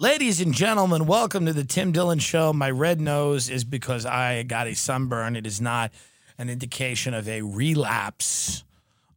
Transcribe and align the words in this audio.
Ladies 0.00 0.40
and 0.40 0.54
gentlemen, 0.54 1.06
welcome 1.06 1.44
to 1.46 1.52
the 1.52 1.64
Tim 1.64 1.90
Dillon 1.90 2.20
Show. 2.20 2.52
My 2.52 2.70
red 2.70 3.00
nose 3.00 3.50
is 3.50 3.64
because 3.64 4.06
I 4.06 4.44
got 4.44 4.68
a 4.68 4.74
sunburn. 4.74 5.34
It 5.34 5.44
is 5.44 5.60
not 5.60 5.90
an 6.38 6.48
indication 6.48 7.14
of 7.14 7.28
a 7.28 7.42
relapse 7.42 8.62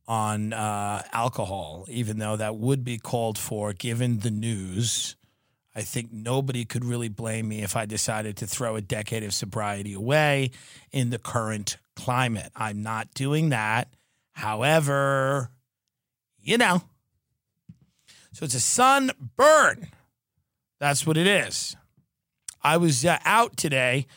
on 0.07 0.53
uh, 0.53 1.03
alcohol, 1.13 1.85
even 1.87 2.17
though 2.17 2.35
that 2.35 2.55
would 2.55 2.83
be 2.83 2.97
called 2.97 3.37
for 3.37 3.73
given 3.73 4.21
the 4.21 4.31
news. 4.31 5.15
I 5.75 5.83
think 5.83 6.11
nobody 6.11 6.65
could 6.65 6.83
really 6.83 7.09
blame 7.09 7.47
me 7.47 7.61
if 7.61 7.75
I 7.75 7.85
decided 7.85 8.35
to 8.37 8.47
throw 8.47 8.75
a 8.75 8.81
decade 8.81 9.21
of 9.21 9.35
sobriety 9.35 9.93
away 9.93 10.49
in 10.91 11.11
the 11.11 11.19
current 11.19 11.77
climate. 11.95 12.51
I'm 12.55 12.81
not 12.81 13.13
doing 13.13 13.49
that. 13.49 13.87
However, 14.31 15.51
you 16.41 16.57
know. 16.57 16.81
So 18.31 18.45
it's 18.45 18.55
a 18.55 18.59
sunburn. 18.59 19.91
That's 20.81 21.05
what 21.05 21.15
it 21.15 21.27
is. 21.27 21.75
I 22.63 22.77
was 22.77 23.05
uh, 23.05 23.19
out 23.23 23.55
today 23.55 24.07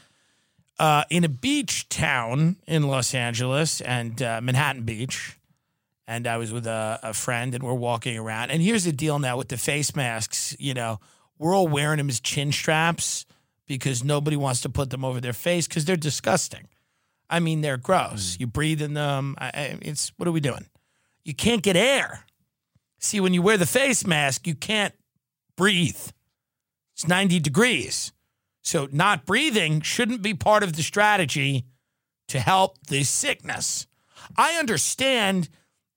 uh, 0.79 1.05
in 1.11 1.23
a 1.23 1.29
beach 1.29 1.91
town 1.91 2.57
in 2.67 2.89
Los 2.89 3.15
Angeles 3.15 3.83
and 3.83 4.23
uh, 4.23 4.41
Manhattan 4.43 4.85
Beach. 4.85 5.39
And 6.09 6.27
I 6.27 6.39
was 6.39 6.53
with 6.53 6.67
a, 6.67 6.99
a 7.03 7.13
friend 7.13 7.55
and 7.55 7.63
we're 7.63 7.75
walking 7.75 8.17
around. 8.17 8.51
And 8.51 8.63
here's 8.63 8.85
the 8.85 8.93
deal 8.93 9.19
now 9.19 9.37
with 9.37 9.49
the 9.49 9.59
face 9.59 9.95
masks, 9.95 10.57
you 10.59 10.73
know, 10.73 11.01
we're 11.39 11.55
all 11.55 11.69
wearing 11.69 11.99
them 11.99 12.09
as 12.09 12.19
chin 12.19 12.51
straps 12.51 13.27
because 13.67 14.03
nobody 14.03 14.37
wants 14.37 14.63
to 14.63 14.71
put 14.71 14.89
them 14.89 15.05
over 15.05 15.21
their 15.21 15.35
face 15.35 15.69
because 15.69 15.85
they're 15.85 15.97
disgusting. 15.97 16.69
I 17.29 17.41
mean, 17.41 17.61
they're 17.61 17.77
gross. 17.77 18.39
You 18.41 18.47
breathe 18.47 18.81
in 18.81 18.95
them. 18.95 19.35
I, 19.37 19.47
I, 19.49 19.79
it's 19.83 20.13
what 20.17 20.27
are 20.27 20.33
we 20.33 20.41
doing? 20.41 20.65
You 21.27 21.35
can't 21.35 21.63
get 21.63 21.77
air. 21.77 22.25
See, 23.01 23.21
when 23.21 23.35
you 23.35 23.43
wear 23.43 23.59
the 23.59 23.67
face 23.67 24.07
mask, 24.07 24.47
you 24.47 24.55
can't 24.55 24.95
breathe. 25.57 26.01
It's 26.95 27.07
90 27.07 27.41
degrees. 27.41 28.13
So, 28.63 28.89
not 28.91 29.27
breathing 29.27 29.83
shouldn't 29.83 30.23
be 30.23 30.33
part 30.33 30.63
of 30.63 30.75
the 30.75 30.83
strategy 30.83 31.67
to 32.29 32.41
help 32.41 32.79
the 32.87 33.03
sickness. 33.03 33.87
I 34.37 34.55
understand 34.55 35.49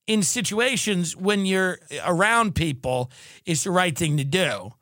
in 0.06 0.24
situations 0.24 1.16
when 1.16 1.46
you're 1.46 1.80
around 2.06 2.56
people, 2.56 3.12
it's 3.46 3.64
the 3.64 3.72
right 3.72 3.98
thing 3.98 4.18
to 4.18 4.24
do. 4.24 4.74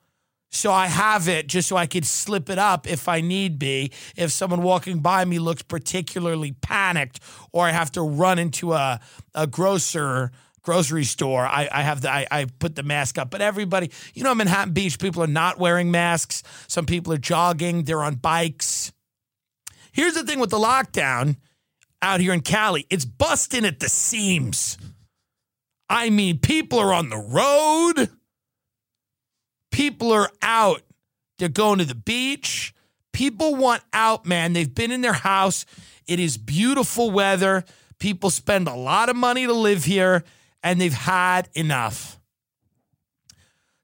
So 0.55 0.71
I 0.71 0.87
have 0.87 1.27
it 1.27 1.47
just 1.47 1.67
so 1.67 1.75
I 1.75 1.85
could 1.85 2.05
slip 2.05 2.49
it 2.49 2.57
up 2.57 2.87
if 2.87 3.09
I 3.09 3.19
need 3.19 3.59
be. 3.59 3.91
If 4.15 4.31
someone 4.31 4.61
walking 4.61 4.99
by 4.99 5.25
me 5.25 5.37
looks 5.37 5.63
particularly 5.63 6.53
panicked, 6.53 7.19
or 7.51 7.65
I 7.65 7.71
have 7.71 7.91
to 7.93 8.01
run 8.01 8.39
into 8.39 8.71
a, 8.71 9.01
a 9.33 9.47
grocer 9.47 10.31
grocery 10.65 11.05
store, 11.05 11.45
I, 11.45 11.69
I 11.71 11.81
have 11.83 12.01
the 12.01 12.11
I, 12.11 12.27
I 12.29 12.45
put 12.45 12.75
the 12.75 12.83
mask 12.83 13.17
up. 13.17 13.29
But 13.29 13.41
everybody, 13.41 13.91
you 14.13 14.23
know, 14.23 14.35
Manhattan 14.35 14.73
Beach, 14.73 14.99
people 14.99 15.23
are 15.23 15.27
not 15.27 15.59
wearing 15.59 15.91
masks. 15.91 16.43
Some 16.67 16.85
people 16.85 17.13
are 17.13 17.17
jogging, 17.17 17.83
they're 17.83 18.03
on 18.03 18.15
bikes. 18.15 18.91
Here's 19.93 20.15
the 20.15 20.23
thing 20.23 20.39
with 20.39 20.49
the 20.49 20.57
lockdown 20.57 21.37
out 22.01 22.19
here 22.19 22.33
in 22.33 22.41
Cali, 22.41 22.85
it's 22.89 23.05
busting 23.05 23.65
at 23.65 23.79
the 23.79 23.89
seams. 23.89 24.77
I 25.87 26.09
mean, 26.09 26.39
people 26.39 26.79
are 26.79 26.93
on 26.93 27.09
the 27.09 27.17
road. 27.17 28.09
People 29.71 30.11
are 30.11 30.29
out. 30.41 30.81
They're 31.37 31.47
going 31.49 31.79
to 31.79 31.85
the 31.85 31.95
beach. 31.95 32.73
People 33.13 33.55
want 33.55 33.83
out, 33.93 34.25
man. 34.25 34.53
They've 34.53 34.73
been 34.73 34.91
in 34.91 35.01
their 35.01 35.13
house. 35.13 35.65
It 36.07 36.19
is 36.19 36.37
beautiful 36.37 37.11
weather. 37.11 37.63
People 37.99 38.29
spend 38.29 38.67
a 38.67 38.75
lot 38.75 39.09
of 39.09 39.15
money 39.15 39.45
to 39.45 39.53
live 39.53 39.85
here, 39.85 40.23
and 40.65 40.81
they've 40.81 40.91
had 40.91 41.47
enough. 41.53 42.19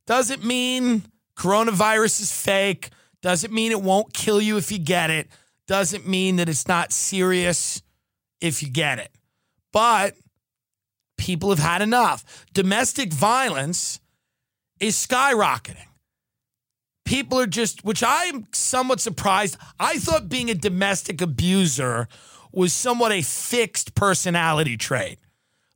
Doesn't 0.07 0.43
mean 0.43 1.03
coronavirus 1.37 2.21
is 2.21 2.33
fake. 2.33 2.89
Doesn't 3.21 3.53
mean 3.53 3.71
it 3.71 3.83
won't 3.83 4.13
kill 4.13 4.41
you 4.41 4.57
if 4.57 4.71
you 4.71 4.79
get 4.79 5.11
it. 5.11 5.27
Doesn't 5.67 6.07
mean 6.07 6.37
that 6.37 6.49
it's 6.49 6.67
not 6.67 6.91
serious 6.91 7.83
if 8.41 8.63
you 8.63 8.69
get 8.69 8.97
it. 8.97 9.11
But 9.71 10.15
people 11.19 11.51
have 11.51 11.59
had 11.59 11.83
enough. 11.83 12.45
Domestic 12.51 13.13
violence 13.13 13.99
is 14.79 14.95
skyrocketing. 14.95 15.85
People 17.05 17.39
are 17.39 17.47
just, 17.47 17.85
which 17.85 18.03
I'm 18.03 18.47
somewhat 18.53 18.99
surprised. 18.99 19.55
I 19.79 19.99
thought 19.99 20.29
being 20.29 20.49
a 20.49 20.55
domestic 20.55 21.21
abuser 21.21 22.07
was 22.51 22.73
somewhat 22.73 23.11
a 23.11 23.21
fixed 23.21 23.93
personality 23.93 24.77
trait. 24.77 25.19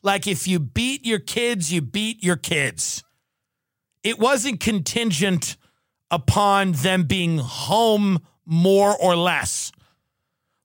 Like 0.05 0.27
if 0.27 0.47
you 0.47 0.59
beat 0.59 1.03
your 1.03 1.17
kids, 1.17 1.73
you 1.73 1.81
beat 1.81 2.23
your 2.23 2.35
kids. 2.35 3.03
It 4.03 4.19
wasn't 4.19 4.59
contingent 4.59 5.57
upon 6.11 6.73
them 6.73 7.05
being 7.05 7.39
home 7.39 8.19
more 8.45 8.95
or 8.95 9.15
less. 9.15 9.71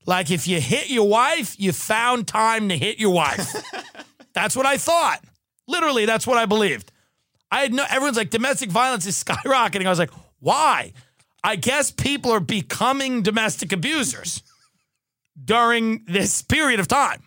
Like 0.05 0.31
if 0.31 0.47
you 0.47 0.61
hit 0.61 0.91
your 0.91 1.09
wife, 1.09 1.59
you 1.59 1.73
found 1.73 2.29
time 2.29 2.69
to 2.69 2.77
hit 2.77 2.99
your 2.99 3.15
wife. 3.15 3.51
that's 4.35 4.55
what 4.55 4.67
I 4.67 4.77
thought. 4.77 5.21
Literally, 5.67 6.05
that's 6.05 6.27
what 6.27 6.37
I 6.37 6.45
believed. 6.45 6.93
I 7.51 7.61
had 7.61 7.73
no, 7.73 7.87
everyone's 7.89 8.19
like, 8.19 8.29
domestic 8.29 8.69
violence 8.69 9.07
is 9.07 9.25
skyrocketing. 9.25 9.87
I 9.87 9.89
was 9.89 9.99
like, 9.99 10.13
why? 10.41 10.93
I 11.43 11.57
guess 11.57 11.91
people 11.91 12.31
are 12.31 12.41
becoming 12.41 13.23
domestic 13.23 13.73
abusers 13.73 14.43
during 15.43 16.05
this 16.05 16.43
period 16.43 16.79
of 16.79 16.89
time. 16.89 17.23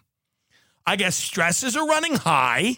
I 0.85 0.95
guess 0.95 1.15
stresses 1.15 1.75
are 1.75 1.87
running 1.87 2.15
high, 2.15 2.77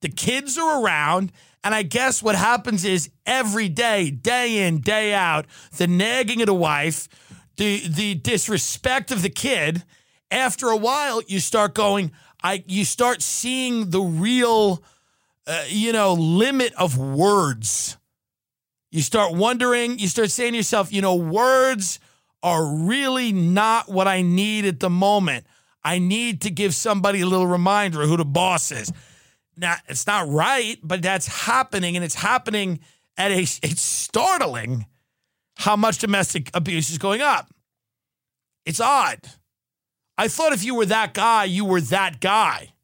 the 0.00 0.08
kids 0.08 0.56
are 0.58 0.82
around, 0.82 1.32
and 1.62 1.74
I 1.74 1.82
guess 1.82 2.22
what 2.22 2.34
happens 2.34 2.84
is 2.84 3.10
every 3.26 3.68
day, 3.68 4.10
day 4.10 4.66
in, 4.66 4.80
day 4.80 5.14
out, 5.14 5.46
the 5.76 5.86
nagging 5.86 6.40
of 6.42 6.46
the 6.46 6.54
wife, 6.54 7.08
the 7.56 7.86
the 7.88 8.14
disrespect 8.14 9.10
of 9.10 9.22
the 9.22 9.30
kid, 9.30 9.84
after 10.30 10.68
a 10.68 10.76
while 10.76 11.22
you 11.26 11.40
start 11.40 11.74
going, 11.74 12.12
I 12.42 12.64
you 12.66 12.84
start 12.84 13.22
seeing 13.22 13.90
the 13.90 14.00
real 14.00 14.82
uh, 15.46 15.64
you 15.68 15.92
know, 15.92 16.14
limit 16.14 16.72
of 16.74 16.96
words. 16.96 17.96
You 18.90 19.02
start 19.02 19.34
wondering, 19.34 19.98
you 19.98 20.08
start 20.08 20.30
saying 20.30 20.52
to 20.52 20.56
yourself, 20.56 20.92
you 20.92 21.02
know, 21.02 21.14
words 21.14 21.98
are 22.42 22.64
really 22.64 23.32
not 23.32 23.88
what 23.88 24.06
I 24.06 24.22
need 24.22 24.64
at 24.64 24.80
the 24.80 24.90
moment. 24.90 25.46
I 25.84 25.98
need 25.98 26.40
to 26.42 26.50
give 26.50 26.74
somebody 26.74 27.20
a 27.20 27.26
little 27.26 27.46
reminder 27.46 28.06
who 28.06 28.16
the 28.16 28.24
boss 28.24 28.72
is. 28.72 28.92
Now, 29.56 29.76
it's 29.88 30.06
not 30.06 30.28
right, 30.28 30.78
but 30.82 31.02
that's 31.02 31.26
happening, 31.26 31.96
and 31.96 32.04
it's 32.04 32.14
happening 32.14 32.80
at 33.16 33.30
a, 33.30 33.40
it's 33.40 33.80
startling 33.80 34.86
how 35.56 35.76
much 35.76 35.98
domestic 35.98 36.50
abuse 36.54 36.90
is 36.90 36.98
going 36.98 37.20
up. 37.20 37.48
It's 38.64 38.80
odd. 38.80 39.20
I 40.16 40.28
thought 40.28 40.52
if 40.52 40.64
you 40.64 40.74
were 40.74 40.86
that 40.86 41.14
guy, 41.14 41.44
you 41.44 41.64
were 41.64 41.80
that 41.80 42.20
guy. 42.20 42.74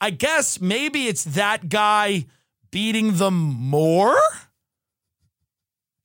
I 0.00 0.10
guess 0.10 0.60
maybe 0.60 1.06
it's 1.06 1.24
that 1.24 1.68
guy 1.68 2.26
beating 2.70 3.16
them 3.16 3.34
more 3.34 4.16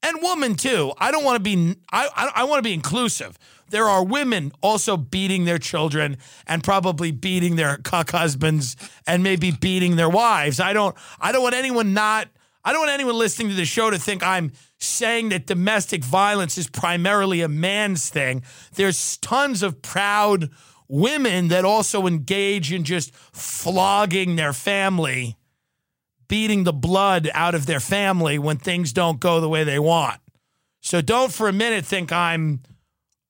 and 0.01 0.21
woman 0.21 0.55
too. 0.55 0.93
I 0.97 1.11
don't 1.11 1.23
want 1.23 1.35
to 1.35 1.43
be 1.43 1.75
I 1.91 2.07
I, 2.15 2.31
I 2.35 2.43
want 2.45 2.59
to 2.59 2.67
be 2.67 2.73
inclusive. 2.73 3.38
There 3.69 3.85
are 3.85 4.03
women 4.03 4.52
also 4.62 4.97
beating 4.97 5.46
their 5.46 5.57
children 5.57 6.18
and 6.47 6.63
probably 6.63 7.12
beating 7.12 7.56
their 7.56 7.78
cuck 7.78 8.12
husbands 8.12 8.75
and 9.07 9.24
maybe 9.24 9.52
beating 9.52 9.96
their 9.96 10.09
wives. 10.09 10.59
I 10.59 10.74
don't 10.74 10.96
I 11.19 11.31
don't 11.31 11.44
want 11.44 11.56
anyone 11.56 11.94
not 11.94 12.28
I 12.63 12.72
don't 12.72 12.81
want 12.81 12.91
anyone 12.91 13.18
listening 13.18 13.50
to 13.50 13.56
the 13.56 13.66
show 13.66 13.90
to 13.90 13.97
think 13.97 14.22
I'm 14.22 14.52
saying 14.80 15.30
that 15.30 15.46
domestic 15.46 16.03
violence 16.03 16.57
is 16.57 16.68
primarily 16.68 17.41
a 17.41 17.47
man's 17.47 18.09
thing. 18.09 18.44
There's 18.75 19.18
tons 19.18 19.63
of 19.63 19.81
proud 19.81 20.50
women 20.88 21.50
that 21.50 21.66
also 21.66 22.07
engage 22.07 22.74
in 22.74 22.84
just 22.84 23.13
flogging 23.13 24.36
their 24.36 24.53
family, 24.53 25.38
beating 26.28 26.63
the 26.63 26.74
blood 26.74 27.30
out 27.34 27.56
of 27.56 27.66
their 27.66 27.80
family 27.80 28.40
when 28.40 28.57
things 28.57 28.91
don't 28.91 29.19
go 29.19 29.40
the 29.40 29.50
way 29.50 29.63
they 29.63 29.80
want. 29.80 30.19
So 30.81 31.01
don't 31.01 31.31
for 31.31 31.48
a 31.48 31.54
minute 31.54 31.86
think 31.86 32.12
I'm 32.12 32.62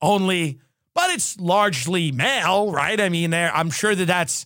only, 0.02 0.60
but 0.94 1.10
it's 1.12 1.40
largely 1.40 2.12
male, 2.12 2.72
right? 2.72 3.00
I 3.00 3.10
mean, 3.10 3.34
I'm 3.34 3.70
sure 3.70 3.96
that 3.96 4.06
that's. 4.06 4.46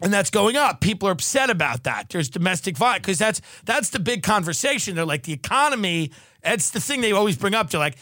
And 0.00 0.12
that's 0.12 0.30
going 0.30 0.56
up. 0.56 0.80
People 0.80 1.08
are 1.08 1.12
upset 1.12 1.48
about 1.48 1.84
that. 1.84 2.08
There's 2.08 2.28
domestic 2.28 2.76
violence 2.76 3.02
because 3.02 3.18
that's 3.18 3.40
that's 3.64 3.90
the 3.90 4.00
big 4.00 4.24
conversation. 4.24 4.96
They're 4.96 5.04
like 5.04 5.22
the 5.22 5.32
economy. 5.32 6.10
That's 6.42 6.70
the 6.70 6.80
thing 6.80 7.02
they 7.02 7.12
always 7.12 7.36
bring 7.36 7.54
up. 7.54 7.70
To 7.70 7.78
like, 7.78 7.96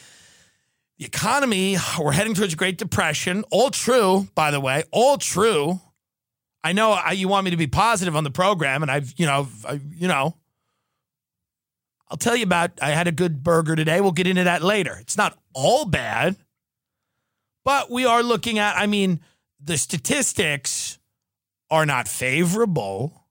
the 0.98 1.04
economy, 1.04 1.76
we're 1.98 2.12
heading 2.12 2.32
towards 2.32 2.54
a 2.54 2.56
Great 2.56 2.78
Depression. 2.78 3.44
All 3.50 3.70
true, 3.70 4.28
by 4.34 4.50
the 4.50 4.60
way, 4.60 4.84
all 4.90 5.18
true. 5.18 5.78
I 6.64 6.72
know 6.72 6.92
I, 6.92 7.12
you 7.12 7.28
want 7.28 7.44
me 7.44 7.50
to 7.50 7.58
be 7.58 7.66
positive 7.66 8.16
on 8.16 8.24
the 8.24 8.30
program, 8.30 8.82
and 8.82 8.90
I've, 8.90 9.12
you 9.18 9.26
know, 9.26 9.48
I, 9.68 9.80
you 9.92 10.08
know, 10.08 10.36
I'll 12.10 12.16
tell 12.16 12.34
you 12.36 12.42
about. 12.42 12.72
I 12.82 12.90
had 12.90 13.06
a 13.06 13.12
good 13.12 13.42
burger 13.42 13.76
today. 13.76 14.00
We'll 14.00 14.12
get 14.12 14.26
into 14.26 14.44
that 14.44 14.62
later. 14.62 14.96
It's 15.00 15.16
not 15.16 15.38
all 15.54 15.84
bad, 15.84 16.36
but 17.64 17.90
we 17.90 18.04
are 18.04 18.22
looking 18.22 18.58
at. 18.58 18.76
I 18.76 18.86
mean, 18.86 19.20
the 19.62 19.78
statistics 19.78 20.98
are 21.70 21.86
not 21.86 22.08
favorable, 22.08 23.26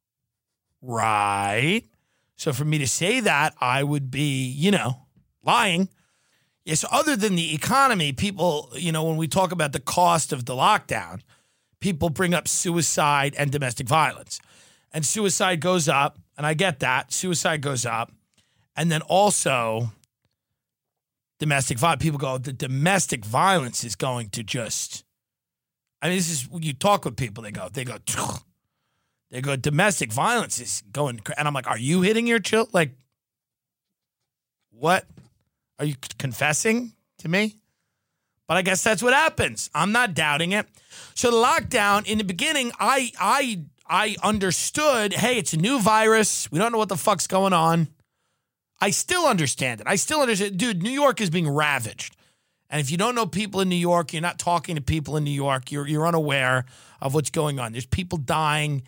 right? 0.81 1.83
So 2.37 2.53
for 2.53 2.63
me 2.63 2.77
to 2.77 2.87
say 2.87 3.19
that, 3.19 3.53
I 3.59 3.83
would 3.83 4.09
be, 4.09 4.47
you 4.47 4.71
know, 4.71 5.07
lying. 5.43 5.89
Yes, 6.63 6.85
other 6.89 7.17
than 7.17 7.35
the 7.35 7.53
economy, 7.53 8.13
people, 8.13 8.71
you 8.75 8.93
know, 8.93 9.03
when 9.03 9.17
we 9.17 9.27
talk 9.27 9.51
about 9.51 9.73
the 9.73 9.79
cost 9.79 10.31
of 10.31 10.45
the 10.45 10.53
lockdown, 10.53 11.21
people 11.81 12.09
bring 12.09 12.33
up 12.33 12.47
suicide 12.47 13.35
and 13.37 13.51
domestic 13.51 13.87
violence. 13.87 14.39
And 14.93 15.05
suicide 15.05 15.59
goes 15.59 15.89
up, 15.89 16.17
and 16.37 16.45
I 16.45 16.53
get 16.53 16.79
that. 16.79 17.11
Suicide 17.11 17.61
goes 17.61 17.85
up. 17.85 18.11
And 18.79 18.89
then 18.89 19.01
also 19.01 19.91
domestic 21.37 21.77
violence. 21.77 22.01
People 22.01 22.17
go, 22.17 22.37
the 22.37 22.53
domestic 22.53 23.25
violence 23.25 23.83
is 23.83 23.95
going 23.95 24.29
to 24.29 24.43
just 24.43 25.03
I 26.01 26.07
mean, 26.07 26.17
this 26.17 26.29
is 26.29 26.49
when 26.49 26.63
you 26.63 26.73
talk 26.73 27.05
with 27.05 27.17
people, 27.17 27.43
they 27.43 27.51
go, 27.51 27.67
they 27.71 27.83
go, 27.83 27.97
they 29.31 29.41
go, 29.41 29.55
domestic 29.55 30.11
violence 30.11 30.59
is 30.59 30.83
going, 30.91 31.19
and 31.37 31.47
I'm 31.47 31.53
like, 31.53 31.67
are 31.67 31.77
you 31.77 32.01
hitting 32.01 32.25
your 32.25 32.39
child? 32.39 32.69
Like, 32.73 32.91
what? 34.71 35.05
Are 35.77 35.85
you 35.85 35.95
confessing 36.17 36.93
to 37.19 37.29
me? 37.29 37.55
But 38.47 38.57
I 38.57 38.61
guess 38.61 38.83
that's 38.83 39.03
what 39.03 39.13
happens. 39.13 39.69
I'm 39.73 39.91
not 39.91 40.13
doubting 40.13 40.53
it. 40.53 40.67
So 41.13 41.31
the 41.31 41.37
lockdown 41.37 42.05
in 42.05 42.17
the 42.17 42.23
beginning, 42.23 42.71
I 42.79 43.11
I 43.19 43.61
I 43.87 44.15
understood, 44.23 45.13
hey, 45.13 45.37
it's 45.37 45.53
a 45.53 45.57
new 45.57 45.79
virus. 45.79 46.51
We 46.51 46.59
don't 46.59 46.71
know 46.71 46.77
what 46.77 46.89
the 46.89 46.97
fuck's 46.97 47.27
going 47.27 47.53
on. 47.53 47.89
I 48.81 48.91
still 48.91 49.25
understand 49.25 49.81
it. 49.81 49.87
I 49.87 49.95
still 49.95 50.21
understand. 50.21 50.57
Dude, 50.57 50.81
New 50.81 50.89
York 50.89 51.19
is 51.21 51.29
being 51.29 51.49
ravaged. 51.49 52.15
And 52.69 52.79
if 52.79 52.91
you 52.91 52.97
don't 52.97 53.15
know 53.15 53.25
people 53.25 53.61
in 53.61 53.69
New 53.69 53.75
York, 53.75 54.13
you're 54.13 54.21
not 54.21 54.37
talking 54.37 54.75
to 54.75 54.81
people 54.81 55.17
in 55.17 55.23
New 55.23 55.31
York, 55.31 55.71
you're, 55.71 55.87
you're 55.87 56.05
unaware 56.05 56.65
of 57.01 57.13
what's 57.13 57.31
going 57.31 57.59
on. 57.59 57.71
There's 57.71 57.85
people 57.85 58.17
dying. 58.19 58.83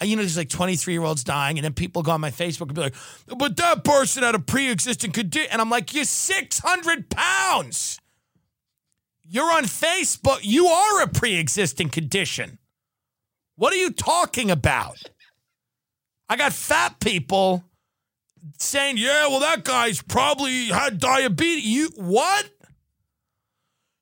Uh, 0.00 0.06
you 0.06 0.16
know, 0.16 0.22
there's 0.22 0.36
like 0.36 0.48
23 0.48 0.94
year 0.94 1.02
olds 1.02 1.22
dying, 1.22 1.58
and 1.58 1.64
then 1.64 1.74
people 1.74 2.02
go 2.02 2.12
on 2.12 2.20
my 2.20 2.30
Facebook 2.30 2.62
and 2.62 2.74
be 2.74 2.80
like, 2.80 2.94
but 3.36 3.56
that 3.56 3.84
person 3.84 4.22
had 4.22 4.34
a 4.34 4.38
pre 4.38 4.70
existing 4.70 5.12
condition. 5.12 5.50
And 5.52 5.60
I'm 5.60 5.70
like, 5.70 5.94
you're 5.94 6.04
600 6.04 7.10
pounds. 7.10 8.00
You're 9.22 9.52
on 9.52 9.64
Facebook. 9.64 10.38
You 10.42 10.68
are 10.68 11.02
a 11.02 11.08
pre 11.08 11.36
existing 11.36 11.90
condition. 11.90 12.58
What 13.56 13.72
are 13.72 13.76
you 13.76 13.90
talking 13.90 14.50
about? 14.50 14.96
I 16.28 16.36
got 16.36 16.52
fat 16.52 17.00
people 17.00 17.64
saying, 18.58 18.96
yeah, 18.98 19.28
well, 19.28 19.40
that 19.40 19.64
guy's 19.64 20.02
probably 20.02 20.66
had 20.66 20.98
diabetes. 20.98 21.64
You, 21.64 21.88
what? 21.96 22.48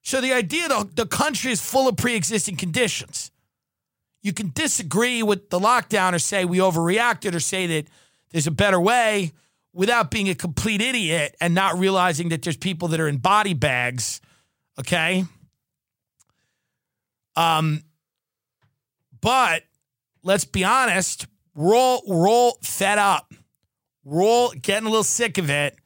So 0.02 0.20
the 0.20 0.32
idea 0.32 0.68
that 0.68 0.96
the 0.96 1.06
country 1.06 1.50
is 1.50 1.60
full 1.60 1.88
of 1.88 1.96
pre-existing 1.96 2.56
conditions. 2.56 3.30
You 4.22 4.32
can 4.32 4.52
disagree 4.54 5.22
with 5.22 5.50
the 5.50 5.58
lockdown 5.58 6.14
or 6.14 6.18
say 6.18 6.44
we 6.44 6.58
overreacted 6.58 7.34
or 7.34 7.40
say 7.40 7.66
that 7.66 7.88
there's 8.30 8.46
a 8.46 8.50
better 8.50 8.80
way 8.80 9.32
without 9.72 10.10
being 10.10 10.28
a 10.28 10.34
complete 10.34 10.80
idiot 10.80 11.36
and 11.40 11.54
not 11.54 11.78
realizing 11.78 12.28
that 12.30 12.42
there's 12.42 12.56
people 12.56 12.88
that 12.88 13.00
are 13.00 13.08
in 13.08 13.18
body 13.18 13.54
bags, 13.54 14.20
okay? 14.78 15.24
Um 17.36 17.82
but 19.20 19.62
let's 20.22 20.44
be 20.44 20.64
honest, 20.64 21.26
we're 21.54 21.74
all, 21.74 22.02
we're 22.06 22.28
all 22.28 22.58
fed 22.62 22.98
up. 22.98 23.32
We're 24.04 24.22
all 24.22 24.50
getting 24.50 24.86
a 24.86 24.90
little 24.90 25.04
sick 25.04 25.38
of 25.38 25.50
it 25.50 25.76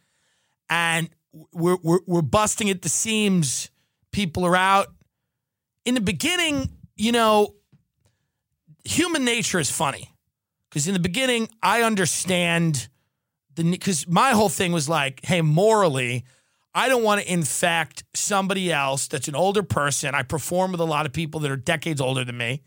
and 0.68 1.08
we're, 1.52 1.78
we're, 1.82 2.00
we're 2.06 2.22
busting 2.22 2.68
at 2.70 2.82
the 2.82 2.88
seams 2.88 3.70
people 4.12 4.44
are 4.44 4.56
out. 4.56 4.88
In 5.84 5.94
the 5.94 6.00
beginning, 6.00 6.70
you 6.96 7.12
know, 7.12 7.54
human 8.84 9.24
nature 9.24 9.58
is 9.58 9.70
funny 9.70 10.12
because 10.68 10.86
in 10.86 10.94
the 10.94 11.00
beginning, 11.00 11.48
I 11.62 11.82
understand 11.82 12.88
the 13.54 13.70
because 13.70 14.06
my 14.08 14.32
whole 14.32 14.48
thing 14.48 14.72
was 14.72 14.88
like, 14.88 15.24
hey, 15.24 15.40
morally, 15.40 16.24
I 16.74 16.88
don't 16.88 17.02
want 17.02 17.20
to 17.20 17.32
infect 17.32 18.04
somebody 18.14 18.72
else 18.72 19.08
that's 19.08 19.28
an 19.28 19.34
older 19.34 19.62
person. 19.62 20.14
I 20.14 20.22
perform 20.22 20.72
with 20.72 20.80
a 20.80 20.84
lot 20.84 21.06
of 21.06 21.12
people 21.12 21.40
that 21.40 21.50
are 21.50 21.56
decades 21.56 22.00
older 22.00 22.24
than 22.24 22.36
me. 22.36 22.62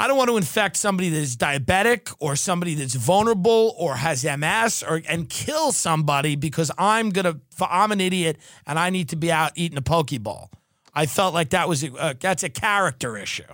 I 0.00 0.08
don't 0.08 0.16
want 0.16 0.30
to 0.30 0.38
infect 0.38 0.78
somebody 0.78 1.10
that 1.10 1.18
is 1.18 1.36
diabetic 1.36 2.14
or 2.20 2.34
somebody 2.34 2.74
that's 2.74 2.94
vulnerable 2.94 3.74
or 3.76 3.96
has 3.96 4.24
MS 4.24 4.82
or 4.82 5.02
and 5.06 5.28
kill 5.28 5.72
somebody 5.72 6.36
because 6.36 6.70
I'm 6.78 7.10
gonna 7.10 7.38
I'm 7.60 7.92
an 7.92 8.00
idiot 8.00 8.38
and 8.66 8.78
I 8.78 8.88
need 8.88 9.10
to 9.10 9.16
be 9.16 9.30
out 9.30 9.52
eating 9.56 9.76
a 9.76 9.82
poke 9.82 10.18
bowl. 10.22 10.50
I 10.94 11.04
felt 11.04 11.34
like 11.34 11.50
that 11.50 11.68
was 11.68 11.84
a, 11.84 11.92
uh, 11.92 12.14
that's 12.18 12.42
a 12.42 12.48
character 12.48 13.18
issue. 13.18 13.52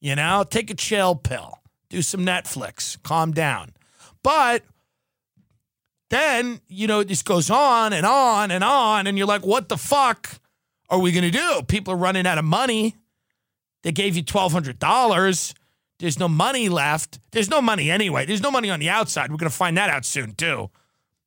You 0.00 0.14
know, 0.14 0.44
take 0.48 0.70
a 0.70 0.76
chill 0.76 1.16
pill, 1.16 1.58
do 1.90 2.02
some 2.02 2.24
Netflix, 2.24 2.96
calm 3.02 3.32
down. 3.32 3.72
But 4.22 4.62
then 6.10 6.60
you 6.68 6.86
know 6.86 7.02
this 7.02 7.24
goes 7.24 7.50
on 7.50 7.92
and 7.92 8.06
on 8.06 8.52
and 8.52 8.62
on, 8.62 9.08
and 9.08 9.18
you're 9.18 9.26
like, 9.26 9.44
what 9.44 9.68
the 9.68 9.76
fuck 9.76 10.38
are 10.88 11.00
we 11.00 11.10
gonna 11.10 11.32
do? 11.32 11.62
People 11.66 11.94
are 11.94 11.96
running 11.96 12.28
out 12.28 12.38
of 12.38 12.44
money. 12.44 12.94
They 13.82 13.92
gave 13.92 14.16
you 14.16 14.22
$1,200. 14.24 15.54
There's 15.98 16.18
no 16.18 16.28
money 16.28 16.68
left. 16.68 17.18
There's 17.32 17.50
no 17.50 17.60
money 17.60 17.90
anyway. 17.90 18.24
There's 18.24 18.42
no 18.42 18.50
money 18.50 18.70
on 18.70 18.80
the 18.80 18.88
outside. 18.88 19.30
We're 19.30 19.36
going 19.38 19.50
to 19.50 19.56
find 19.56 19.76
that 19.76 19.90
out 19.90 20.04
soon 20.04 20.34
too. 20.34 20.70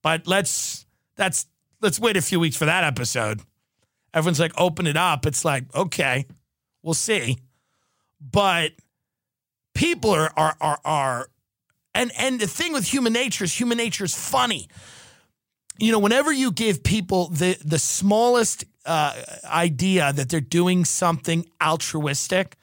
But 0.01 0.27
let's 0.27 0.85
that's 1.15 1.45
let's 1.81 1.99
wait 1.99 2.17
a 2.17 2.21
few 2.21 2.39
weeks 2.39 2.55
for 2.55 2.65
that 2.65 2.83
episode. 2.83 3.41
Everyone's 4.13 4.39
like 4.39 4.53
open 4.57 4.87
it 4.87 4.97
up. 4.97 5.25
It's 5.25 5.45
like, 5.45 5.73
okay, 5.75 6.25
we'll 6.83 6.93
see. 6.93 7.37
But 8.19 8.71
people 9.73 10.11
are 10.11 10.31
are 10.37 10.55
are 10.59 10.79
are 10.85 11.29
and 11.93 12.11
and 12.17 12.39
the 12.39 12.47
thing 12.47 12.73
with 12.73 12.85
human 12.85 13.13
nature 13.13 13.43
is 13.43 13.59
human 13.59 13.77
nature 13.77 14.05
is 14.05 14.15
funny. 14.15 14.69
You 15.81 15.91
know, 15.91 15.99
whenever 15.99 16.31
you 16.31 16.51
give 16.51 16.83
people 16.83 17.29
the 17.29 17.57
the 17.65 17.79
smallest 17.79 18.65
uh, 18.85 19.13
idea 19.45 20.13
that 20.13 20.29
they're 20.29 20.39
doing 20.39 20.85
something 20.85 21.45
altruistic 21.61 22.55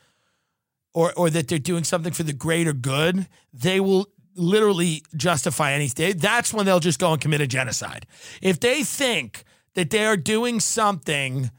or, 0.94 1.12
or 1.14 1.30
that 1.30 1.48
they're 1.48 1.58
doing 1.58 1.84
something 1.84 2.12
for 2.12 2.22
the 2.22 2.32
greater 2.32 2.72
good, 2.72 3.26
they 3.52 3.80
will 3.80 4.06
literally 4.34 5.02
justify 5.16 5.72
anything. 5.72 6.16
That's 6.16 6.52
when 6.52 6.66
they'll 6.66 6.80
just 6.80 6.98
go 6.98 7.12
and 7.12 7.20
commit 7.20 7.40
a 7.40 7.46
genocide. 7.46 8.06
If 8.40 8.60
they 8.60 8.82
think 8.84 9.44
that 9.74 9.90
they 9.90 10.06
are 10.06 10.16
doing 10.16 10.60
something 10.60 11.50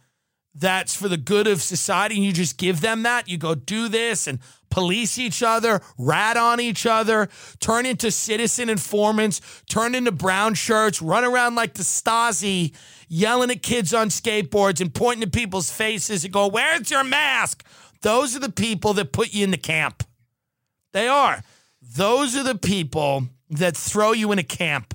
that's 0.55 0.95
for 0.95 1.07
the 1.07 1.17
good 1.17 1.47
of 1.47 1.62
society 1.62 2.15
and 2.15 2.25
you 2.25 2.33
just 2.33 2.57
give 2.57 2.81
them 2.81 3.03
that, 3.03 3.29
you 3.29 3.38
go 3.38 3.55
do 3.55 3.88
this 3.88 4.27
and 4.27 4.39
police 4.69 5.18
each 5.18 5.44
other, 5.44 5.81
rat 5.98 6.38
on 6.38 6.60
each 6.60 6.86
other, 6.86 7.30
turn 7.60 7.86
into 7.86 8.12
citizen 8.12 8.69
informants, 8.69 9.42
turn 9.68 9.95
into 9.95 10.12
brown 10.12 10.54
shirts, 10.54 11.01
run 11.01 11.24
around 11.24 11.56
like 11.56 11.74
the 11.74 11.83
Stasi 11.83 12.74
yelling 13.08 13.51
at 13.51 13.62
kids 13.62 13.93
on 13.93 14.10
skateboards 14.10 14.79
and 14.79 14.93
pointing 14.93 15.22
to 15.22 15.29
people's 15.29 15.72
faces 15.72 16.24
and 16.24 16.34
go, 16.34 16.48
Where's 16.48 16.89
your 16.89 17.03
mask? 17.03 17.65
Those 18.01 18.36
are 18.36 18.39
the 18.39 18.51
people 18.51 18.93
that 18.93 19.12
put 19.12 19.34
you 19.34 19.43
in 19.43 19.51
the 19.51 19.58
camp. 19.58 20.03
They 20.93 21.08
are. 21.08 21.43
Those 21.82 22.36
are 22.36 22.43
the 22.43 22.55
people 22.58 23.27
that 23.50 23.75
throw 23.75 24.12
you 24.12 24.32
in 24.32 24.39
a 24.39 24.43
camp. 24.43 24.93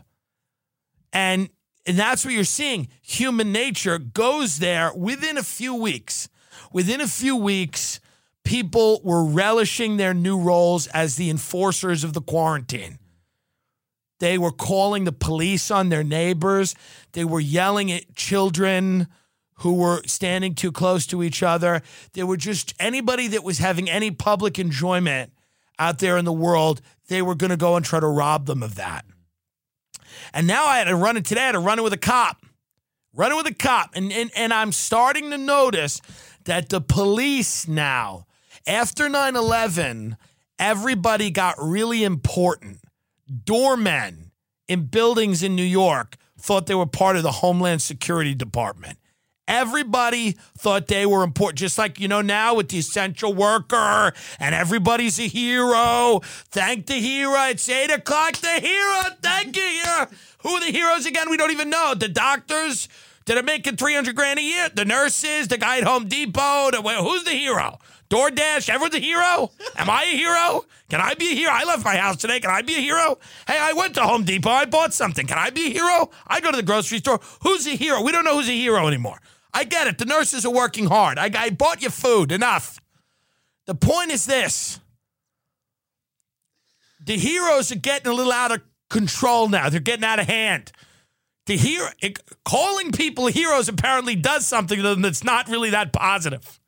And, 1.13 1.51
and 1.87 1.99
that's 1.99 2.25
what 2.25 2.35
you're 2.35 2.45
seeing. 2.45 2.89
Human 3.03 3.53
nature 3.53 3.99
goes 3.99 4.59
there 4.59 4.93
within 4.95 5.37
a 5.37 5.43
few 5.43 5.75
weeks. 5.75 6.29
Within 6.73 7.01
a 7.01 7.07
few 7.07 7.37
weeks, 7.37 8.01
people 8.45 9.01
were 9.03 9.25
relishing 9.25 9.97
their 9.97 10.15
new 10.15 10.39
roles 10.39 10.87
as 10.89 11.17
the 11.17 11.31
enforcers 11.31 12.05
of 12.05 12.13
the 12.13 12.21
quarantine. 12.21 12.99
They 14.21 14.39
were 14.39 14.53
calling 14.53 15.05
the 15.05 15.13
police 15.13 15.71
on 15.71 15.89
their 15.89 16.05
neighbors. 16.05 16.75
They 17.13 17.25
were 17.25 17.41
yelling 17.41 17.91
at 17.91 18.15
children 18.15 19.09
who 19.59 19.75
were 19.75 20.03
standing 20.07 20.55
too 20.55 20.73
close 20.73 21.07
to 21.07 21.23
each 21.23 21.43
other. 21.43 21.83
They 22.13 22.23
were 22.23 22.37
just 22.37 22.75
anybody 22.79 23.29
that 23.29 23.45
was 23.45 23.59
having 23.59 23.91
any 23.91 24.11
public 24.11 24.59
enjoyment 24.59 25.33
out 25.79 25.99
there 25.99 26.17
in 26.17 26.25
the 26.25 26.33
world, 26.33 26.81
they 27.09 27.23
were 27.23 27.35
going 27.35 27.51
to 27.51 27.57
go 27.57 27.77
and 27.77 27.85
try 27.85 28.01
to 28.01 28.07
rob 28.07 28.47
them 28.47 28.63
of 28.63 28.77
that. 28.77 29.05
And 30.33 30.47
now 30.47 30.67
I 30.67 30.79
had 30.79 30.85
to 30.85 30.97
run 30.97 31.17
it 31.17 31.25
today. 31.25 31.43
I 31.43 31.47
had 31.47 31.53
to 31.53 31.59
run 31.59 31.79
it 31.79 31.83
with 31.83 31.93
a 31.93 31.99
cop. 31.99 32.45
Run 33.13 33.33
it 33.33 33.37
with 33.37 33.47
a 33.47 33.55
cop. 33.55 33.91
And, 33.95 34.13
and, 34.13 34.31
and 34.37 34.53
I'm 34.53 34.73
starting 34.73 35.31
to 35.31 35.39
notice 35.39 36.01
that 36.45 36.69
the 36.69 36.81
police 36.81 37.67
now, 37.69 38.27
after 38.67 39.09
9 39.09 39.37
11, 39.37 40.17
everybody 40.59 41.31
got 41.31 41.57
really 41.59 42.05
important 42.05 42.81
doormen 43.45 44.31
in 44.69 44.87
buildings 44.87 45.43
in 45.43 45.55
New 45.55 45.63
York 45.63 46.17
thought 46.39 46.67
they 46.67 46.75
were 46.75 46.87
part 46.87 47.17
of 47.17 47.23
the 47.23 47.33
Homeland 47.33 47.83
Security 47.83 48.35
Department. 48.35 48.99
Everybody 49.47 50.37
thought 50.57 50.87
they 50.87 51.05
were 51.05 51.23
important, 51.23 51.59
just 51.59 51.77
like, 51.77 52.01
you 52.01 52.09
know, 52.09 52.23
now 52.23 52.55
with 52.55 52.71
the 52.71 52.79
essential 52.79 53.35
worker 53.35 54.13
and 54.41 54.55
everybody's 54.55 55.19
a 55.19 55.29
hero. 55.29 56.21
Thank 56.51 56.87
the 56.87 56.95
hero. 56.95 57.49
It's 57.49 57.69
eight 57.69 57.91
o'clock. 57.91 58.37
The 58.37 58.49
hero. 58.49 59.03
Thank 59.23 59.57
you, 59.57 59.63
hero. 59.63 60.07
Who 60.43 60.49
are 60.51 60.61
the 60.61 60.73
heroes 60.73 61.05
again? 61.05 61.29
We 61.29 61.37
don't 61.37 61.51
even 61.51 61.69
know. 61.69 61.95
The 61.95 62.09
doctors 62.09 62.89
that 63.27 63.37
are 63.37 63.43
making 63.43 63.77
300 63.77 64.15
grand 64.15 64.39
a 64.39 64.43
year. 64.43 64.69
The 64.75 64.85
nurses, 64.85 65.49
the 65.49 65.59
guy 65.59 65.79
at 65.79 65.85
Home 65.85 66.09
Depot, 66.09 66.71
the, 66.71 66.83
who's 66.83 67.25
the 67.25 67.31
hero? 67.33 67.79
DoorDash, 68.15 68.69
everyone's 68.69 68.95
a 68.95 69.01
hero? 69.01 69.51
Am 69.75 69.91
I 69.91 70.05
a 70.05 70.17
hero? 70.17 70.65
Can 70.89 71.01
I 71.01 71.15
be 71.15 71.33
a 71.33 71.35
hero? 71.35 71.51
I 71.53 71.65
left 71.65 71.85
my 71.85 71.97
house 71.97 72.15
today. 72.17 72.39
Can 72.39 72.49
I 72.49 72.63
be 72.63 72.77
a 72.77 72.81
hero? 72.81 73.19
Hey, 73.45 73.59
I 73.59 73.73
went 73.73 73.97
to 73.97 74.03
Home 74.03 74.23
Depot. 74.23 74.51
I 74.51 74.67
bought 74.67 74.95
something. 74.95 75.27
Can 75.27 75.37
I 75.37 75.51
be 75.51 75.67
a 75.67 75.71
hero? 75.71 76.11
I 76.25 76.41
go 76.41 76.53
to 76.53 76.57
the 76.57 76.63
grocery 76.63 76.99
store. 76.99 77.19
Who's 77.43 77.67
a 77.67 77.71
hero? 77.71 78.03
We 78.03 78.13
don't 78.13 78.25
know 78.25 78.37
who's 78.37 78.49
a 78.49 78.53
hero 78.53 78.87
anymore. 78.87 79.19
I 79.53 79.65
get 79.65 79.89
it. 79.89 79.99
The 79.99 80.05
nurses 80.05 80.47
are 80.47 80.53
working 80.53 80.87
hard. 80.87 81.19
I, 81.19 81.29
I 81.37 81.51
bought 81.51 81.83
you 81.83 81.91
food. 81.91 82.31
Enough. 82.31 82.81
The 83.67 83.75
point 83.75 84.13
is 84.13 84.27
this 84.27 84.79
the 87.05 87.17
heroes 87.17 87.73
are 87.73 87.77
getting 87.77 88.13
a 88.13 88.15
little 88.15 88.33
out 88.33 88.53
of 88.53 88.61
control 88.91 89.49
now. 89.49 89.71
They're 89.71 89.81
getting 89.81 90.05
out 90.05 90.21
of 90.21 90.29
hand. 90.29 90.71
The 91.47 91.57
hero, 91.57 91.89
calling 92.45 92.93
people 92.93 93.27
heroes 93.27 93.69
apparently 93.69 94.15
does 94.15 94.47
something 94.47 94.77
to 94.77 94.83
them 94.85 95.03
that's 95.03 95.25
not 95.25 95.49
really 95.49 95.71
that 95.71 95.93
positive. 95.93 96.61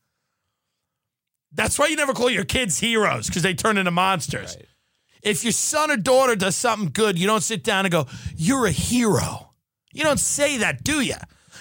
That's 1.57 1.79
why 1.79 1.87
you 1.87 1.97
never 1.97 2.13
call 2.13 2.31
your 2.31 2.45
kids 2.45 2.79
heroes 2.79 3.27
because 3.27 3.43
they 3.43 3.55
turn 3.55 3.79
into 3.79 3.91
monsters. 3.91 4.57
Right. 4.57 4.67
If 5.23 5.43
your 5.43 5.53
son 5.53 5.91
or 5.91 5.97
daughter 5.97 6.37
does 6.37 6.55
something 6.55 6.91
good, 6.91 7.19
you 7.19 7.27
don't 7.27 7.43
sit 7.43 7.65
down 7.65 7.85
and 7.85 7.93
go, 7.93 8.07
You're 8.37 8.67
a 8.67 8.71
hero. 8.71 9.55
You 9.93 10.05
don't 10.05 10.21
say 10.21 10.59
that, 10.59 10.85
do 10.85 11.01
you? 11.01 11.17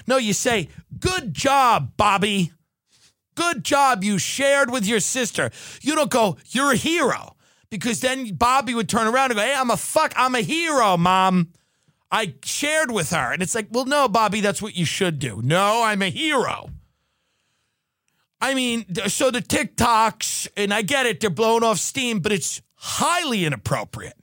No, 0.05 0.17
you 0.17 0.33
say, 0.33 0.69
Good 0.99 1.33
job, 1.33 1.93
Bobby. 1.97 2.51
Good 3.35 3.63
job. 3.63 4.03
You 4.03 4.17
shared 4.17 4.69
with 4.69 4.85
your 4.85 4.99
sister. 4.99 5.49
You 5.81 5.95
don't 5.95 6.11
go, 6.11 6.37
You're 6.49 6.73
a 6.73 6.77
hero. 6.77 7.35
Because 7.71 8.01
then 8.01 8.35
Bobby 8.35 8.75
would 8.75 8.89
turn 8.89 9.07
around 9.07 9.31
and 9.31 9.39
go, 9.39 9.41
Hey, 9.41 9.55
I'm 9.55 9.71
a 9.71 9.77
fuck, 9.77 10.13
I'm 10.15 10.35
a 10.35 10.41
hero, 10.41 10.97
mom. 10.97 11.49
I 12.11 12.35
shared 12.43 12.91
with 12.91 13.09
her. 13.11 13.31
And 13.33 13.41
it's 13.41 13.55
like, 13.55 13.69
Well, 13.71 13.85
no, 13.85 14.09
Bobby, 14.09 14.41
that's 14.41 14.61
what 14.61 14.75
you 14.75 14.85
should 14.85 15.19
do. 15.19 15.41
No, 15.41 15.81
I'm 15.83 16.01
a 16.01 16.09
hero. 16.09 16.69
I 18.45 18.53
mean, 18.53 18.85
so 19.07 19.31
the 19.31 19.41
TikToks, 19.41 20.49
and 20.55 20.71
I 20.71 20.83
get 20.83 21.07
it, 21.07 21.19
they're 21.19 21.31
blowing 21.31 21.63
off 21.63 21.79
steam, 21.79 22.19
but 22.19 22.31
it's 22.31 22.61
highly 22.75 23.43
inappropriate, 23.43 24.13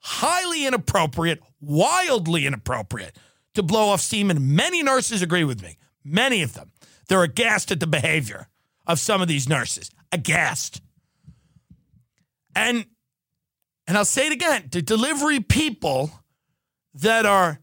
highly 0.00 0.66
inappropriate, 0.66 1.40
wildly 1.62 2.44
inappropriate 2.44 3.16
to 3.54 3.62
blow 3.62 3.88
off 3.88 4.02
steam. 4.02 4.30
And 4.30 4.54
many 4.54 4.82
nurses 4.82 5.22
agree 5.22 5.44
with 5.44 5.62
me. 5.62 5.78
Many 6.04 6.42
of 6.42 6.52
them. 6.52 6.72
They're 7.08 7.22
aghast 7.22 7.72
at 7.72 7.80
the 7.80 7.86
behavior 7.86 8.48
of 8.86 8.98
some 8.98 9.22
of 9.22 9.28
these 9.28 9.48
nurses. 9.48 9.90
Aghast. 10.12 10.82
And 12.54 12.84
and 13.86 13.96
I'll 13.96 14.04
say 14.04 14.26
it 14.26 14.32
again, 14.34 14.68
the 14.70 14.82
delivery 14.82 15.40
people 15.40 16.12
that 16.92 17.24
are 17.24 17.60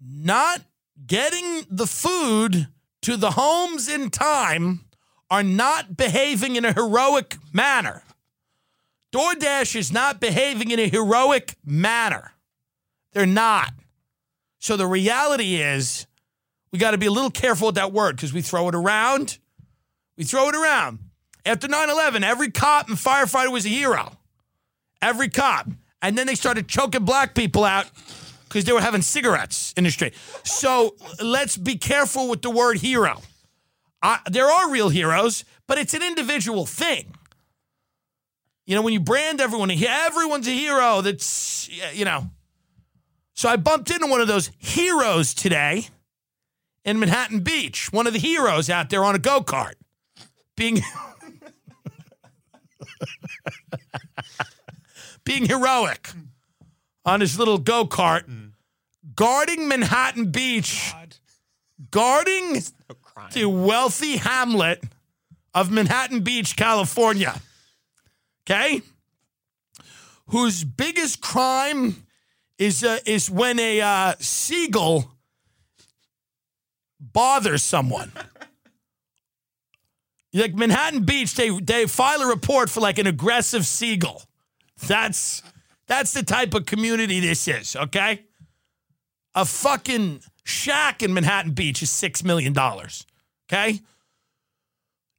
not 0.00 0.60
getting 1.04 1.66
the 1.68 1.88
food 1.88 2.68
to 3.02 3.16
the 3.16 3.32
homes 3.32 3.88
in 3.88 4.10
time 4.10 4.85
are 5.30 5.42
not 5.42 5.96
behaving 5.96 6.56
in 6.56 6.64
a 6.64 6.72
heroic 6.72 7.36
manner. 7.52 8.02
DoorDash 9.12 9.76
is 9.76 9.92
not 9.92 10.20
behaving 10.20 10.70
in 10.70 10.78
a 10.78 10.88
heroic 10.88 11.56
manner. 11.64 12.32
They're 13.12 13.26
not. 13.26 13.72
So 14.58 14.76
the 14.76 14.86
reality 14.86 15.56
is, 15.56 16.06
we 16.72 16.78
got 16.78 16.90
to 16.90 16.98
be 16.98 17.06
a 17.06 17.10
little 17.10 17.30
careful 17.30 17.68
with 17.68 17.76
that 17.76 17.92
word 17.92 18.16
because 18.16 18.32
we 18.32 18.42
throw 18.42 18.68
it 18.68 18.74
around. 18.74 19.38
We 20.16 20.24
throw 20.24 20.48
it 20.48 20.54
around. 20.54 20.98
After 21.44 21.68
9 21.68 21.90
11, 21.90 22.24
every 22.24 22.50
cop 22.50 22.88
and 22.88 22.98
firefighter 22.98 23.52
was 23.52 23.64
a 23.64 23.68
hero. 23.68 24.12
Every 25.00 25.28
cop. 25.28 25.68
And 26.02 26.18
then 26.18 26.26
they 26.26 26.34
started 26.34 26.68
choking 26.68 27.04
black 27.04 27.34
people 27.34 27.64
out 27.64 27.86
because 28.48 28.64
they 28.64 28.72
were 28.72 28.80
having 28.80 29.02
cigarettes 29.02 29.72
in 29.76 29.84
the 29.84 29.90
street. 29.90 30.14
So 30.44 30.94
let's 31.22 31.56
be 31.56 31.76
careful 31.76 32.28
with 32.28 32.42
the 32.42 32.50
word 32.50 32.78
hero. 32.78 33.22
I, 34.06 34.20
there 34.30 34.48
are 34.48 34.70
real 34.70 34.88
heroes, 34.88 35.44
but 35.66 35.78
it's 35.78 35.92
an 35.92 36.00
individual 36.00 36.64
thing. 36.64 37.12
You 38.64 38.76
know, 38.76 38.82
when 38.82 38.92
you 38.92 39.00
brand 39.00 39.40
everyone, 39.40 39.68
everyone's 39.68 40.46
a 40.46 40.52
hero. 40.52 41.00
That's 41.00 41.68
you 41.92 42.04
know. 42.04 42.30
So 43.34 43.48
I 43.48 43.56
bumped 43.56 43.90
into 43.90 44.06
one 44.06 44.20
of 44.20 44.28
those 44.28 44.52
heroes 44.58 45.34
today 45.34 45.88
in 46.84 47.00
Manhattan 47.00 47.40
Beach. 47.40 47.92
One 47.92 48.06
of 48.06 48.12
the 48.12 48.20
heroes 48.20 48.70
out 48.70 48.90
there 48.90 49.04
on 49.04 49.16
a 49.16 49.18
go 49.18 49.40
kart, 49.40 49.74
being 50.56 50.80
being 55.24 55.46
heroic 55.46 56.10
on 57.04 57.20
his 57.20 57.40
little 57.40 57.58
go 57.58 57.86
kart, 57.86 58.28
mm. 58.28 58.52
guarding 59.16 59.66
Manhattan 59.66 60.30
Beach, 60.30 60.92
God. 60.92 61.16
guarding 61.90 62.62
the 63.36 63.48
wealthy 63.48 64.16
hamlet 64.16 64.82
of 65.54 65.70
Manhattan 65.70 66.20
Beach, 66.20 66.56
California. 66.56 67.38
Okay? 68.42 68.80
Whose 70.28 70.64
biggest 70.64 71.20
crime 71.20 72.06
is 72.58 72.82
uh, 72.82 72.98
is 73.04 73.30
when 73.30 73.58
a 73.58 73.80
uh, 73.80 74.14
seagull 74.18 75.10
bothers 76.98 77.62
someone. 77.62 78.10
like 80.32 80.54
Manhattan 80.54 81.04
Beach, 81.04 81.34
they 81.34 81.50
they 81.60 81.86
file 81.86 82.22
a 82.22 82.26
report 82.26 82.70
for 82.70 82.80
like 82.80 82.98
an 82.98 83.06
aggressive 83.06 83.66
seagull. 83.66 84.22
That's 84.86 85.42
that's 85.86 86.12
the 86.12 86.22
type 86.22 86.54
of 86.54 86.64
community 86.64 87.20
this 87.20 87.46
is, 87.46 87.76
okay? 87.76 88.24
A 89.34 89.44
fucking 89.44 90.22
shack 90.42 91.02
in 91.02 91.12
Manhattan 91.12 91.52
Beach 91.52 91.82
is 91.82 91.90
$6 91.90 92.24
million. 92.24 92.54
Okay. 93.50 93.80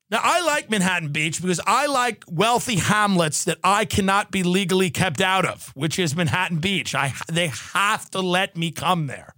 Now, 0.10 0.19
I 0.24 0.41
like 0.41 0.69
Manhattan 0.69 1.12
Beach 1.12 1.41
because 1.41 1.60
I 1.65 1.86
like 1.88 2.24
wealthy 2.29 2.77
hamlets 2.77 3.43
that 3.43 3.57
I 3.63 3.84
cannot 3.84 4.31
be 4.31 4.41
legally 4.41 4.89
kept 4.89 5.19
out 5.19 5.46
of, 5.46 5.72
which 5.75 6.00
is 6.00 6.15
Manhattan 6.15 6.60
Beach. 6.60 6.96
I, 6.96 7.13
they 7.29 7.48
have 7.74 8.10
to 8.12 8.22
let 8.22 8.55
me 8.55 8.72
come 8.72 9.07
there. 9.07 9.34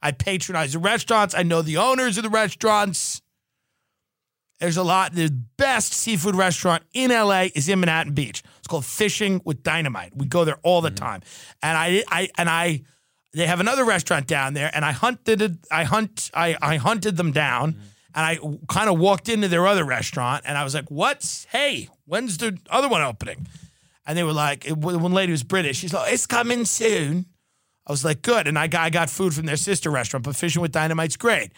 I 0.00 0.12
patronize 0.12 0.72
the 0.72 0.78
restaurants. 0.78 1.34
I 1.34 1.42
know 1.42 1.60
the 1.60 1.76
owners 1.76 2.16
of 2.16 2.22
the 2.22 2.30
restaurants. 2.30 3.20
There's 4.60 4.78
a 4.78 4.82
lot. 4.82 5.12
The 5.12 5.30
best 5.58 5.92
seafood 5.92 6.34
restaurant 6.34 6.84
in 6.94 7.10
LA 7.10 7.48
is 7.54 7.68
in 7.68 7.80
Manhattan 7.80 8.14
Beach. 8.14 8.42
It's 8.58 8.66
called 8.66 8.86
Fishing 8.86 9.42
with 9.44 9.62
Dynamite. 9.62 10.16
We 10.16 10.26
go 10.26 10.44
there 10.44 10.58
all 10.62 10.80
the 10.80 10.88
mm-hmm. 10.88 11.04
time. 11.04 11.22
And 11.62 11.76
I, 11.76 12.02
I, 12.08 12.30
and 12.38 12.48
I, 12.48 12.82
they 13.34 13.46
have 13.46 13.60
another 13.60 13.84
restaurant 13.84 14.26
down 14.26 14.54
there, 14.54 14.70
and 14.72 14.86
I 14.86 14.92
hunted, 14.92 15.58
I 15.70 15.84
hunt, 15.84 16.30
I, 16.32 16.56
I 16.62 16.76
hunted 16.76 17.18
them 17.18 17.30
down. 17.30 17.72
Mm-hmm 17.72 17.82
and 18.18 18.26
I 18.26 18.38
kind 18.68 18.90
of 18.90 18.98
walked 18.98 19.28
into 19.28 19.46
their 19.46 19.64
other 19.64 19.84
restaurant 19.84 20.42
and 20.44 20.58
I 20.58 20.64
was 20.64 20.74
like, 20.74 20.90
"What's 20.90 21.44
hey? 21.52 21.88
When's 22.04 22.36
the 22.38 22.58
other 22.68 22.88
one 22.88 23.00
opening?" 23.00 23.46
And 24.04 24.18
they 24.18 24.24
were 24.24 24.32
like, 24.32 24.66
"One 24.66 25.12
lady 25.12 25.30
was 25.30 25.44
British. 25.44 25.78
She's 25.78 25.94
like, 25.94 26.12
it's 26.12 26.26
coming 26.26 26.64
soon." 26.64 27.26
I 27.86 27.92
was 27.92 28.04
like, 28.04 28.22
"Good." 28.22 28.48
And 28.48 28.58
I 28.58 28.66
got, 28.66 28.80
I 28.80 28.90
got 28.90 29.08
food 29.08 29.34
from 29.34 29.46
their 29.46 29.56
sister 29.56 29.88
restaurant, 29.88 30.24
but 30.24 30.34
Fishing 30.34 30.60
with 30.60 30.72
Dynamite's 30.72 31.16
great. 31.16 31.52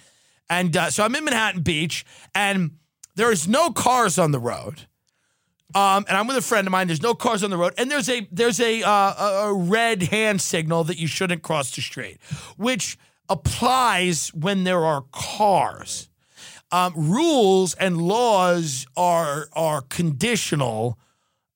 And 0.50 0.76
uh, 0.76 0.90
so 0.90 1.02
I'm 1.02 1.14
in 1.14 1.24
Manhattan 1.24 1.62
Beach, 1.62 2.04
and 2.34 2.72
there 3.14 3.32
is 3.32 3.48
no 3.48 3.70
cars 3.70 4.18
on 4.18 4.32
the 4.32 4.38
road. 4.38 4.86
Um, 5.74 6.04
and 6.08 6.18
I'm 6.18 6.26
with 6.26 6.36
a 6.36 6.42
friend 6.42 6.66
of 6.66 6.72
mine. 6.72 6.88
There's 6.88 7.00
no 7.00 7.14
cars 7.14 7.42
on 7.42 7.48
the 7.48 7.56
road, 7.56 7.72
and 7.78 7.90
there's 7.90 8.10
a 8.10 8.28
there's 8.30 8.60
a 8.60 8.82
uh, 8.82 9.46
a 9.46 9.54
red 9.54 10.02
hand 10.02 10.42
signal 10.42 10.84
that 10.84 10.98
you 10.98 11.06
shouldn't 11.06 11.40
cross 11.40 11.74
the 11.74 11.80
street, 11.80 12.18
which 12.58 12.98
applies 13.30 14.28
when 14.34 14.64
there 14.64 14.84
are 14.84 15.04
cars 15.10 16.09
um, 16.72 16.92
rules 16.96 17.74
and 17.74 18.00
laws 18.00 18.86
are 18.96 19.48
are 19.52 19.82
conditional. 19.82 20.98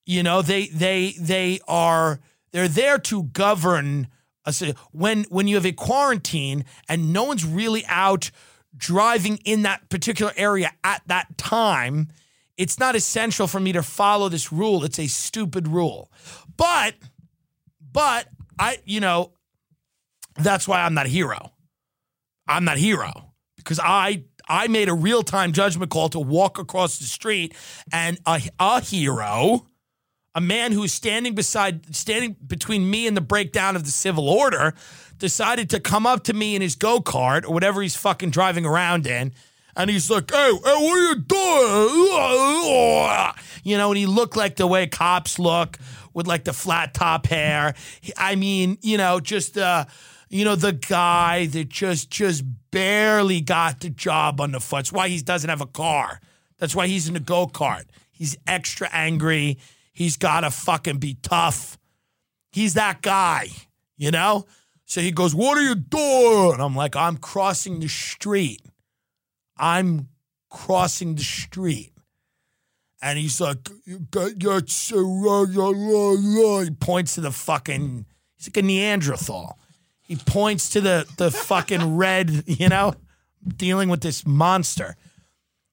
You 0.07 0.23
know, 0.23 0.43
they 0.43 0.67
they 0.67 1.15
they 1.19 1.61
are 1.69 2.21
they're 2.53 2.69
there 2.69 2.99
to 2.99 3.25
govern. 3.25 4.09
Us. 4.47 4.63
When 4.93 5.25
when 5.31 5.49
you 5.49 5.55
have 5.55 5.65
a 5.65 5.73
quarantine 5.73 6.65
and 6.89 7.13
no 7.13 7.25
one's 7.25 7.47
really 7.47 7.85
out 7.87 8.31
driving 8.77 9.39
in 9.45 9.63
that 9.63 9.89
particular 9.89 10.33
area 10.37 10.71
at 10.83 11.03
that 11.07 11.39
time, 11.39 12.09
it's 12.57 12.79
not 12.79 12.95
essential 12.95 13.47
for 13.47 13.61
me 13.61 13.73
to 13.73 13.83
follow 13.83 14.29
this 14.29 14.53
rule. 14.53 14.85
It's 14.85 14.99
a 14.99 15.07
stupid 15.07 15.67
rule. 15.69 16.11
But 16.57 16.95
but 17.93 18.29
I 18.59 18.79
you 18.85 19.01
know 19.01 19.33
that's 20.37 20.69
why 20.69 20.83
I'm 20.83 20.95
not 20.95 21.07
a 21.07 21.11
hero. 21.11 21.53
I'm 22.47 22.65
not 22.65 22.77
hero 22.77 23.33
because 23.57 23.81
I 23.81 24.25
I 24.49 24.69
made 24.69 24.89
a 24.89 24.95
real 24.95 25.23
time 25.23 25.53
judgment 25.53 25.91
call 25.91 26.09
to 26.11 26.21
walk 26.21 26.59
across 26.59 26.99
the 26.99 27.05
street, 27.05 27.55
and 27.93 28.19
a, 28.27 28.43
a 28.59 28.81
hero, 28.81 29.67
a 30.35 30.41
man 30.41 30.73
who's 30.73 30.93
standing 30.93 31.35
beside, 31.35 31.95
standing 31.95 32.37
between 32.47 32.91
me 32.91 33.07
and 33.07 33.17
the 33.17 33.21
breakdown 33.21 33.77
of 33.77 33.85
the 33.85 33.91
civil 33.91 34.29
order, 34.29 34.75
decided 35.19 35.71
to 35.71 35.81
come 35.81 36.07
up 36.07 36.25
to 36.25 36.33
me 36.33 36.57
in 36.57 36.63
his 36.63 36.75
go 36.75 37.01
kart 37.01 37.45
or 37.45 37.53
whatever 37.53 37.81
he's 37.83 37.97
fucking 37.97 38.31
driving 38.31 38.67
around 38.67 39.07
in. 39.07 39.33
And 39.77 39.91
he's 39.91 40.09
like, 40.09 40.31
hey, 40.31 40.53
hey, 40.53 40.53
what 40.53 40.99
are 40.99 41.09
you 41.09 41.17
doing? 41.17 42.13
You 43.65 43.77
know, 43.77 43.91
and 43.91 43.99
he 43.99 44.07
looked 44.07 44.37
like 44.37 44.57
the 44.57 44.69
way 44.69 44.87
cops 44.87 45.39
look 45.39 45.79
with 46.13 46.27
like 46.29 46.45
the 46.45 46.53
flat 46.53 46.95
top 46.95 47.27
hair. 47.27 47.75
I 48.17 48.37
mean, 48.37 48.79
you 48.83 48.99
know, 48.99 49.19
just 49.19 49.59
uh, 49.59 49.87
you 50.29 50.45
know, 50.45 50.57
the 50.57 50.73
guy 50.73 51.47
that 51.47 51.69
just 51.69 52.11
just 52.11 52.45
barely 52.71 53.41
got 53.41 53.81
the 53.81 53.91
job 53.91 54.41
on 54.41 54.53
the 54.53 54.61
foot. 54.61 54.79
That's 54.79 54.93
why 54.93 55.09
he 55.09 55.21
doesn't 55.21 55.51
have 55.51 55.61
a 55.61 55.67
car. 55.67 56.21
That's 56.59 56.75
why 56.75 56.87
he's 56.87 57.09
in 57.09 57.15
the 57.15 57.21
go 57.21 57.47
kart. 57.47 57.85
He's 58.11 58.37
extra 58.47 58.89
angry. 58.93 59.59
He's 59.93 60.17
got 60.17 60.41
to 60.41 60.51
fucking 60.51 60.99
be 60.99 61.15
tough. 61.23 61.79
He's 62.51 62.75
that 62.75 63.03
guy, 63.03 63.49
you 63.97 64.11
know? 64.11 64.47
So 64.85 65.01
he 65.01 65.11
goes, 65.11 65.35
What 65.35 65.59
are 65.59 65.63
you 65.63 65.75
doing? 65.75 66.61
I'm 66.61 66.77
like, 66.77 66.97
I'm 66.97 67.17
crossing 67.17 67.81
the 67.81 67.89
street. 67.89 68.63
I'm 69.57 70.09
crossing 70.51 71.17
the 71.17 71.23
street. 71.23 71.93
And 73.03 73.19
he's 73.19 73.39
like, 73.41 73.69
you 73.85 73.99
got 74.11 74.43
your, 74.43 74.61
he 76.65 76.71
points 76.71 77.15
to 77.17 77.21
the 77.21 77.31
fucking, 77.31 78.07
he's 78.37 78.49
like 78.49 78.57
a 78.57 78.63
Neanderthal. 78.63 79.59
He 80.05 80.17
points 80.17 80.69
to 80.71 80.81
the, 80.81 81.07
the 81.17 81.31
fucking 81.31 81.97
red, 81.97 82.45
you 82.47 82.69
know, 82.69 82.95
dealing 83.47 83.89
with 83.89 84.03
this 84.03 84.27
monster. 84.27 84.97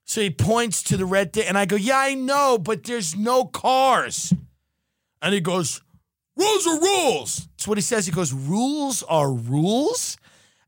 So 0.05 0.21
he 0.21 0.29
points 0.29 0.83
to 0.83 0.97
the 0.97 1.05
red 1.05 1.31
thing, 1.31 1.47
and 1.47 1.57
I 1.57 1.65
go, 1.65 1.75
Yeah, 1.75 1.99
I 1.99 2.15
know, 2.15 2.57
but 2.57 2.83
there's 2.83 3.15
no 3.15 3.45
cars. 3.45 4.33
And 5.21 5.33
he 5.33 5.39
goes, 5.39 5.81
Rules 6.35 6.67
are 6.67 6.79
rules. 6.79 7.47
That's 7.57 7.67
what 7.67 7.77
he 7.77 7.81
says. 7.81 8.05
He 8.07 8.11
goes, 8.11 8.33
Rules 8.33 9.03
are 9.03 9.31
rules. 9.31 10.17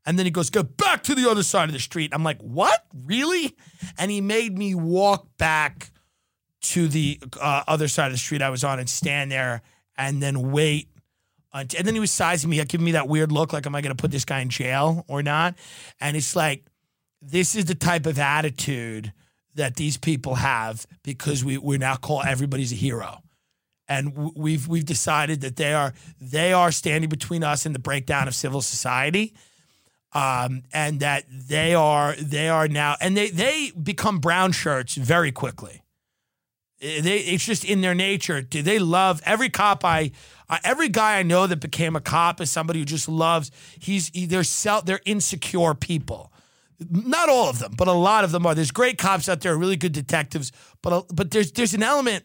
And 0.06 0.18
then 0.18 0.26
he 0.26 0.30
goes, 0.30 0.50
Go 0.50 0.62
back 0.62 1.02
to 1.04 1.14
the 1.14 1.28
other 1.28 1.42
side 1.42 1.68
of 1.68 1.72
the 1.72 1.80
street. 1.80 2.10
I'm 2.14 2.24
like, 2.24 2.40
What? 2.40 2.86
Really? 2.94 3.56
And 3.98 4.10
he 4.10 4.20
made 4.20 4.56
me 4.56 4.74
walk 4.74 5.26
back 5.36 5.90
to 6.62 6.88
the 6.88 7.20
uh, 7.40 7.64
other 7.68 7.88
side 7.88 8.06
of 8.06 8.12
the 8.12 8.18
street 8.18 8.40
I 8.40 8.50
was 8.50 8.64
on 8.64 8.78
and 8.78 8.88
stand 8.88 9.30
there 9.30 9.62
and 9.96 10.22
then 10.22 10.50
wait. 10.52 10.88
And 11.54 11.70
then 11.70 11.94
he 11.94 12.00
was 12.00 12.10
sizing 12.10 12.50
me, 12.50 12.62
giving 12.64 12.84
me 12.84 12.92
that 12.92 13.08
weird 13.08 13.30
look 13.30 13.52
like, 13.52 13.64
Am 13.66 13.74
I 13.74 13.80
going 13.80 13.96
to 13.96 14.00
put 14.00 14.10
this 14.10 14.24
guy 14.24 14.40
in 14.40 14.48
jail 14.48 15.04
or 15.08 15.22
not? 15.22 15.54
And 16.00 16.16
it's 16.16 16.34
like, 16.34 16.64
this 17.22 17.54
is 17.54 17.66
the 17.66 17.74
type 17.74 18.06
of 18.06 18.18
attitude 18.18 19.12
that 19.54 19.76
these 19.76 19.96
people 19.96 20.34
have 20.34 20.86
because 21.04 21.44
we, 21.44 21.56
we 21.56 21.78
now 21.78 21.94
call 21.94 22.22
everybody's 22.22 22.72
a 22.72 22.76
hero 22.76 23.22
and 23.88 24.32
we've 24.34 24.66
we've 24.66 24.84
decided 24.84 25.40
that 25.42 25.56
they 25.56 25.74
are 25.74 25.92
they 26.20 26.52
are 26.52 26.72
standing 26.72 27.10
between 27.10 27.42
us 27.42 27.66
and 27.66 27.74
the 27.74 27.78
breakdown 27.78 28.28
of 28.28 28.34
civil 28.34 28.62
society, 28.62 29.34
um, 30.12 30.62
and 30.72 31.00
that 31.00 31.24
they 31.28 31.74
are 31.74 32.14
they 32.16 32.48
are 32.48 32.68
now 32.68 32.96
and 33.00 33.16
they 33.16 33.30
they 33.30 33.72
become 33.80 34.18
brown 34.18 34.52
shirts 34.52 34.94
very 34.94 35.32
quickly. 35.32 35.82
They 36.80 37.18
it's 37.18 37.44
just 37.44 37.64
in 37.64 37.80
their 37.80 37.94
nature. 37.94 38.40
Do 38.40 38.62
they 38.62 38.78
love 38.78 39.20
every 39.24 39.50
cop 39.50 39.84
I? 39.84 40.12
Uh, 40.48 40.58
every 40.64 40.88
guy 40.88 41.18
I 41.18 41.22
know 41.22 41.46
that 41.46 41.60
became 41.60 41.96
a 41.96 42.00
cop 42.00 42.40
is 42.40 42.50
somebody 42.50 42.80
who 42.80 42.84
just 42.84 43.08
loves. 43.08 43.50
He's 43.78 44.08
he, 44.08 44.26
they're 44.26 44.44
self 44.44 44.84
they're 44.84 45.00
insecure 45.04 45.74
people. 45.74 46.32
Not 46.90 47.28
all 47.28 47.48
of 47.48 47.60
them, 47.60 47.74
but 47.76 47.88
a 47.88 47.92
lot 47.92 48.24
of 48.24 48.32
them 48.32 48.46
are. 48.46 48.54
There's 48.54 48.72
great 48.72 48.98
cops 48.98 49.28
out 49.28 49.40
there, 49.40 49.56
really 49.56 49.76
good 49.76 49.92
detectives, 49.92 50.52
but 50.82 51.06
but 51.14 51.30
there's 51.30 51.52
there's 51.52 51.74
an 51.74 51.82
element 51.82 52.24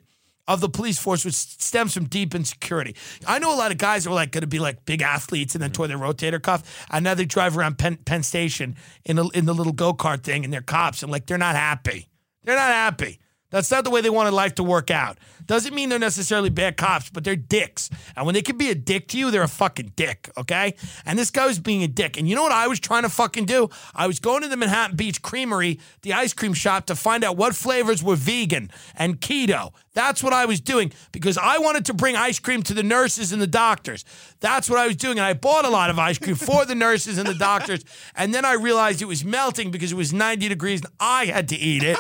of 0.50 0.62
the 0.62 0.70
police 0.70 0.98
force, 0.98 1.24
which 1.24 1.36
stems 1.36 1.94
from 1.94 2.06
deep 2.06 2.34
insecurity. 2.34 2.96
I 3.28 3.38
know 3.38 3.54
a 3.54 3.56
lot 3.56 3.72
of 3.72 3.78
guys 3.78 4.08
are 4.08 4.14
like 4.14 4.32
going 4.32 4.42
to 4.42 4.48
be 4.48 4.58
like 4.58 4.84
big 4.84 5.04
athletes 5.04 5.54
and 5.54 5.62
then 5.62 5.72
tore 5.72 5.88
their 5.88 6.00
rotator 6.00 6.42
cuff, 6.42 6.88
and 6.90 7.04
now 7.04 7.14
they 7.14 7.26
drive 7.26 7.56
around 7.56 7.78
Penn, 7.78 7.98
Penn 7.98 8.24
Station 8.24 8.76
in 9.06 9.20
a, 9.20 9.30
in 9.30 9.46
the 9.46 9.54
little 9.54 9.74
go 9.74 9.94
kart 9.94 10.24
thing, 10.24 10.44
and 10.44 10.52
they're 10.52 10.62
cops, 10.62 11.04
and 11.04 11.12
like 11.12 11.28
they're 11.28 11.38
not 11.38 11.56
happy. 11.56 12.10
They're 12.44 12.56
not 12.56 12.72
happy. 12.72 13.20
That's 13.50 13.72
not 13.72 13.84
the 13.84 13.90
way 13.90 14.02
they 14.02 14.10
wanted 14.10 14.32
life 14.32 14.56
to 14.56 14.64
work 14.64 14.92
out. 14.92 15.18
Doesn't 15.46 15.74
mean 15.74 15.90
they're 15.90 15.98
necessarily 15.98 16.52
bad 16.52 16.78
cops, 16.78 17.10
but 17.10 17.24
they're 17.24 17.36
dicks. 17.36 17.90
And 18.16 18.26
when 18.28 18.36
they 18.36 18.44
can 18.44 18.58
be 18.58 18.70
a 18.70 18.76
dick 18.76 19.08
to 19.10 19.18
you, 19.18 19.32
they're 19.32 19.42
a 19.42 19.48
fucking 19.48 19.94
dick, 19.96 20.30
okay? 20.38 20.76
And 21.06 21.18
this 21.18 21.32
guy 21.32 21.48
was 21.48 21.58
being 21.58 21.82
a 21.82 21.88
dick. 21.88 22.18
And 22.18 22.30
you 22.30 22.36
know 22.36 22.44
what 22.44 22.52
I 22.52 22.68
was 22.68 22.80
trying 22.80 23.02
to 23.02 23.10
fucking 23.10 23.46
do? 23.46 23.70
I 23.96 24.06
was 24.06 24.20
going 24.20 24.44
to 24.44 24.48
the 24.48 24.58
Manhattan 24.58 24.96
Beach 24.96 25.24
Creamery, 25.24 25.80
the 26.04 26.14
ice 26.14 26.34
cream 26.34 26.54
shop, 26.54 26.86
to 26.86 26.96
find 26.96 27.24
out 27.24 27.36
what 27.36 27.56
flavors 27.56 28.04
were 28.04 28.16
vegan 28.16 28.70
and 28.96 29.20
keto. 29.20 29.74
That's 29.94 30.22
what 30.22 30.34
I 30.34 30.46
was 30.46 30.62
doing 30.62 30.94
because 31.12 31.38
I 31.38 31.58
wanted 31.58 31.86
to 31.86 31.96
bring 31.96 32.16
ice 32.16 32.38
cream 32.38 32.62
to 32.64 32.76
the 32.76 32.84
nurses 32.84 33.32
and 33.32 33.42
the 33.42 33.48
doctors. 33.48 34.06
That's 34.40 34.70
what 34.70 34.78
I 34.78 34.86
was 34.86 34.96
doing. 34.96 35.18
And 35.18 35.26
I 35.26 35.34
bought 35.34 35.66
a 35.66 35.70
lot 35.70 35.90
of 35.90 35.98
ice 35.98 36.20
cream 36.20 36.36
for 36.36 36.64
the 36.64 36.76
nurses 36.76 37.18
and 37.18 37.28
the 37.28 37.34
doctors. 37.34 37.84
And 38.16 38.34
then 38.34 38.46
I 38.46 38.54
realized 38.54 39.02
it 39.02 39.06
was 39.06 39.26
melting 39.26 39.72
because 39.72 39.92
it 39.92 39.96
was 39.96 40.14
90 40.14 40.48
degrees 40.48 40.82
and 40.82 40.94
I 41.00 41.26
had 41.26 41.50
to 41.50 41.56
eat 41.56 41.82
it 41.82 41.98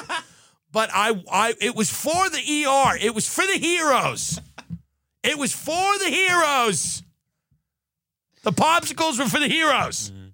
but 0.71 0.89
I, 0.93 1.21
I, 1.31 1.53
it 1.59 1.75
was 1.75 1.89
for 1.89 2.29
the 2.29 2.37
ER. 2.37 2.97
It 2.99 3.15
was 3.15 3.27
for 3.27 3.45
the 3.45 3.57
heroes. 3.57 4.39
It 5.23 5.37
was 5.37 5.53
for 5.53 5.97
the 5.97 6.09
heroes. 6.09 7.03
The 8.43 8.51
popsicles 8.51 9.19
were 9.19 9.25
for 9.25 9.39
the 9.39 9.47
heroes. 9.47 10.11
Mm-hmm. 10.11 10.27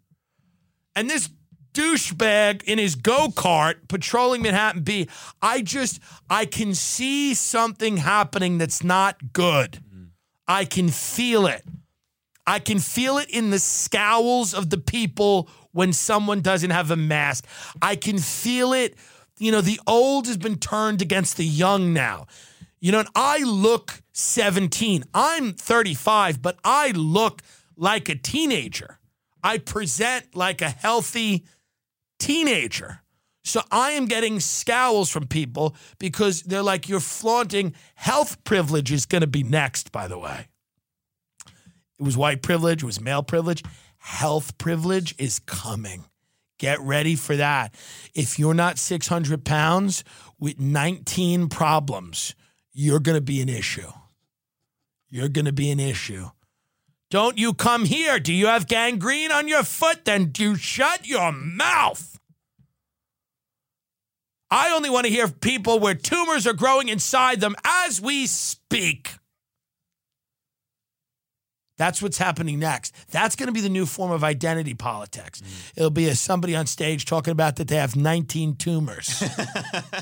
And 0.96 1.10
this 1.10 1.30
douchebag 1.74 2.64
in 2.64 2.78
his 2.78 2.96
go 2.96 3.28
kart 3.28 3.88
patrolling 3.88 4.42
Manhattan 4.42 4.84
B, 4.84 5.10
I 5.42 5.62
just, 5.62 6.00
I 6.30 6.46
can 6.46 6.74
see 6.74 7.34
something 7.34 7.98
happening 7.98 8.58
that's 8.58 8.84
not 8.84 9.34
good. 9.34 9.72
Mm-hmm. 9.74 10.04
I 10.48 10.66
can 10.66 10.90
feel 10.90 11.48
it. 11.48 11.64
I 12.48 12.60
can 12.60 12.80
feel 12.80 13.18
it 13.18 13.30
in 13.30 13.50
the 13.50 13.60
scowls 13.60 14.54
of 14.54 14.70
the 14.70 14.78
people 14.78 15.50
when 15.72 15.92
someone 15.92 16.42
doesn't 16.42 16.70
have 16.70 16.92
a 16.92 16.96
mask. 16.96 17.46
I 17.82 17.96
can 17.96 18.20
feel 18.20 18.72
it 18.72 18.96
you 19.38 19.52
know, 19.52 19.62
the 19.62 19.80
old 19.86 20.28
has 20.28 20.38
been 20.38 20.58
turned 20.58 21.02
against 21.02 21.38
the 21.38 21.46
young 21.46 21.94
now. 21.94 22.28
You 22.80 22.92
know, 22.92 23.00
and 23.00 23.10
I 23.16 23.40
look 23.40 24.02
17. 24.14 25.04
I'm 25.14 25.54
35, 25.54 26.42
but 26.42 26.58
I 26.64 26.92
look 26.92 27.42
like 27.76 28.10
a 28.10 28.16
teenager. 28.16 29.00
I 29.44 29.58
present 29.58 30.36
like 30.36 30.62
a 30.62 30.70
healthy 30.70 31.46
teenager. 32.20 33.02
So 33.44 33.62
I 33.72 33.92
am 33.92 34.06
getting 34.06 34.40
scowls 34.40 35.12
from 35.12 35.28
people 35.28 35.76
because 36.00 36.42
they're 36.42 36.64
like, 36.64 36.90
you're 36.90 37.00
flaunting 37.00 37.76
health 37.94 38.44
privilege 38.44 38.92
is 38.92 39.06
going 39.06 39.22
to 39.22 39.28
be 39.28 39.44
next, 39.44 39.92
by 39.92 40.08
the 40.08 40.18
way. 40.18 40.48
It 42.00 42.04
was 42.04 42.18
white 42.18 42.42
privilege, 42.42 42.82
it 42.82 42.86
was 42.86 43.00
male 43.00 43.24
privilege. 43.24 43.64
Health 43.98 44.58
privilege 44.58 45.16
is 45.18 45.40
coming. 45.40 46.06
Get 46.58 46.80
ready 46.80 47.16
for 47.16 47.36
that. 47.36 47.76
If 48.14 48.40
you're 48.40 48.54
not 48.54 48.78
600 48.78 49.44
pounds 49.44 50.04
with 50.40 50.60
19 50.60 51.50
problems, 51.50 52.36
you're 52.72 53.00
going 53.00 53.18
to 53.18 53.22
be 53.22 53.42
an 53.42 53.50
issue. 53.50 53.92
You're 55.10 55.30
going 55.30 55.46
to 55.46 55.54
be 55.54 55.72
an 55.72 55.80
issue. 55.80 56.30
Don't 57.10 57.38
you 57.38 57.54
come 57.54 57.86
here. 57.86 58.20
Do 58.20 58.34
you 58.34 58.48
have 58.48 58.68
gangrene 58.68 59.32
on 59.32 59.48
your 59.48 59.64
foot? 59.64 60.06
Then 60.06 60.32
you 60.38 60.56
shut 60.56 61.08
your 61.08 61.32
mouth. 61.32 62.20
I 64.50 64.72
only 64.72 64.90
want 64.90 65.06
to 65.06 65.12
hear 65.12 65.28
people 65.28 65.80
where 65.80 65.96
tumors 65.96 66.48
are 66.48 66.54
growing 66.54 66.88
inside 66.88 67.42
them 67.42 67.56
as 67.64 68.02
we 68.02 68.28
speak. 68.28 69.15
That's 71.78 72.02
what's 72.02 72.18
happening 72.18 72.60
next. 72.60 72.94
That's 73.12 73.36
going 73.36 73.48
to 73.48 73.54
be 73.54 73.62
the 73.62 73.70
new 73.70 73.86
form 73.86 74.12
of 74.12 74.24
identity 74.24 74.74
politics. 74.74 75.42
Mm. 75.42 75.74
It'll 75.76 75.90
be 75.90 76.08
a, 76.08 76.16
somebody 76.16 76.56
on 76.56 76.68
stage 76.68 77.06
talking 77.06 77.32
about 77.32 77.58
that 77.58 77.68
they 77.68 77.76
have 77.76 77.96
19 77.96 78.56
tumors. 78.56 79.24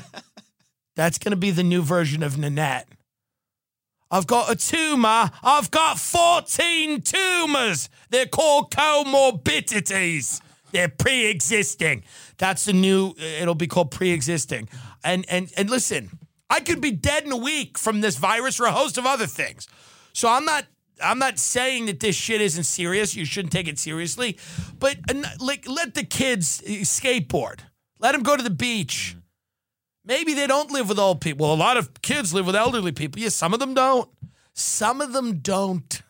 That's 0.96 1.18
going 1.18 1.32
to 1.32 1.36
be 1.36 1.50
the 1.50 1.64
new 1.64 1.82
version 1.82 2.22
of 2.22 2.38
Nanette. 2.38 2.86
I've 4.10 4.28
got 4.28 4.50
a 4.50 4.54
tumor. 4.54 5.30
I've 5.42 5.70
got 5.72 5.98
14 5.98 7.02
tumors. 7.02 7.88
They're 8.10 8.26
called 8.26 8.70
comorbidities. 8.70 10.40
They're 10.70 10.88
pre-existing. 10.88 12.04
That's 12.38 12.64
the 12.64 12.72
new 12.72 13.14
it'll 13.16 13.54
be 13.54 13.66
called 13.66 13.90
pre-existing. 13.90 14.68
And 15.02 15.24
and 15.28 15.50
and 15.56 15.70
listen, 15.70 16.18
I 16.50 16.60
could 16.60 16.80
be 16.80 16.90
dead 16.90 17.24
in 17.24 17.32
a 17.32 17.36
week 17.36 17.78
from 17.78 18.00
this 18.00 18.16
virus 18.16 18.60
or 18.60 18.66
a 18.66 18.72
host 18.72 18.98
of 18.98 19.06
other 19.06 19.26
things. 19.26 19.68
So 20.12 20.28
I'm 20.28 20.44
not 20.44 20.66
I'm 21.02 21.18
not 21.18 21.38
saying 21.38 21.86
that 21.86 22.00
this 22.00 22.16
shit 22.16 22.40
isn't 22.40 22.64
serious. 22.64 23.16
You 23.16 23.24
shouldn't 23.24 23.52
take 23.52 23.68
it 23.68 23.78
seriously, 23.78 24.38
but 24.78 24.96
like 25.40 25.68
let 25.68 25.94
the 25.94 26.04
kids 26.04 26.62
skateboard. 26.62 27.60
Let 27.98 28.12
them 28.12 28.22
go 28.22 28.36
to 28.36 28.42
the 28.42 28.50
beach. 28.50 29.10
Mm-hmm. 29.16 29.20
Maybe 30.06 30.34
they 30.34 30.46
don't 30.46 30.70
live 30.70 30.88
with 30.88 30.98
old 30.98 31.20
people. 31.20 31.46
Well, 31.46 31.54
a 31.54 31.56
lot 31.56 31.76
of 31.76 32.02
kids 32.02 32.34
live 32.34 32.46
with 32.46 32.56
elderly 32.56 32.92
people. 32.92 33.20
Yes, 33.22 33.34
some 33.34 33.54
of 33.54 33.60
them 33.60 33.72
don't. 33.74 34.08
Some 34.52 35.00
of 35.00 35.12
them 35.12 35.38
don't. 35.38 36.02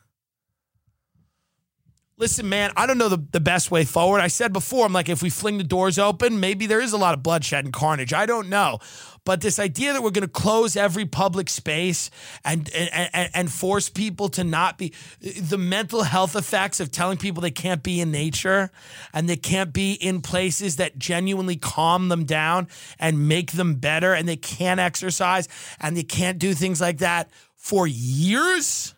Listen, 2.16 2.48
man, 2.48 2.70
I 2.76 2.86
don't 2.86 2.98
know 2.98 3.08
the, 3.08 3.24
the 3.32 3.40
best 3.40 3.70
way 3.70 3.84
forward. 3.84 4.20
I 4.20 4.28
said 4.28 4.52
before, 4.52 4.86
I'm 4.86 4.92
like, 4.92 5.08
if 5.08 5.22
we 5.22 5.30
fling 5.30 5.58
the 5.58 5.64
doors 5.64 5.98
open, 5.98 6.38
maybe 6.38 6.66
there 6.66 6.80
is 6.80 6.92
a 6.92 6.96
lot 6.96 7.14
of 7.14 7.22
bloodshed 7.22 7.64
and 7.64 7.72
carnage. 7.72 8.12
I 8.12 8.26
don't 8.26 8.48
know. 8.48 8.78
But 9.24 9.40
this 9.40 9.58
idea 9.58 9.94
that 9.94 10.02
we're 10.02 10.10
going 10.10 10.26
to 10.26 10.32
close 10.32 10.76
every 10.76 11.06
public 11.06 11.48
space 11.48 12.10
and, 12.44 12.70
and, 12.74 13.30
and 13.32 13.50
force 13.50 13.88
people 13.88 14.28
to 14.30 14.44
not 14.44 14.76
be 14.76 14.92
the 15.20 15.56
mental 15.56 16.02
health 16.02 16.36
effects 16.36 16.78
of 16.78 16.90
telling 16.90 17.16
people 17.16 17.40
they 17.40 17.50
can't 17.50 17.82
be 17.82 18.00
in 18.00 18.10
nature 18.10 18.70
and 19.14 19.26
they 19.28 19.36
can't 19.36 19.72
be 19.72 19.94
in 19.94 20.20
places 20.20 20.76
that 20.76 20.98
genuinely 20.98 21.56
calm 21.56 22.08
them 22.10 22.24
down 22.24 22.68
and 22.98 23.26
make 23.26 23.52
them 23.52 23.76
better 23.76 24.12
and 24.12 24.28
they 24.28 24.36
can't 24.36 24.78
exercise 24.78 25.48
and 25.80 25.96
they 25.96 26.02
can't 26.02 26.38
do 26.38 26.52
things 26.52 26.80
like 26.80 26.98
that 26.98 27.30
for 27.56 27.86
years. 27.86 28.94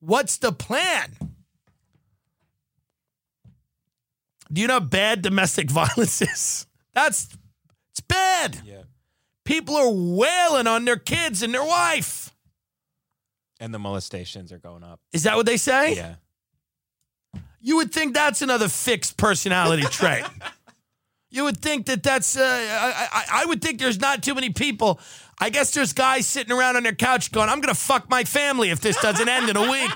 What's 0.00 0.36
the 0.36 0.52
plan? 0.52 1.14
Do 4.52 4.60
you 4.60 4.66
know 4.66 4.74
how 4.74 4.80
bad 4.80 5.22
domestic 5.22 5.70
violence 5.70 6.20
is? 6.20 6.66
That's 6.92 7.28
it's 7.92 8.00
bad. 8.00 8.60
Yeah. 8.66 8.81
People 9.44 9.76
are 9.76 9.90
wailing 9.90 10.66
on 10.66 10.84
their 10.84 10.96
kids 10.96 11.42
and 11.42 11.52
their 11.52 11.64
wife. 11.64 12.32
And 13.60 13.72
the 13.72 13.78
molestations 13.78 14.52
are 14.52 14.58
going 14.58 14.82
up. 14.82 15.00
Is 15.12 15.24
that 15.24 15.36
what 15.36 15.46
they 15.46 15.56
say? 15.56 15.94
Yeah. 15.94 16.14
You 17.60 17.76
would 17.76 17.92
think 17.92 18.14
that's 18.14 18.42
another 18.42 18.68
fixed 18.68 19.16
personality 19.16 19.84
trait. 19.84 20.24
You 21.34 21.44
would 21.44 21.62
think 21.62 21.86
that 21.86 22.02
that's. 22.02 22.36
Uh, 22.36 22.42
I, 22.42 23.08
I, 23.10 23.24
I 23.42 23.46
would 23.46 23.62
think 23.62 23.80
there's 23.80 23.98
not 23.98 24.22
too 24.22 24.34
many 24.34 24.50
people. 24.50 25.00
I 25.38 25.48
guess 25.48 25.72
there's 25.72 25.94
guys 25.94 26.26
sitting 26.26 26.52
around 26.54 26.76
on 26.76 26.82
their 26.82 26.92
couch 26.92 27.32
going, 27.32 27.48
"I'm 27.48 27.62
gonna 27.62 27.72
fuck 27.74 28.10
my 28.10 28.24
family 28.24 28.68
if 28.68 28.82
this 28.82 29.00
doesn't 29.00 29.26
end 29.26 29.48
in 29.48 29.56
a 29.56 29.70
week. 29.70 29.90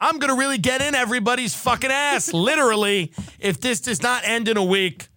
I'm 0.00 0.18
gonna 0.18 0.36
really 0.36 0.56
get 0.56 0.80
in 0.80 0.94
everybody's 0.94 1.54
fucking 1.54 1.90
ass, 1.90 2.32
literally, 2.32 3.12
if 3.38 3.60
this 3.60 3.80
does 3.82 4.02
not 4.02 4.22
end 4.24 4.48
in 4.48 4.56
a 4.56 4.64
week." 4.64 5.08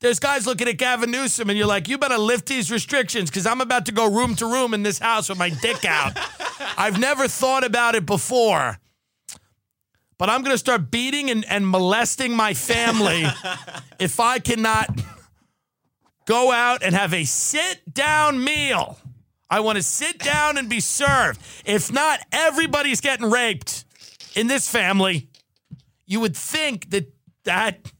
There's 0.00 0.18
guys 0.18 0.46
looking 0.46 0.68
at 0.68 0.76
Gavin 0.76 1.10
Newsom, 1.10 1.48
and 1.48 1.58
you're 1.58 1.66
like, 1.66 1.88
"You 1.88 1.98
better 1.98 2.18
lift 2.18 2.46
these 2.46 2.70
restrictions 2.70 3.30
because 3.30 3.46
I'm 3.46 3.60
about 3.60 3.86
to 3.86 3.92
go 3.92 4.10
room 4.10 4.36
to 4.36 4.46
room 4.46 4.74
in 4.74 4.82
this 4.82 4.98
house 4.98 5.28
with 5.28 5.38
my 5.38 5.48
dick 5.48 5.84
out." 5.84 6.18
I've 6.78 6.98
never 6.98 7.28
thought 7.28 7.64
about 7.64 7.94
it 7.94 8.04
before 8.04 8.78
but 10.18 10.30
I'm 10.30 10.42
going 10.42 10.54
to 10.54 10.58
start 10.58 10.90
beating 10.90 11.30
and, 11.30 11.44
and 11.44 11.68
molesting 11.68 12.34
my 12.34 12.54
family 12.54 13.24
if 13.98 14.18
I 14.18 14.38
cannot 14.38 14.88
go 16.24 16.50
out 16.50 16.82
and 16.82 16.94
have 16.94 17.12
a 17.12 17.24
sit 17.24 17.92
down 17.92 18.42
meal. 18.42 18.98
I 19.48 19.60
want 19.60 19.76
to 19.76 19.82
sit 19.82 20.18
down 20.18 20.58
and 20.58 20.68
be 20.68 20.80
served. 20.80 21.40
If 21.64 21.92
not, 21.92 22.20
everybody's 22.32 23.00
getting 23.00 23.30
raped 23.30 23.84
in 24.34 24.48
this 24.48 24.68
family. 24.68 25.28
You 26.06 26.20
would 26.20 26.36
think 26.36 26.90
that 26.90 27.12
that 27.44 27.92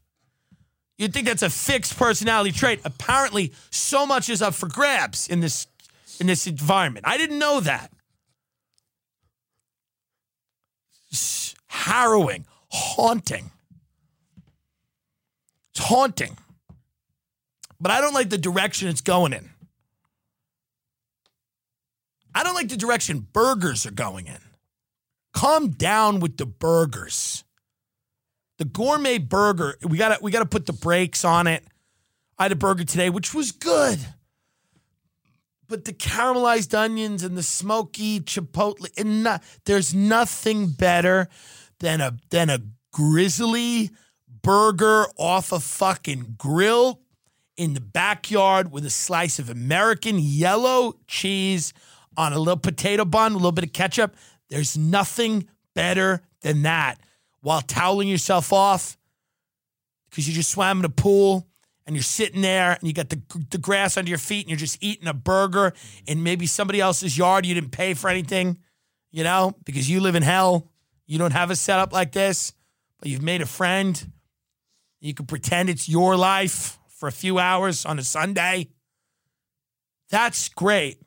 you'd 0.98 1.12
think 1.12 1.26
that's 1.26 1.42
a 1.42 1.50
fixed 1.50 1.96
personality 1.96 2.52
trait. 2.52 2.80
Apparently, 2.84 3.52
so 3.70 4.06
much 4.06 4.28
is 4.28 4.42
up 4.42 4.54
for 4.54 4.68
grabs 4.68 5.28
in 5.28 5.40
this 5.40 5.66
in 6.20 6.26
this 6.26 6.46
environment. 6.46 7.06
I 7.06 7.16
didn't 7.16 7.38
know 7.38 7.60
that. 7.60 7.90
harrowing, 11.86 12.44
haunting. 12.68 13.50
It's 15.70 15.84
haunting. 15.84 16.36
But 17.80 17.92
I 17.92 18.00
don't 18.00 18.14
like 18.14 18.30
the 18.30 18.38
direction 18.38 18.88
it's 18.88 19.02
going 19.02 19.32
in. 19.32 19.50
I 22.34 22.42
don't 22.42 22.54
like 22.54 22.68
the 22.68 22.76
direction 22.76 23.26
burgers 23.32 23.86
are 23.86 23.92
going 23.92 24.26
in. 24.26 24.38
Calm 25.32 25.68
down 25.70 26.20
with 26.20 26.38
the 26.38 26.46
burgers. 26.46 27.44
The 28.58 28.64
gourmet 28.64 29.18
burger, 29.18 29.76
we 29.82 29.98
gotta 29.98 30.18
we 30.22 30.30
gotta 30.30 30.46
put 30.46 30.66
the 30.66 30.72
brakes 30.72 31.24
on 31.24 31.46
it. 31.46 31.64
I 32.38 32.44
had 32.44 32.52
a 32.52 32.56
burger 32.56 32.84
today, 32.84 33.10
which 33.10 33.34
was 33.34 33.52
good. 33.52 33.98
But 35.68 35.84
the 35.84 35.92
caramelized 35.92 36.78
onions 36.78 37.22
and 37.22 37.36
the 37.36 37.42
smoky 37.42 38.20
chipotle, 38.20 38.88
and 38.96 39.24
not, 39.24 39.42
there's 39.64 39.94
nothing 39.94 40.68
better 40.68 41.28
than 41.80 42.00
a 42.00 42.16
than 42.30 42.48
a 42.48 42.60
grizzly 42.92 43.90
burger 44.42 45.06
off 45.18 45.52
a 45.52 45.60
fucking 45.60 46.36
grill 46.38 47.00
in 47.56 47.74
the 47.74 47.80
backyard 47.80 48.70
with 48.70 48.86
a 48.86 48.90
slice 48.90 49.38
of 49.38 49.50
American 49.50 50.18
yellow 50.18 50.94
cheese 51.08 51.72
on 52.16 52.32
a 52.32 52.38
little 52.38 52.56
potato 52.56 53.04
bun, 53.04 53.32
a 53.32 53.36
little 53.36 53.52
bit 53.52 53.64
of 53.64 53.72
ketchup. 53.72 54.14
There's 54.48 54.78
nothing 54.78 55.48
better 55.74 56.22
than 56.42 56.62
that 56.62 56.98
while 57.46 57.60
toweling 57.60 58.08
yourself 58.08 58.52
off 58.52 58.98
because 60.10 60.26
you 60.26 60.34
just 60.34 60.50
swam 60.50 60.80
in 60.80 60.84
a 60.84 60.88
pool 60.88 61.46
and 61.86 61.94
you're 61.94 62.02
sitting 62.02 62.42
there 62.42 62.72
and 62.72 62.82
you 62.82 62.92
got 62.92 63.08
the, 63.08 63.22
the 63.52 63.58
grass 63.58 63.96
under 63.96 64.08
your 64.08 64.18
feet 64.18 64.40
and 64.40 64.50
you're 64.50 64.58
just 64.58 64.82
eating 64.82 65.06
a 65.06 65.14
burger 65.14 65.72
in 66.08 66.24
maybe 66.24 66.48
somebody 66.48 66.80
else's 66.80 67.16
yard. 67.16 67.46
You 67.46 67.54
didn't 67.54 67.70
pay 67.70 67.94
for 67.94 68.10
anything, 68.10 68.58
you 69.12 69.22
know, 69.22 69.54
because 69.64 69.88
you 69.88 70.00
live 70.00 70.16
in 70.16 70.24
hell. 70.24 70.72
You 71.06 71.18
don't 71.18 71.30
have 71.30 71.52
a 71.52 71.54
setup 71.54 71.92
like 71.92 72.10
this, 72.10 72.52
but 72.98 73.08
you've 73.10 73.22
made 73.22 73.42
a 73.42 73.46
friend. 73.46 74.10
You 74.98 75.14
can 75.14 75.26
pretend 75.26 75.70
it's 75.70 75.88
your 75.88 76.16
life 76.16 76.80
for 76.88 77.08
a 77.08 77.12
few 77.12 77.38
hours 77.38 77.86
on 77.86 78.00
a 78.00 78.02
Sunday. 78.02 78.70
That's 80.10 80.48
great. 80.48 80.98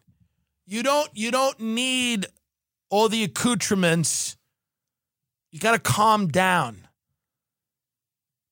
You 0.66 0.84
don't 0.84 1.10
you 1.14 1.32
don't 1.32 1.60
need 1.60 2.28
all 2.90 3.10
the 3.10 3.26
accoutrements. 3.26 4.38
You 5.52 5.60
got 5.60 5.72
to 5.72 5.80
calm 5.80 6.28
down. 6.28 6.88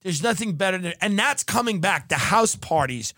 There's 0.01 0.23
nothing 0.23 0.53
better 0.53 0.77
than 0.77 0.93
and 1.01 1.17
that's 1.17 1.43
coming 1.43 1.81
back. 1.81 2.09
The 2.09 2.15
house 2.15 2.55
parties 2.55 3.13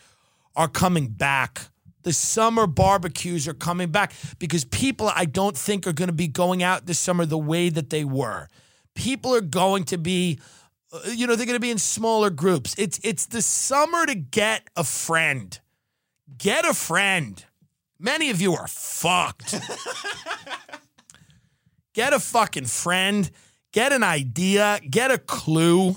are 0.56 0.68
coming 0.68 1.08
back 1.08 1.70
the 2.04 2.14
summer 2.14 2.68
barbecues 2.68 3.48
are 3.48 3.54
coming 3.54 3.90
back 3.90 4.14
because 4.38 4.66
people 4.66 5.12
I 5.14 5.26
don't 5.26 5.58
think 5.58 5.86
are 5.86 5.94
going 5.94 6.08
to 6.08 6.14
be 6.14 6.28
going 6.28 6.64
out 6.64 6.86
this 6.86 7.00
summer 7.00 7.26
the 7.26 7.38
way 7.38 7.70
that 7.70 7.90
they 7.90 8.04
were. 8.04 8.48
People 8.96 9.36
are 9.36 9.42
going 9.42 9.84
to 9.86 9.98
be 9.98 10.40
uh, 10.92 11.12
you 11.12 11.28
know 11.28 11.36
they're 11.36 11.46
going 11.46 11.56
to 11.56 11.62
be 11.62 11.72
in 11.72 11.78
smaller 11.78 12.30
groups. 12.30 12.76
It's 12.78 13.00
it's 13.04 13.26
the 13.26 13.42
summer 13.42 14.06
to 14.06 14.16
get 14.16 14.64
a 14.76 14.84
friend. 14.84 15.60
Get 16.38 16.66
a 16.66 16.74
friend. 16.74 17.44
Many 18.00 18.30
of 18.30 18.42
you 18.42 18.56
are 18.56 18.68
fucked. 18.68 19.54
get 21.94 22.14
a 22.14 22.20
fucking 22.20 22.66
friend. 22.66 23.30
Get 23.72 23.94
an 23.94 24.04
idea. 24.04 24.80
Get 24.90 25.12
a 25.12 25.18
clue. 25.18 25.96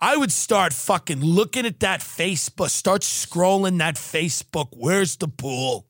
I 0.00 0.16
would 0.16 0.32
start 0.32 0.72
fucking 0.72 1.20
looking 1.20 1.64
at 1.64 1.80
that 1.80 2.00
Facebook, 2.00 2.68
start 2.68 3.00
scrolling 3.00 3.78
that 3.78 3.94
Facebook. 3.94 4.68
Where's 4.72 5.16
the 5.16 5.28
pool? 5.28 5.86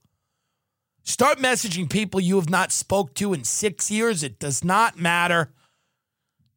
Start 1.02 1.38
messaging 1.38 1.90
people 1.90 2.20
you 2.20 2.36
have 2.36 2.50
not 2.50 2.72
spoke 2.72 3.14
to 3.14 3.32
in 3.32 3.44
six 3.44 3.90
years. 3.90 4.22
It 4.22 4.38
does 4.38 4.64
not 4.64 4.98
matter. 4.98 5.52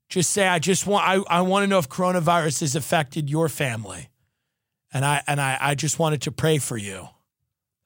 Just 0.10 0.32
say, 0.32 0.48
I 0.48 0.60
just 0.60 0.88
want 0.88 1.08
I, 1.08 1.38
I 1.38 1.42
want 1.42 1.64
to 1.64 1.68
know 1.68 1.78
if 1.78 1.90
coronavirus 1.90 2.62
has 2.62 2.76
affected 2.76 3.30
your 3.30 3.48
family. 3.48 4.10
And 4.92 5.06
I 5.06 5.22
and 5.28 5.40
I, 5.40 5.58
I 5.60 5.76
just 5.76 6.00
wanted 6.00 6.24
to 6.24 6.32
pray 6.32 6.58
for 6.58 6.78
you. 6.78 7.10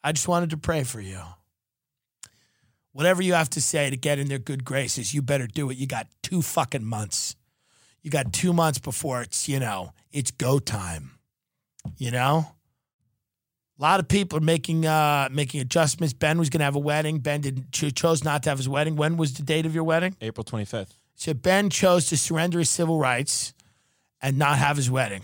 I 0.03 0.13
just 0.13 0.27
wanted 0.27 0.51
to 0.51 0.57
pray 0.57 0.83
for 0.83 1.01
you. 1.01 1.19
Whatever 2.93 3.21
you 3.21 3.33
have 3.33 3.49
to 3.51 3.61
say 3.61 3.89
to 3.89 3.97
get 3.97 4.19
in 4.19 4.29
their 4.29 4.39
good 4.39 4.63
graces, 4.63 5.13
you 5.13 5.21
better 5.21 5.47
do 5.47 5.69
it. 5.69 5.77
You 5.77 5.87
got 5.87 6.07
two 6.21 6.41
fucking 6.41 6.85
months. 6.85 7.35
You 8.01 8.11
got 8.11 8.31
two 8.31 8.53
months 8.53 8.79
before 8.79 9.21
it's, 9.21 9.49
you 9.49 9.59
know, 9.59 9.93
it's 10.11 10.31
go 10.31 10.59
time. 10.59 11.11
You 11.97 12.11
know? 12.11 12.47
A 13.79 13.81
lot 13.81 13.99
of 13.99 14.07
people 14.07 14.37
are 14.37 14.41
making 14.41 14.85
uh 14.85 15.29
making 15.31 15.59
adjustments. 15.59 16.13
Ben 16.13 16.37
was 16.37 16.49
gonna 16.49 16.63
have 16.63 16.75
a 16.75 16.79
wedding. 16.79 17.19
Ben 17.19 17.41
didn't 17.41 17.71
chose 17.71 18.23
not 18.23 18.43
to 18.43 18.49
have 18.49 18.59
his 18.59 18.69
wedding. 18.69 18.95
When 18.95 19.17
was 19.17 19.33
the 19.33 19.43
date 19.43 19.65
of 19.65 19.73
your 19.73 19.83
wedding? 19.83 20.15
April 20.21 20.43
25th. 20.43 20.91
So 21.15 21.33
Ben 21.33 21.69
chose 21.69 22.05
to 22.07 22.17
surrender 22.17 22.59
his 22.59 22.69
civil 22.69 22.99
rights 22.99 23.53
and 24.21 24.37
not 24.37 24.57
have 24.57 24.77
his 24.77 24.91
wedding. 24.91 25.23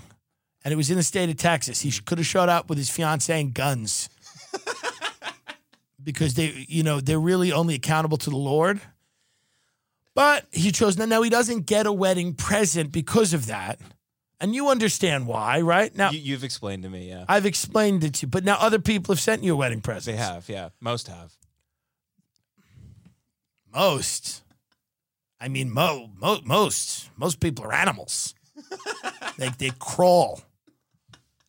And 0.64 0.74
it 0.74 0.76
was 0.76 0.90
in 0.90 0.98
the 0.98 1.04
state 1.04 1.30
of 1.30 1.38
Texas. 1.38 1.82
He 1.82 1.92
could 1.92 2.18
have 2.18 2.28
showed 2.28 2.50
up 2.50 2.70
with 2.70 2.78
his 2.78 2.90
fiance 2.90 3.40
and 3.40 3.54
guns. 3.54 4.10
Because 6.04 6.34
they, 6.36 6.66
you 6.68 6.84
know, 6.84 7.02
they're 7.02 7.20
really 7.20 7.52
only 7.52 7.76
accountable 7.76 8.18
to 8.18 8.30
the 8.30 8.38
Lord. 8.38 8.82
But 10.16 10.46
he 10.52 10.72
chose 10.72 10.98
not. 10.98 11.08
Now 11.08 11.22
he 11.22 11.30
doesn't 11.30 11.66
get 11.66 11.86
a 11.86 11.94
wedding 11.94 12.34
present 12.34 12.92
because 12.92 13.34
of 13.34 13.48
that. 13.48 13.80
And 14.42 14.56
you 14.56 14.70
understand 14.70 15.28
why, 15.28 15.62
right? 15.62 15.94
Now 15.96 16.12
you, 16.12 16.34
have 16.34 16.44
explained 16.44 16.84
to 16.84 16.90
me, 16.90 17.10
yeah. 17.10 17.26
I've 17.28 17.46
explained 17.46 18.04
it 18.06 18.16
to 18.16 18.26
you, 18.26 18.30
but 18.30 18.46
now 18.46 18.58
other 18.60 18.80
people 18.80 19.14
have 19.14 19.20
sent 19.20 19.44
you 19.44 19.54
a 19.54 19.58
wedding 19.58 19.82
present. 19.82 20.18
They 20.18 20.24
have, 20.24 20.48
yeah. 20.48 20.70
Most 20.80 21.08
have. 21.08 21.34
Most. 23.74 24.44
I 25.42 25.48
mean, 25.48 25.72
mo, 25.72 26.10
mo 26.18 26.40
most 26.44 27.10
most 27.18 27.40
people 27.40 27.66
are 27.66 27.74
animals. 27.74 28.34
they 29.38 29.50
they 29.58 29.72
crawl. 29.80 30.42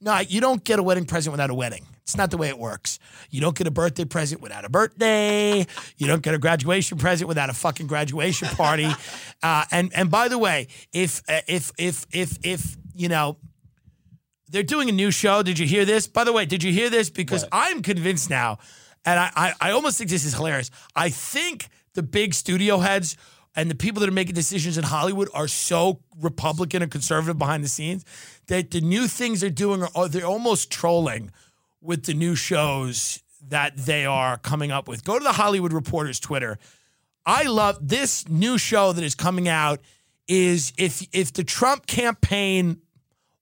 No, 0.00 0.18
you 0.18 0.40
don't 0.40 0.62
get 0.62 0.78
a 0.78 0.82
wedding 0.82 1.06
present 1.06 1.32
without 1.32 1.50
a 1.50 1.54
wedding. 1.54 1.86
It's 2.10 2.16
not 2.16 2.32
the 2.32 2.36
way 2.36 2.48
it 2.48 2.58
works. 2.58 2.98
You 3.30 3.40
don't 3.40 3.56
get 3.56 3.68
a 3.68 3.70
birthday 3.70 4.04
present 4.04 4.40
without 4.40 4.64
a 4.64 4.68
birthday. 4.68 5.64
You 5.96 6.06
don't 6.08 6.22
get 6.22 6.34
a 6.34 6.38
graduation 6.38 6.98
present 6.98 7.28
without 7.28 7.50
a 7.50 7.52
fucking 7.52 7.86
graduation 7.86 8.48
party. 8.48 8.88
Uh, 9.42 9.64
and 9.70 9.90
and 9.94 10.10
by 10.10 10.28
the 10.28 10.36
way, 10.36 10.66
if 10.92 11.22
uh, 11.26 11.40
if 11.48 11.72
if 11.78 12.04
if 12.12 12.36
if 12.44 12.76
you 12.94 13.08
know 13.08 13.38
they're 14.50 14.62
doing 14.62 14.90
a 14.90 14.92
new 14.92 15.10
show, 15.10 15.42
did 15.42 15.58
you 15.58 15.66
hear 15.66 15.86
this? 15.86 16.06
By 16.06 16.24
the 16.24 16.32
way, 16.32 16.44
did 16.44 16.62
you 16.62 16.70
hear 16.70 16.90
this? 16.90 17.08
Because 17.08 17.44
what? 17.44 17.48
I'm 17.52 17.80
convinced 17.80 18.28
now, 18.28 18.58
and 19.06 19.18
I, 19.18 19.30
I 19.34 19.52
I 19.58 19.70
almost 19.70 19.96
think 19.96 20.10
this 20.10 20.26
is 20.26 20.34
hilarious. 20.34 20.70
I 20.94 21.08
think 21.08 21.70
the 21.94 22.02
big 22.02 22.34
studio 22.34 22.80
heads 22.80 23.16
and 23.56 23.70
the 23.70 23.74
people 23.74 24.00
that 24.00 24.08
are 24.10 24.12
making 24.12 24.34
decisions 24.34 24.76
in 24.76 24.84
Hollywood 24.84 25.28
are 25.32 25.48
so 25.48 26.00
Republican 26.20 26.82
and 26.82 26.90
conservative 26.90 27.38
behind 27.38 27.64
the 27.64 27.68
scenes 27.68 28.04
that 28.48 28.70
the 28.70 28.82
new 28.82 29.06
things 29.06 29.40
they're 29.40 29.48
doing 29.48 29.82
are 29.94 30.08
they're 30.08 30.26
almost 30.26 30.70
trolling 30.70 31.32
with 31.80 32.04
the 32.04 32.14
new 32.14 32.34
shows 32.34 33.22
that 33.48 33.76
they 33.76 34.04
are 34.04 34.36
coming 34.38 34.70
up 34.70 34.88
with. 34.88 35.04
Go 35.04 35.18
to 35.18 35.24
the 35.24 35.32
Hollywood 35.32 35.72
Reporter's 35.72 36.20
Twitter. 36.20 36.58
I 37.26 37.44
love 37.44 37.78
this 37.80 38.28
new 38.28 38.58
show 38.58 38.92
that 38.92 39.04
is 39.04 39.14
coming 39.14 39.48
out 39.48 39.80
is 40.28 40.72
if 40.78 41.06
if 41.12 41.32
the 41.32 41.44
Trump 41.44 41.86
campaign 41.86 42.80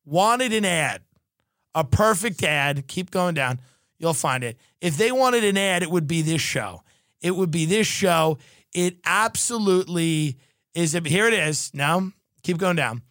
wanted 0.04 0.52
an 0.52 0.64
ad, 0.64 1.02
a 1.74 1.84
perfect 1.84 2.42
ad, 2.42 2.86
keep 2.86 3.10
going 3.10 3.34
down, 3.34 3.60
you'll 3.98 4.14
find 4.14 4.42
it. 4.42 4.56
If 4.80 4.96
they 4.96 5.12
wanted 5.12 5.44
an 5.44 5.58
ad, 5.58 5.82
it 5.82 5.90
would 5.90 6.06
be 6.06 6.22
this 6.22 6.40
show. 6.40 6.82
It 7.20 7.36
would 7.36 7.50
be 7.50 7.66
this 7.66 7.86
show. 7.86 8.38
It 8.72 8.98
absolutely 9.04 10.36
is. 10.74 10.92
Here 10.92 11.26
it 11.26 11.34
is. 11.34 11.70
Now, 11.74 12.12
keep 12.42 12.58
going 12.58 12.76
down. 12.76 13.02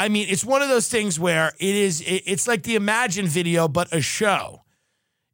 I 0.00 0.08
mean, 0.08 0.28
it's 0.30 0.46
one 0.46 0.62
of 0.62 0.70
those 0.70 0.88
things 0.88 1.20
where 1.20 1.52
it 1.58 1.74
is, 1.76 2.02
it's 2.06 2.48
like 2.48 2.62
the 2.62 2.74
Imagine 2.74 3.26
video, 3.26 3.68
but 3.68 3.92
a 3.92 4.00
show. 4.00 4.62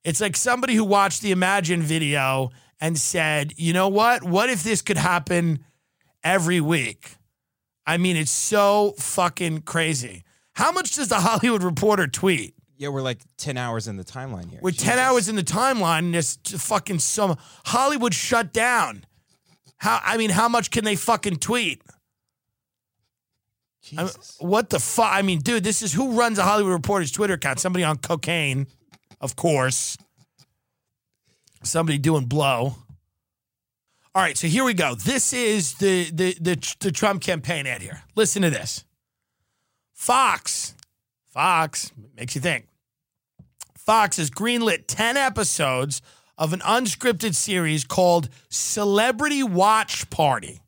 It's 0.02 0.20
like 0.20 0.34
somebody 0.34 0.74
who 0.74 0.82
watched 0.82 1.22
the 1.22 1.30
Imagine 1.30 1.82
video 1.82 2.50
and 2.80 2.98
said, 2.98 3.52
"You 3.56 3.72
know 3.72 3.86
what? 3.86 4.24
What 4.24 4.50
if 4.50 4.64
this 4.64 4.82
could 4.82 4.96
happen 4.96 5.64
every 6.24 6.60
week?" 6.60 7.14
I 7.86 7.96
mean, 7.96 8.16
it's 8.16 8.32
so 8.32 8.94
fucking 8.98 9.62
crazy. 9.62 10.24
How 10.54 10.72
much 10.72 10.96
does 10.96 11.08
the 11.08 11.20
Hollywood 11.20 11.62
Reporter 11.62 12.08
tweet? 12.08 12.56
Yeah, 12.76 12.88
we're 12.88 13.02
like 13.02 13.20
10 13.38 13.56
hours 13.56 13.86
in 13.86 13.96
the 13.96 14.04
timeline 14.04 14.50
here. 14.50 14.58
We're 14.60 14.72
10 14.72 14.98
hours 14.98 15.28
in 15.28 15.36
the 15.36 15.44
timeline 15.44 16.00
and 16.00 16.16
it's 16.16 16.36
fucking 16.44 16.98
some 16.98 17.36
Hollywood 17.66 18.14
shut 18.14 18.52
down. 18.52 19.04
How 19.78 20.00
I 20.02 20.16
mean, 20.16 20.30
how 20.30 20.48
much 20.48 20.72
can 20.72 20.84
they 20.84 20.96
fucking 20.96 21.36
tweet? 21.36 21.82
I 23.96 24.04
mean, 24.04 24.10
what 24.38 24.70
the 24.70 24.80
fuck? 24.80 25.12
I 25.12 25.22
mean, 25.22 25.40
dude, 25.40 25.64
this 25.64 25.82
is 25.82 25.92
who 25.92 26.12
runs 26.12 26.38
a 26.38 26.42
Hollywood 26.42 26.72
Reporter's 26.72 27.10
Twitter 27.10 27.34
account? 27.34 27.60
Somebody 27.60 27.84
on 27.84 27.98
cocaine, 27.98 28.66
of 29.20 29.36
course. 29.36 29.96
Somebody 31.62 31.98
doing 31.98 32.26
blow. 32.26 32.76
All 34.14 34.22
right, 34.22 34.36
so 34.36 34.46
here 34.46 34.64
we 34.64 34.72
go. 34.72 34.94
This 34.94 35.32
is 35.32 35.74
the 35.74 36.10
the 36.10 36.36
the, 36.40 36.76
the 36.80 36.92
Trump 36.92 37.22
campaign 37.22 37.66
ad 37.66 37.82
here. 37.82 38.02
Listen 38.14 38.42
to 38.42 38.50
this. 38.50 38.84
Fox, 39.92 40.74
Fox 41.32 41.92
makes 42.16 42.34
you 42.34 42.40
think. 42.40 42.66
Fox 43.76 44.16
has 44.16 44.30
greenlit 44.30 44.84
10 44.88 45.16
episodes 45.16 46.02
of 46.36 46.52
an 46.52 46.60
unscripted 46.60 47.34
series 47.34 47.84
called 47.84 48.28
Celebrity 48.48 49.42
Watch 49.42 50.10
Party, 50.10 50.60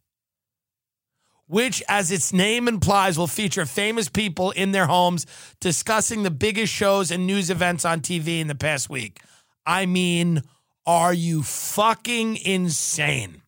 which, 1.48 1.82
as 1.88 2.12
its 2.12 2.32
name 2.32 2.68
implies, 2.68 3.18
will 3.18 3.26
feature 3.26 3.66
famous 3.66 4.08
people 4.08 4.52
in 4.52 4.70
their 4.72 4.86
homes 4.86 5.26
discussing 5.60 6.22
the 6.22 6.30
biggest 6.30 6.72
shows 6.72 7.10
and 7.10 7.26
news 7.26 7.50
events 7.50 7.84
on 7.84 8.00
TV 8.00 8.40
in 8.40 8.46
the 8.46 8.54
past 8.54 8.88
week. 8.88 9.20
I 9.66 9.86
mean, 9.86 10.42
are 10.86 11.12
you 11.12 11.42
fucking 11.42 12.36
insane? 12.36 13.42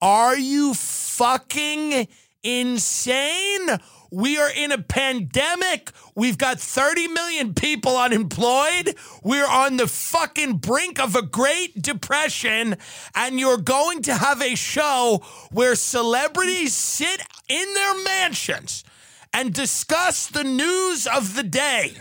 Are 0.00 0.36
you 0.36 0.74
fucking 0.74 2.08
insane? 2.42 3.68
We 4.12 4.36
are 4.36 4.50
in 4.50 4.72
a 4.72 4.78
pandemic. 4.78 5.90
We've 6.14 6.36
got 6.36 6.60
30 6.60 7.08
million 7.08 7.54
people 7.54 7.96
unemployed. 7.96 8.94
We're 9.22 9.48
on 9.48 9.78
the 9.78 9.86
fucking 9.86 10.58
brink 10.58 11.00
of 11.00 11.16
a 11.16 11.22
Great 11.22 11.80
Depression. 11.80 12.76
And 13.14 13.40
you're 13.40 13.56
going 13.56 14.02
to 14.02 14.14
have 14.14 14.42
a 14.42 14.54
show 14.54 15.22
where 15.50 15.74
celebrities 15.74 16.74
sit 16.74 17.22
in 17.48 17.72
their 17.72 18.04
mansions 18.04 18.84
and 19.32 19.54
discuss 19.54 20.26
the 20.26 20.44
news 20.44 21.06
of 21.06 21.34
the 21.34 21.42
day. 21.42 21.94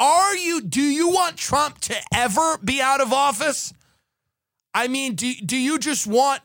Are 0.00 0.34
you, 0.34 0.60
do 0.60 0.82
you 0.82 1.08
want 1.08 1.36
Trump 1.36 1.78
to 1.82 1.94
ever 2.12 2.58
be 2.64 2.82
out 2.82 3.00
of 3.00 3.12
office? 3.12 3.72
I 4.74 4.88
mean, 4.88 5.14
do, 5.14 5.32
do 5.34 5.56
you 5.56 5.78
just 5.78 6.04
want 6.04 6.42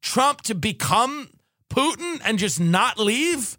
Trump 0.00 0.42
to 0.42 0.54
become 0.54 1.30
Putin 1.68 2.20
and 2.24 2.38
just 2.38 2.60
not 2.60 3.00
leave? 3.00 3.58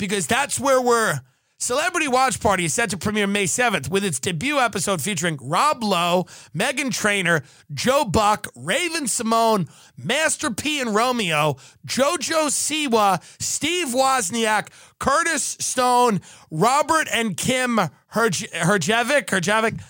Because 0.00 0.26
that's 0.26 0.58
where 0.58 0.80
we're. 0.80 1.20
Celebrity 1.58 2.08
Watch 2.08 2.40
Party 2.40 2.64
is 2.64 2.72
set 2.72 2.88
to 2.88 2.96
premiere 2.96 3.26
May 3.26 3.44
7th 3.44 3.90
with 3.90 4.02
its 4.02 4.18
debut 4.18 4.58
episode 4.58 5.02
featuring 5.02 5.36
Rob 5.42 5.84
Lowe, 5.84 6.24
Meghan 6.56 6.90
Trainor, 6.90 7.42
Joe 7.74 8.06
Buck, 8.06 8.46
Raven-Symoné, 8.56 9.68
Master 9.94 10.50
P 10.50 10.80
and 10.80 10.94
Romeo, 10.94 11.58
Jojo 11.86 12.46
Siwa, 12.48 13.22
Steve 13.42 13.88
Wozniak, 13.88 14.68
Curtis 14.98 15.58
Stone, 15.60 16.22
Robert 16.50 17.08
and 17.12 17.36
Kym 17.36 17.90
Herj- 18.14 18.50
Herjavec. 18.52 19.26
Herjavec. 19.26 19.82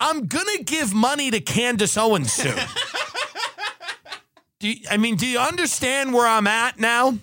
I'm 0.00 0.26
gonna 0.26 0.62
give 0.64 0.94
money 0.94 1.30
to 1.30 1.40
Candace 1.40 1.98
Owens 1.98 2.32
soon. 2.32 2.56
do 4.60 4.68
you, 4.68 4.76
I 4.90 4.98
mean, 4.98 5.16
do 5.16 5.26
you 5.26 5.38
understand 5.38 6.14
where 6.14 6.26
I'm 6.26 6.46
at 6.46 6.78
now? 6.78 7.18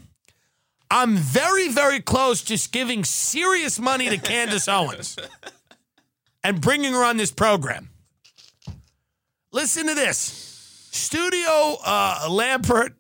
I'm 0.89 1.15
very, 1.15 1.69
very 1.69 2.00
close 2.02 2.41
just 2.41 2.71
giving 2.71 3.04
serious 3.04 3.80
money 3.80 4.10
to 4.10 4.17
Candace 4.17 4.67
Owens 4.67 5.17
and 6.43 6.60
bringing 6.60 6.93
her 6.93 7.04
on 7.04 7.17
this 7.17 7.32
program. 7.32 7.89
Listen 9.52 9.88
to 9.88 9.93
this. 9.93 10.45
Studio 10.91 11.78
uh, 11.86 12.28
Lambert, 12.30 12.95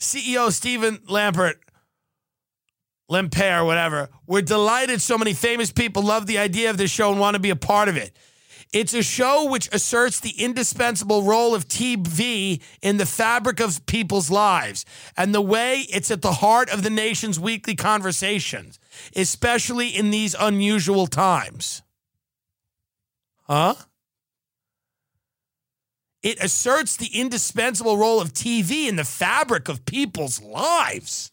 CEO 0.00 0.50
Stephen 0.50 1.00
Lambert, 1.06 1.60
Lemper, 3.10 3.64
whatever. 3.64 4.08
We're 4.26 4.42
delighted 4.42 5.00
so 5.00 5.18
many 5.18 5.32
famous 5.32 5.70
people 5.70 6.02
love 6.02 6.26
the 6.26 6.38
idea 6.38 6.70
of 6.70 6.76
this 6.76 6.90
show 6.90 7.10
and 7.10 7.20
want 7.20 7.34
to 7.34 7.40
be 7.40 7.50
a 7.50 7.56
part 7.56 7.88
of 7.88 7.96
it. 7.96 8.16
It's 8.72 8.94
a 8.94 9.02
show 9.02 9.48
which 9.48 9.72
asserts 9.72 10.20
the 10.20 10.42
indispensable 10.42 11.22
role 11.22 11.54
of 11.54 11.68
TV 11.68 12.60
in 12.82 12.96
the 12.96 13.06
fabric 13.06 13.60
of 13.60 13.86
people's 13.86 14.30
lives 14.30 14.84
and 15.16 15.34
the 15.34 15.40
way 15.40 15.86
it's 15.88 16.10
at 16.10 16.22
the 16.22 16.34
heart 16.34 16.68
of 16.70 16.82
the 16.82 16.90
nation's 16.90 17.38
weekly 17.38 17.74
conversations, 17.74 18.78
especially 19.14 19.88
in 19.88 20.10
these 20.10 20.34
unusual 20.38 21.06
times. 21.06 21.82
Huh? 23.44 23.74
It 26.22 26.42
asserts 26.42 26.96
the 26.96 27.10
indispensable 27.14 27.96
role 27.96 28.20
of 28.20 28.32
TV 28.32 28.88
in 28.88 28.96
the 28.96 29.04
fabric 29.04 29.68
of 29.68 29.86
people's 29.86 30.42
lives. 30.42 31.30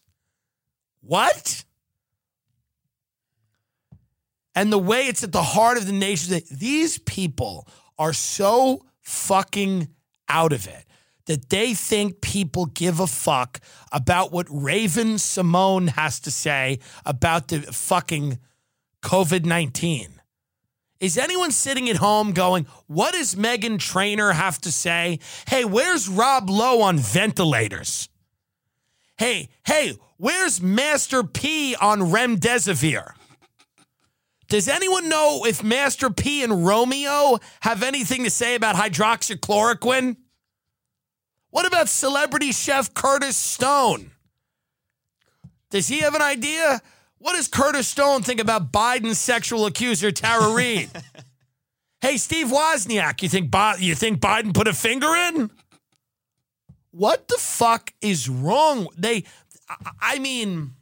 What? 1.00 1.64
And 4.54 4.72
the 4.72 4.78
way 4.78 5.06
it's 5.06 5.24
at 5.24 5.32
the 5.32 5.42
heart 5.42 5.78
of 5.78 5.86
the 5.86 5.92
nation 5.92 6.32
that 6.32 6.48
these 6.48 6.98
people 6.98 7.66
are 7.98 8.12
so 8.12 8.84
fucking 9.00 9.88
out 10.28 10.52
of 10.52 10.66
it 10.66 10.84
that 11.26 11.48
they 11.48 11.74
think 11.74 12.20
people 12.20 12.66
give 12.66 13.00
a 13.00 13.06
fuck 13.06 13.60
about 13.90 14.32
what 14.32 14.46
Raven-Symoné 14.50 15.90
has 15.90 16.20
to 16.20 16.30
say 16.30 16.78
about 17.04 17.48
the 17.48 17.60
fucking 17.60 18.38
COVID 19.02 19.44
19. 19.44 20.20
Is 21.00 21.18
anyone 21.18 21.50
sitting 21.50 21.90
at 21.90 21.96
home 21.96 22.32
going, 22.32 22.66
what 22.86 23.12
does 23.12 23.34
Meghan 23.34 23.78
Trainor 23.78 24.32
have 24.32 24.60
to 24.62 24.72
say? 24.72 25.18
Hey, 25.46 25.64
where's 25.64 26.08
Rob 26.08 26.48
Lowe 26.48 26.82
on 26.82 26.98
ventilators? 26.98 28.08
Hey, 29.18 29.48
hey, 29.66 29.94
where's 30.16 30.62
Master 30.62 31.22
P 31.22 31.76
on 31.76 32.00
remdesivir? 32.00 33.12
Does 34.48 34.68
anyone 34.68 35.08
know 35.08 35.44
if 35.46 35.62
Master 35.64 36.10
P 36.10 36.42
and 36.44 36.66
Romeo 36.66 37.38
have 37.60 37.82
anything 37.82 38.24
to 38.24 38.30
say 38.30 38.54
about 38.54 38.76
hydroxychloroquine? 38.76 40.16
What 41.50 41.66
about 41.66 41.88
celebrity 41.88 42.52
chef 42.52 42.92
Curtis 42.94 43.36
Stone? 43.36 44.10
Does 45.70 45.88
he 45.88 46.00
have 46.00 46.14
an 46.14 46.22
idea? 46.22 46.80
What 47.18 47.36
does 47.36 47.48
Curtis 47.48 47.88
Stone 47.88 48.22
think 48.22 48.40
about 48.40 48.70
Biden's 48.70 49.18
sexual 49.18 49.64
accuser 49.66 50.10
Tara 50.12 50.52
Reade? 50.54 50.90
hey, 52.02 52.16
Steve 52.18 52.48
Wozniak, 52.48 53.22
you 53.22 53.28
think 53.28 53.50
Bi- 53.50 53.76
you 53.78 53.94
think 53.94 54.20
Biden 54.20 54.52
put 54.52 54.68
a 54.68 54.74
finger 54.74 55.14
in? 55.14 55.50
What 56.90 57.28
the 57.28 57.38
fuck 57.38 57.92
is 58.00 58.28
wrong? 58.28 58.88
They, 58.96 59.24
I- 59.68 59.90
I 60.00 60.18
mean. 60.18 60.74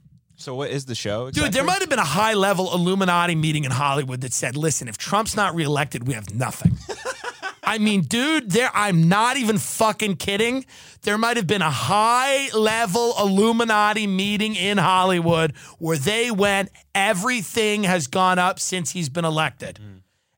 So 0.43 0.57
what 0.57 0.71
is 0.71 0.87
the 0.87 0.97
show? 0.97 1.31
Dude, 1.31 1.53
there 1.53 1.63
might 1.63 1.79
have 1.83 1.89
been 1.89 2.01
a 2.01 2.05
high 2.05 2.35
level 2.35 2.75
Illuminati 2.75 3.37
meeting 3.37 3.63
in 3.63 3.71
Hollywood 3.71 4.23
that 4.23 4.33
said, 4.33 4.57
listen, 4.57 4.89
if 4.89 4.99
Trump's 4.99 5.37
not 5.37 5.55
reelected, 5.55 6.09
we 6.09 6.15
have 6.15 6.35
nothing. 6.35 6.77
I 7.63 7.79
mean, 7.79 8.03
dude, 8.03 8.51
there 8.51 8.69
I'm 8.75 9.09
not 9.09 9.37
even 9.37 9.57
fucking 9.57 10.17
kidding. 10.17 10.67
There 11.03 11.17
might 11.17 11.37
have 11.37 11.47
been 11.47 11.63
a 11.63 11.71
high 11.71 12.49
level 12.57 13.15
Illuminati 13.21 14.09
meeting 14.09 14.57
in 14.57 14.79
Hollywood 14.79 15.53
where 15.79 15.97
they 15.97 16.33
went, 16.33 16.71
everything 16.93 17.85
has 17.85 18.09
gone 18.09 18.41
up 18.41 18.59
since 18.59 18.91
he's 18.91 19.09
been 19.09 19.25
elected. 19.25 19.79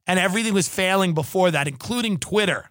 And 0.06 0.18
everything 0.18 0.52
was 0.52 0.68
failing 0.68 1.14
before 1.14 1.50
that, 1.50 1.66
including 1.66 2.18
Twitter, 2.18 2.68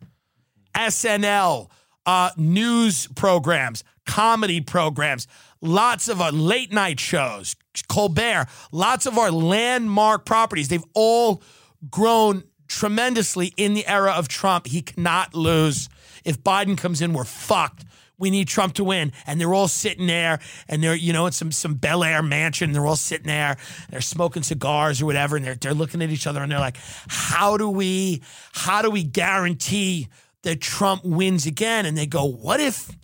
SNL, 0.76 1.72
uh, 2.06 2.30
news 2.38 3.08
programs, 3.16 3.84
comedy 4.06 4.62
programs, 4.62 5.28
lots 5.62 6.08
of 6.08 6.22
our 6.22 6.32
late 6.32 6.72
night 6.72 7.00
shows, 7.00 7.56
Colbert, 7.88 8.48
lots 8.72 9.06
of 9.06 9.18
our 9.18 9.32
landmark 9.32 10.26
properties. 10.26 10.68
They've 10.68 10.84
all 10.94 11.42
grown 11.90 12.44
tremendously 12.68 13.54
in 13.58 13.74
the 13.74 13.86
era 13.88 14.12
of 14.12 14.28
Trump. 14.28 14.68
He 14.68 14.82
cannot 14.82 15.34
lose. 15.34 15.90
If 16.24 16.42
Biden 16.42 16.78
comes 16.78 17.02
in, 17.02 17.14
we're 17.14 17.24
fucked. 17.24 17.86
We 18.18 18.30
need 18.30 18.48
Trump 18.48 18.76
to 18.76 18.84
win. 18.84 19.12
And 19.26 19.40
they're 19.40 19.54
all 19.54 19.68
sitting 19.68 20.08
there 20.08 20.40
and 20.68 20.84
they're, 20.84 20.96
you 20.96 21.14
know, 21.14 21.26
in 21.26 21.32
some 21.34 21.52
some 21.52 21.76
Bel 21.76 22.04
Air 22.04 22.22
mansion. 22.22 22.72
They're 22.72 22.86
all 22.86 22.96
sitting 22.96 23.28
there, 23.28 23.58
they're 23.90 24.02
smoking 24.02 24.44
cigars 24.44 25.02
or 25.02 25.06
whatever, 25.06 25.36
and 25.36 25.46
they're 25.46 25.56
they're 25.56 25.74
looking 25.74 26.02
at 26.02 26.10
each 26.10 26.28
other 26.28 26.42
and 26.42 26.52
they're 26.52 26.60
like, 26.60 26.78
how 27.08 27.58
do 27.58 27.70
we 27.70 28.22
how 28.54 28.82
do 28.82 28.90
we 28.90 29.04
guarantee 29.04 30.08
that 30.44 30.62
Trump 30.62 31.04
wins 31.04 31.46
again? 31.46 31.86
And 31.86 31.98
they 31.98 32.06
go, 32.06 32.26
What 32.26 32.60
if 32.60 32.96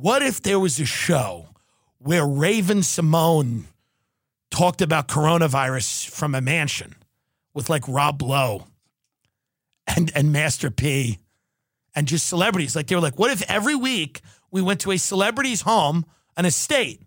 what 0.00 0.22
if 0.22 0.42
there 0.42 0.58
was 0.58 0.80
a 0.80 0.84
show 0.84 1.48
where 1.98 2.26
Raven-Symoné 2.26 3.64
talked 4.50 4.82
about 4.82 5.08
coronavirus 5.08 6.08
from 6.08 6.34
a 6.34 6.40
mansion 6.40 6.94
with 7.54 7.70
like 7.70 7.86
Rob 7.86 8.22
Lowe 8.22 8.66
and 9.86 10.10
and 10.14 10.32
Master 10.32 10.70
P 10.70 11.18
and 11.94 12.06
just 12.06 12.26
celebrities. 12.26 12.76
Like 12.76 12.86
they 12.86 12.94
were 12.94 13.00
like, 13.00 13.18
what 13.18 13.30
if 13.30 13.42
every 13.50 13.74
week 13.74 14.20
we 14.50 14.62
went 14.62 14.80
to 14.80 14.92
a 14.92 14.98
celebrity's 14.98 15.62
home, 15.62 16.04
an 16.36 16.46
estate, 16.46 17.02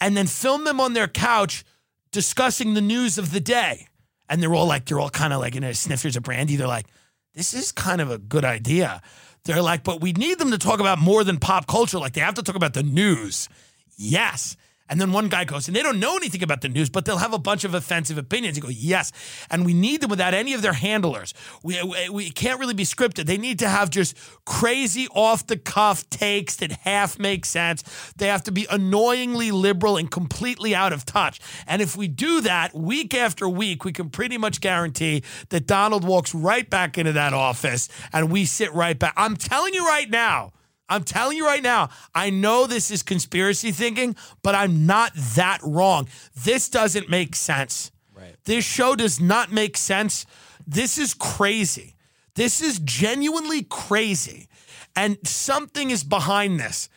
and 0.00 0.16
then 0.16 0.26
filmed 0.26 0.66
them 0.66 0.80
on 0.80 0.92
their 0.92 1.08
couch 1.08 1.64
discussing 2.10 2.74
the 2.74 2.80
news 2.80 3.18
of 3.18 3.32
the 3.32 3.40
day? 3.40 3.88
And 4.28 4.42
they're 4.42 4.54
all 4.54 4.66
like, 4.66 4.84
they're 4.84 5.00
all 5.00 5.10
kind 5.10 5.32
of 5.32 5.40
like 5.40 5.56
in 5.56 5.64
a 5.64 5.74
sniffers 5.74 6.16
of 6.16 6.22
brandy. 6.22 6.56
They're 6.56 6.66
like, 6.66 6.86
this 7.34 7.54
is 7.54 7.72
kind 7.72 8.00
of 8.00 8.10
a 8.10 8.18
good 8.18 8.44
idea. 8.44 9.02
They're 9.48 9.62
like, 9.62 9.82
but 9.82 10.02
we 10.02 10.12
need 10.12 10.38
them 10.38 10.50
to 10.50 10.58
talk 10.58 10.78
about 10.78 10.98
more 10.98 11.24
than 11.24 11.38
pop 11.38 11.66
culture. 11.66 11.98
Like 11.98 12.12
they 12.12 12.20
have 12.20 12.34
to 12.34 12.42
talk 12.42 12.54
about 12.54 12.74
the 12.74 12.82
news. 12.82 13.48
Yes. 13.96 14.58
And 14.88 15.00
then 15.00 15.12
one 15.12 15.28
guy 15.28 15.44
goes, 15.44 15.68
and 15.68 15.76
they 15.76 15.82
don't 15.82 16.00
know 16.00 16.16
anything 16.16 16.42
about 16.42 16.60
the 16.60 16.68
news, 16.68 16.88
but 16.88 17.04
they'll 17.04 17.18
have 17.18 17.34
a 17.34 17.38
bunch 17.38 17.64
of 17.64 17.74
offensive 17.74 18.18
opinions. 18.18 18.56
You 18.56 18.62
go, 18.62 18.68
yes. 18.68 19.12
And 19.50 19.64
we 19.66 19.74
need 19.74 20.00
them 20.00 20.10
without 20.10 20.34
any 20.34 20.54
of 20.54 20.62
their 20.62 20.72
handlers. 20.72 21.34
We, 21.62 21.82
we, 21.82 22.08
we 22.08 22.30
can't 22.30 22.58
really 22.58 22.74
be 22.74 22.84
scripted. 22.84 23.26
They 23.26 23.38
need 23.38 23.58
to 23.58 23.68
have 23.68 23.90
just 23.90 24.16
crazy 24.44 25.08
off 25.14 25.46
the 25.46 25.56
cuff 25.56 26.08
takes 26.10 26.56
that 26.56 26.72
half 26.72 27.18
make 27.18 27.44
sense. 27.44 27.82
They 28.16 28.28
have 28.28 28.42
to 28.44 28.52
be 28.52 28.66
annoyingly 28.70 29.50
liberal 29.50 29.96
and 29.96 30.10
completely 30.10 30.74
out 30.74 30.92
of 30.92 31.04
touch. 31.04 31.40
And 31.66 31.82
if 31.82 31.96
we 31.96 32.08
do 32.08 32.40
that 32.42 32.74
week 32.74 33.14
after 33.14 33.48
week, 33.48 33.84
we 33.84 33.92
can 33.92 34.10
pretty 34.10 34.38
much 34.38 34.60
guarantee 34.60 35.22
that 35.50 35.66
Donald 35.66 36.04
walks 36.04 36.34
right 36.34 36.68
back 36.68 36.96
into 36.96 37.12
that 37.12 37.32
office 37.32 37.88
and 38.12 38.30
we 38.30 38.44
sit 38.44 38.72
right 38.72 38.98
back. 38.98 39.12
I'm 39.16 39.36
telling 39.36 39.74
you 39.74 39.86
right 39.86 40.08
now, 40.08 40.52
I'm 40.88 41.04
telling 41.04 41.36
you 41.36 41.46
right 41.46 41.62
now, 41.62 41.90
I 42.14 42.30
know 42.30 42.66
this 42.66 42.90
is 42.90 43.02
conspiracy 43.02 43.72
thinking, 43.72 44.16
but 44.42 44.54
I'm 44.54 44.86
not 44.86 45.12
that 45.14 45.60
wrong. 45.62 46.08
This 46.34 46.68
doesn't 46.68 47.10
make 47.10 47.34
sense. 47.34 47.90
Right. 48.14 48.36
This 48.44 48.64
show 48.64 48.96
does 48.96 49.20
not 49.20 49.52
make 49.52 49.76
sense. 49.76 50.26
This 50.66 50.98
is 50.98 51.14
crazy. 51.14 51.94
This 52.34 52.60
is 52.60 52.78
genuinely 52.78 53.62
crazy. 53.62 54.48
And 54.96 55.18
something 55.24 55.90
is 55.90 56.04
behind 56.04 56.58
this. 56.58 56.88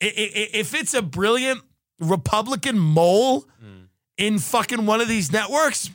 If 0.00 0.74
it's 0.74 0.94
a 0.94 1.02
brilliant 1.02 1.62
Republican 2.00 2.78
mole 2.78 3.48
mm. 3.62 3.88
in 4.16 4.38
fucking 4.38 4.86
one 4.86 5.00
of 5.00 5.08
these 5.08 5.32
networks, 5.32 5.90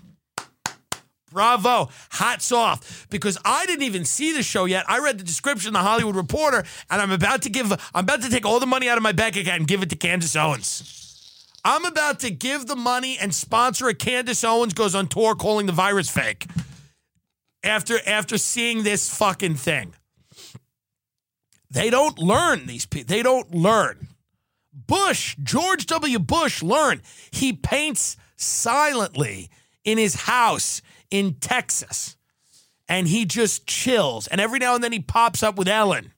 Bravo. 1.33 1.89
Hats 2.11 2.51
off. 2.51 3.07
Because 3.09 3.37
I 3.43 3.65
didn't 3.65 3.83
even 3.83 4.05
see 4.05 4.31
the 4.31 4.43
show 4.43 4.65
yet. 4.65 4.85
I 4.87 4.99
read 4.99 5.17
the 5.17 5.23
description 5.23 5.69
in 5.69 5.73
the 5.73 5.79
Hollywood 5.79 6.15
Reporter, 6.15 6.63
and 6.89 7.01
I'm 7.01 7.11
about 7.11 7.41
to 7.41 7.49
give 7.49 7.71
I'm 7.93 8.03
about 8.03 8.21
to 8.21 8.29
take 8.29 8.45
all 8.45 8.59
the 8.59 8.67
money 8.67 8.87
out 8.87 8.97
of 8.97 9.03
my 9.03 9.11
bank 9.11 9.35
account 9.35 9.59
and 9.59 9.67
give 9.67 9.81
it 9.81 9.89
to 9.89 9.95
Candace 9.95 10.35
Owens. 10.35 10.99
I'm 11.65 11.85
about 11.85 12.19
to 12.19 12.29
give 12.29 12.67
the 12.67 12.75
money 12.75 13.17
and 13.19 13.33
sponsor 13.33 13.87
a 13.87 13.93
Candace 13.93 14.43
Owens 14.43 14.73
goes 14.73 14.95
on 14.95 15.07
tour 15.07 15.33
calling 15.35 15.65
the 15.65 15.71
virus 15.71 16.09
fake. 16.09 16.45
After 17.63 17.99
after 18.05 18.37
seeing 18.37 18.83
this 18.83 19.15
fucking 19.15 19.55
thing. 19.55 19.93
They 21.71 21.89
don't 21.89 22.19
learn 22.19 22.67
these 22.67 22.85
people. 22.85 23.07
They 23.07 23.23
don't 23.23 23.53
learn. 23.55 24.07
Bush, 24.73 25.35
George 25.41 25.85
W. 25.87 26.19
Bush 26.19 26.61
learned. 26.61 27.01
He 27.31 27.53
paints 27.53 28.17
silently 28.35 29.49
in 29.83 29.97
his 29.97 30.15
house 30.15 30.81
in 31.13 31.35
Texas. 31.35 32.17
And 32.89 33.07
he 33.07 33.23
just 33.23 33.67
chills. 33.67 34.27
And 34.27 34.41
every 34.41 34.59
now 34.59 34.75
and 34.75 34.83
then 34.83 34.91
he 34.91 34.99
pops 34.99 35.43
up 35.43 35.55
with 35.55 35.67
Ellen 35.69 36.11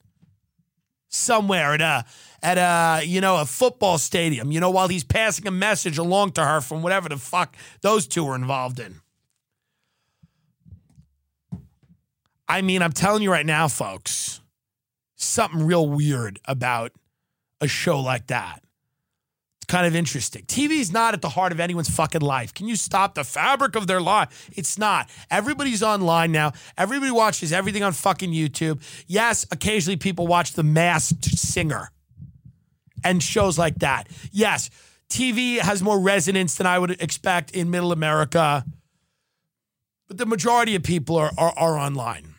somewhere 1.08 1.74
at 1.74 1.80
a 1.80 2.04
at 2.42 2.58
a 2.58 3.04
you 3.04 3.20
know 3.20 3.40
a 3.40 3.44
football 3.44 3.98
stadium, 3.98 4.50
you 4.50 4.58
know, 4.58 4.70
while 4.70 4.88
he's 4.88 5.04
passing 5.04 5.46
a 5.46 5.50
message 5.50 5.98
along 5.98 6.32
to 6.32 6.44
her 6.44 6.60
from 6.60 6.82
whatever 6.82 7.08
the 7.08 7.18
fuck 7.18 7.54
those 7.82 8.06
two 8.06 8.26
are 8.26 8.34
involved 8.34 8.80
in. 8.80 9.00
I 12.48 12.62
mean, 12.62 12.82
I'm 12.82 12.92
telling 12.92 13.22
you 13.22 13.30
right 13.30 13.46
now, 13.46 13.68
folks, 13.68 14.40
something 15.16 15.66
real 15.66 15.88
weird 15.88 16.40
about 16.46 16.92
a 17.60 17.68
show 17.68 18.00
like 18.00 18.28
that. 18.28 18.62
Kind 19.68 19.86
of 19.86 19.96
interesting. 19.96 20.42
TV's 20.42 20.92
not 20.92 21.12
at 21.12 21.22
the 21.22 21.28
heart 21.28 21.50
of 21.50 21.58
anyone's 21.58 21.90
fucking 21.90 22.20
life. 22.20 22.54
Can 22.54 22.68
you 22.68 22.76
stop 22.76 23.14
the 23.14 23.24
fabric 23.24 23.74
of 23.74 23.88
their 23.88 24.00
life? 24.00 24.48
It's 24.52 24.78
not. 24.78 25.10
Everybody's 25.28 25.82
online 25.82 26.30
now. 26.30 26.52
Everybody 26.78 27.10
watches 27.10 27.52
everything 27.52 27.82
on 27.82 27.92
fucking 27.92 28.30
YouTube. 28.30 28.80
Yes, 29.08 29.44
occasionally 29.50 29.96
people 29.96 30.28
watch 30.28 30.52
The 30.52 30.62
Masked 30.62 31.24
Singer 31.24 31.90
and 33.02 33.20
shows 33.20 33.58
like 33.58 33.76
that. 33.76 34.08
Yes, 34.30 34.70
TV 35.08 35.58
has 35.58 35.82
more 35.82 35.98
resonance 35.98 36.54
than 36.54 36.66
I 36.66 36.78
would 36.78 37.02
expect 37.02 37.50
in 37.50 37.70
middle 37.70 37.90
America. 37.90 38.64
But 40.06 40.18
the 40.18 40.26
majority 40.26 40.76
of 40.76 40.84
people 40.84 41.16
are, 41.16 41.32
are, 41.36 41.54
are 41.56 41.78
online. 41.78 42.34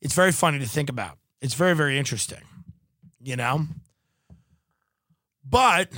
It's 0.00 0.14
very 0.14 0.32
funny 0.32 0.58
to 0.60 0.66
think 0.66 0.88
about. 0.88 1.18
It's 1.40 1.54
very, 1.54 1.74
very 1.74 1.98
interesting, 1.98 2.42
you 3.20 3.36
know? 3.36 3.66
But, 5.52 5.90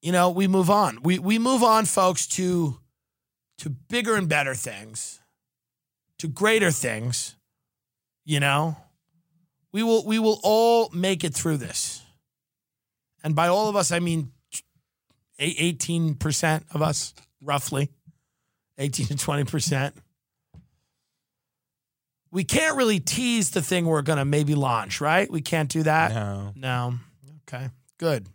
you 0.00 0.10
know, 0.10 0.30
we 0.30 0.48
move 0.48 0.70
on. 0.70 1.02
We, 1.02 1.18
we 1.18 1.38
move 1.38 1.62
on, 1.62 1.84
folks, 1.84 2.26
to, 2.28 2.80
to 3.58 3.68
bigger 3.68 4.16
and 4.16 4.26
better 4.26 4.54
things, 4.54 5.20
to 6.18 6.26
greater 6.26 6.70
things, 6.70 7.36
you 8.24 8.40
know? 8.40 8.76
We 9.70 9.82
will, 9.82 10.04
we 10.06 10.18
will 10.18 10.40
all 10.42 10.88
make 10.94 11.24
it 11.24 11.34
through 11.34 11.58
this. 11.58 12.02
And 13.22 13.36
by 13.36 13.48
all 13.48 13.68
of 13.68 13.76
us, 13.76 13.92
I 13.92 13.98
mean 13.98 14.32
18% 15.38 16.64
of 16.74 16.80
us, 16.80 17.14
roughly 17.42 17.90
18 18.78 19.06
to 19.08 19.14
20% 19.14 19.92
we 22.32 22.44
can't 22.44 22.76
really 22.76 23.00
tease 23.00 23.50
the 23.50 23.60
thing 23.60 23.86
we're 23.86 24.02
going 24.02 24.18
to 24.18 24.24
maybe 24.24 24.54
launch, 24.54 25.00
right? 25.00 25.30
We 25.30 25.40
can't 25.40 25.68
do 25.68 25.82
that. 25.82 26.12
No. 26.12 26.52
No. 26.54 26.94
Okay. 27.48 27.70
Good. 28.00 28.28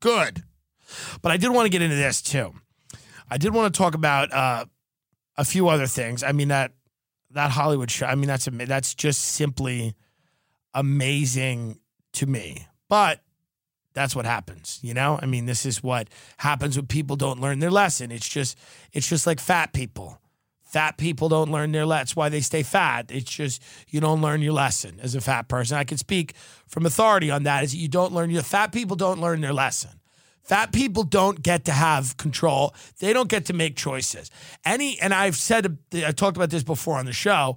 Good. 0.00 0.42
But 1.22 1.32
I 1.32 1.38
did 1.38 1.48
want 1.48 1.64
to 1.64 1.70
get 1.70 1.80
into 1.80 1.96
this 1.96 2.20
too. 2.20 2.52
I 3.30 3.38
did 3.38 3.54
want 3.54 3.72
to 3.72 3.78
talk 3.78 3.94
about 3.94 4.30
uh, 4.34 4.66
a 5.38 5.46
few 5.46 5.68
other 5.68 5.86
things. 5.86 6.22
I 6.22 6.32
mean 6.32 6.48
that 6.48 6.72
that 7.30 7.52
Hollywood 7.52 7.90
show. 7.90 8.04
I 8.04 8.14
mean 8.14 8.28
that's 8.28 8.46
that's 8.52 8.94
just 8.94 9.22
simply 9.22 9.94
amazing 10.74 11.80
to 12.12 12.26
me. 12.26 12.66
But 12.90 13.22
that's 13.94 14.14
what 14.14 14.26
happens, 14.26 14.78
you 14.82 14.92
know? 14.92 15.18
I 15.22 15.24
mean, 15.24 15.46
this 15.46 15.64
is 15.64 15.82
what 15.82 16.08
happens 16.36 16.76
when 16.76 16.86
people 16.86 17.16
don't 17.16 17.40
learn 17.40 17.60
their 17.60 17.70
lesson. 17.70 18.12
It's 18.12 18.28
just 18.28 18.58
it's 18.92 19.08
just 19.08 19.26
like 19.26 19.40
fat 19.40 19.72
people. 19.72 20.20
Fat 20.76 20.98
people 20.98 21.30
don't 21.30 21.50
learn 21.50 21.72
their 21.72 21.86
lesson. 21.86 22.00
That's 22.00 22.16
why 22.16 22.28
they 22.28 22.42
stay 22.42 22.62
fat. 22.62 23.06
It's 23.08 23.30
just 23.30 23.62
you 23.88 23.98
don't 23.98 24.20
learn 24.20 24.42
your 24.42 24.52
lesson 24.52 25.00
as 25.02 25.14
a 25.14 25.22
fat 25.22 25.48
person. 25.48 25.78
I 25.78 25.84
can 25.84 25.96
speak 25.96 26.34
from 26.68 26.84
authority 26.84 27.30
on 27.30 27.44
that. 27.44 27.64
Is 27.64 27.70
that 27.70 27.78
you 27.78 27.88
don't 27.88 28.12
learn 28.12 28.28
your 28.28 28.42
fat 28.42 28.72
people 28.72 28.94
don't 28.94 29.18
learn 29.18 29.40
their 29.40 29.54
lesson. 29.54 29.92
Fat 30.42 30.74
people 30.74 31.02
don't 31.02 31.42
get 31.42 31.64
to 31.64 31.72
have 31.72 32.18
control. 32.18 32.74
They 32.98 33.14
don't 33.14 33.30
get 33.30 33.46
to 33.46 33.54
make 33.54 33.74
choices. 33.74 34.30
Any 34.66 35.00
and 35.00 35.14
I've 35.14 35.36
said 35.36 35.78
I 35.94 36.12
talked 36.12 36.36
about 36.36 36.50
this 36.50 36.62
before 36.62 36.98
on 36.98 37.06
the 37.06 37.12
show. 37.14 37.56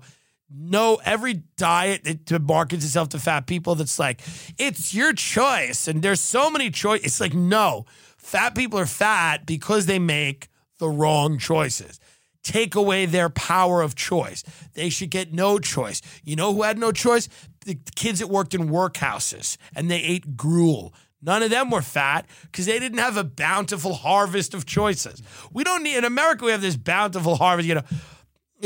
No, 0.49 1.01
every 1.03 1.43
diet 1.57 2.05
that 2.05 2.41
markets 2.41 2.85
itself 2.85 3.09
to 3.09 3.19
fat 3.19 3.47
people 3.47 3.75
that's 3.75 3.99
like, 3.99 4.21
it's 4.57 4.93
your 4.93 5.11
choice. 5.11 5.89
And 5.89 6.01
there's 6.01 6.21
so 6.21 6.49
many 6.49 6.71
choices. 6.71 7.05
It's 7.05 7.19
like, 7.19 7.33
no, 7.33 7.83
fat 8.17 8.55
people 8.55 8.79
are 8.79 8.85
fat 8.85 9.45
because 9.45 9.87
they 9.87 9.99
make 9.99 10.47
the 10.77 10.87
wrong 10.87 11.37
choices 11.37 11.99
take 12.43 12.75
away 12.75 13.05
their 13.05 13.29
power 13.29 13.81
of 13.81 13.95
choice. 13.95 14.43
They 14.73 14.89
should 14.89 15.09
get 15.09 15.33
no 15.33 15.59
choice. 15.59 16.01
You 16.23 16.35
know 16.35 16.53
who 16.53 16.63
had 16.63 16.77
no 16.77 16.91
choice? 16.91 17.29
The 17.65 17.77
kids 17.95 18.19
that 18.19 18.27
worked 18.27 18.53
in 18.53 18.69
workhouses 18.69 19.57
and 19.75 19.89
they 19.89 20.01
ate 20.01 20.37
gruel. 20.37 20.93
None 21.21 21.43
of 21.43 21.49
them 21.49 21.69
were 21.69 21.81
fat 21.81 22.25
because 22.43 22.65
they 22.65 22.79
didn't 22.79 22.99
have 22.99 23.17
a 23.17 23.23
bountiful 23.23 23.93
harvest 23.93 24.53
of 24.53 24.65
choices. 24.65 25.21
We 25.51 25.63
don't 25.63 25.83
need, 25.83 25.97
in 25.97 26.05
America, 26.05 26.45
we 26.45 26.51
have 26.51 26.61
this 26.61 26.77
bountiful 26.77 27.35
harvest. 27.35 27.67
You 27.67 27.75
know, 27.75 27.83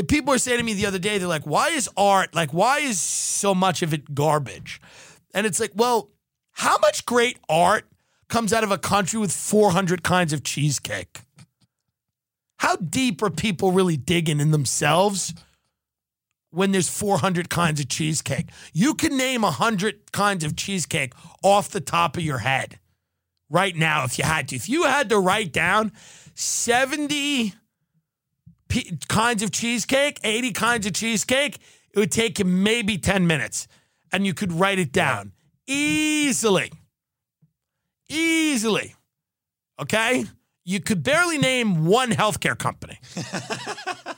people 0.07 0.31
were 0.31 0.37
saying 0.37 0.59
to 0.59 0.63
me 0.63 0.73
the 0.73 0.85
other 0.85 0.99
day, 0.99 1.17
they're 1.17 1.27
like, 1.27 1.47
why 1.47 1.69
is 1.69 1.89
art, 1.97 2.35
like, 2.35 2.53
why 2.53 2.79
is 2.79 2.99
so 2.99 3.55
much 3.55 3.81
of 3.81 3.93
it 3.93 4.13
garbage? 4.13 4.79
And 5.33 5.47
it's 5.47 5.59
like, 5.59 5.71
well, 5.73 6.11
how 6.51 6.77
much 6.77 7.05
great 7.07 7.39
art 7.49 7.85
comes 8.29 8.53
out 8.53 8.63
of 8.63 8.71
a 8.71 8.77
country 8.77 9.19
with 9.19 9.31
400 9.31 10.03
kinds 10.03 10.31
of 10.31 10.43
cheesecake? 10.43 11.21
How 12.63 12.77
deep 12.77 13.21
are 13.21 13.29
people 13.29 13.73
really 13.73 13.97
digging 13.97 14.39
in 14.39 14.51
themselves 14.51 15.33
when 16.49 16.71
there's 16.71 16.87
400 16.87 17.49
kinds 17.49 17.81
of 17.81 17.89
cheesecake. 17.89 18.47
You 18.71 18.93
can 18.93 19.17
name 19.17 19.41
100 19.41 20.13
kinds 20.13 20.45
of 20.45 20.55
cheesecake 20.55 21.11
off 21.43 21.67
the 21.67 21.81
top 21.81 22.15
of 22.15 22.23
your 22.23 22.37
head 22.37 22.79
right 23.49 23.75
now 23.75 24.05
if 24.05 24.17
you 24.17 24.23
had 24.23 24.47
to. 24.47 24.55
If 24.55 24.69
you 24.69 24.83
had 24.85 25.09
to 25.09 25.19
write 25.19 25.51
down 25.51 25.91
70 26.35 27.53
p- 28.69 28.97
kinds 29.09 29.43
of 29.43 29.51
cheesecake, 29.51 30.21
80 30.23 30.51
kinds 30.53 30.87
of 30.87 30.93
cheesecake, 30.93 31.59
it 31.93 31.99
would 31.99 32.13
take 32.13 32.39
you 32.39 32.45
maybe 32.45 32.97
10 32.97 33.27
minutes 33.27 33.67
and 34.13 34.25
you 34.25 34.33
could 34.33 34.53
write 34.53 34.79
it 34.79 34.93
down 34.93 35.33
easily. 35.67 36.71
Easily. 38.07 38.95
Okay? 39.81 40.23
You 40.65 40.79
could 40.79 41.03
barely 41.03 41.37
name 41.37 41.85
one 41.85 42.11
healthcare 42.11 42.57
company. 42.57 42.99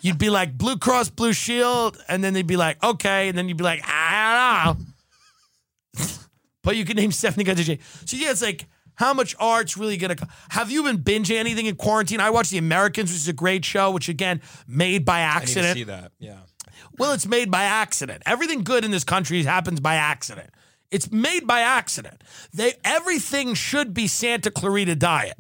you'd 0.02 0.20
be 0.20 0.30
like 0.30 0.58
Blue 0.58 0.78
Cross 0.78 1.10
Blue 1.12 1.34
Shield, 1.34 1.98
and 2.08 2.24
then 2.24 2.34
they'd 2.34 2.46
be 2.46 2.58
like, 2.58 2.82
okay, 2.84 3.30
and 3.30 3.38
then 3.38 3.48
you'd 3.50 3.58
be 3.58 3.64
like, 3.64 3.82
I 3.84 4.68
don't 4.68 4.80
know. 4.80 6.06
but 6.64 6.76
you 6.76 6.86
could 6.86 6.98
name 6.98 7.12
70 7.12 7.44
kinds 7.44 7.60
of 7.60 7.66
cheesecake. 7.66 7.86
So 8.06 8.18
yeah, 8.18 8.30
it's 8.32 8.42
like, 8.44 8.68
how 8.96 9.14
much 9.14 9.36
art's 9.40 9.76
really 9.76 9.98
gonna 9.98 10.16
co- 10.16 10.28
have 10.50 10.72
you 10.72 10.84
been 10.84 11.00
binging 11.00 11.36
anything 11.38 11.66
in 11.66 11.76
quarantine? 11.76 12.20
I 12.22 12.30
watched 12.30 12.52
The 12.52 12.58
Americans, 12.58 13.10
which 13.12 13.18
is 13.18 13.28
a 13.28 13.34
great 13.34 13.66
show, 13.66 13.92
which 13.92 14.08
again, 14.08 14.42
made 14.68 15.04
by 15.04 15.18
I 15.20 15.24
accident. 15.24 15.74
see 15.76 15.84
that. 15.84 16.12
Yeah. 16.20 16.40
Well, 16.98 17.12
it's 17.14 17.26
made 17.26 17.52
by 17.52 17.64
accident. 17.64 18.24
Everything 18.26 18.64
good 18.64 18.86
in 18.86 18.92
this 18.92 19.04
country 19.04 19.44
happens 19.44 19.80
by 19.80 19.96
accident. 19.96 20.50
It's 20.92 21.12
made 21.12 21.46
by 21.46 21.60
accident. 21.62 22.24
They 22.54 22.74
everything 22.86 23.54
should 23.54 23.94
be 23.94 24.08
Santa 24.08 24.50
Clarita 24.52 24.96
Diet. 24.96 25.36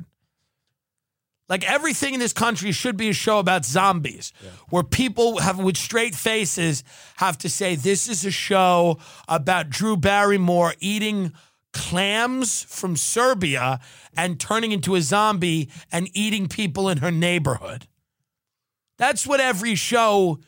Like 1.48 1.70
everything 1.70 2.16
in 2.16 2.20
this 2.20 2.34
country 2.34 2.72
should 2.72 2.98
be 2.98 3.10
a 3.10 3.14
show 3.14 3.38
about 3.38 3.66
zombies, 3.66 4.34
where 4.70 4.84
people 4.84 5.38
have 5.40 5.60
with 5.60 5.78
straight 5.78 6.16
faces 6.16 6.84
have 7.18 7.38
to 7.40 7.50
say 7.50 7.76
this 7.76 8.10
is 8.10 8.26
a 8.26 8.32
show 8.32 8.98
about 9.28 9.70
Drew 9.70 9.96
Barrymore 9.96 10.74
eating 10.80 11.34
clams 11.72 12.64
from 12.64 12.96
Serbia 12.96 13.80
and 14.18 14.40
turning 14.40 14.72
into 14.72 14.96
a 14.96 15.02
zombie 15.02 15.70
and 15.92 16.10
eating 16.14 16.48
people 16.48 16.90
in 16.90 16.98
her 17.00 17.12
neighborhood. 17.12 17.88
That's 18.98 19.28
what 19.28 19.40
every 19.40 19.76
show 19.76 20.40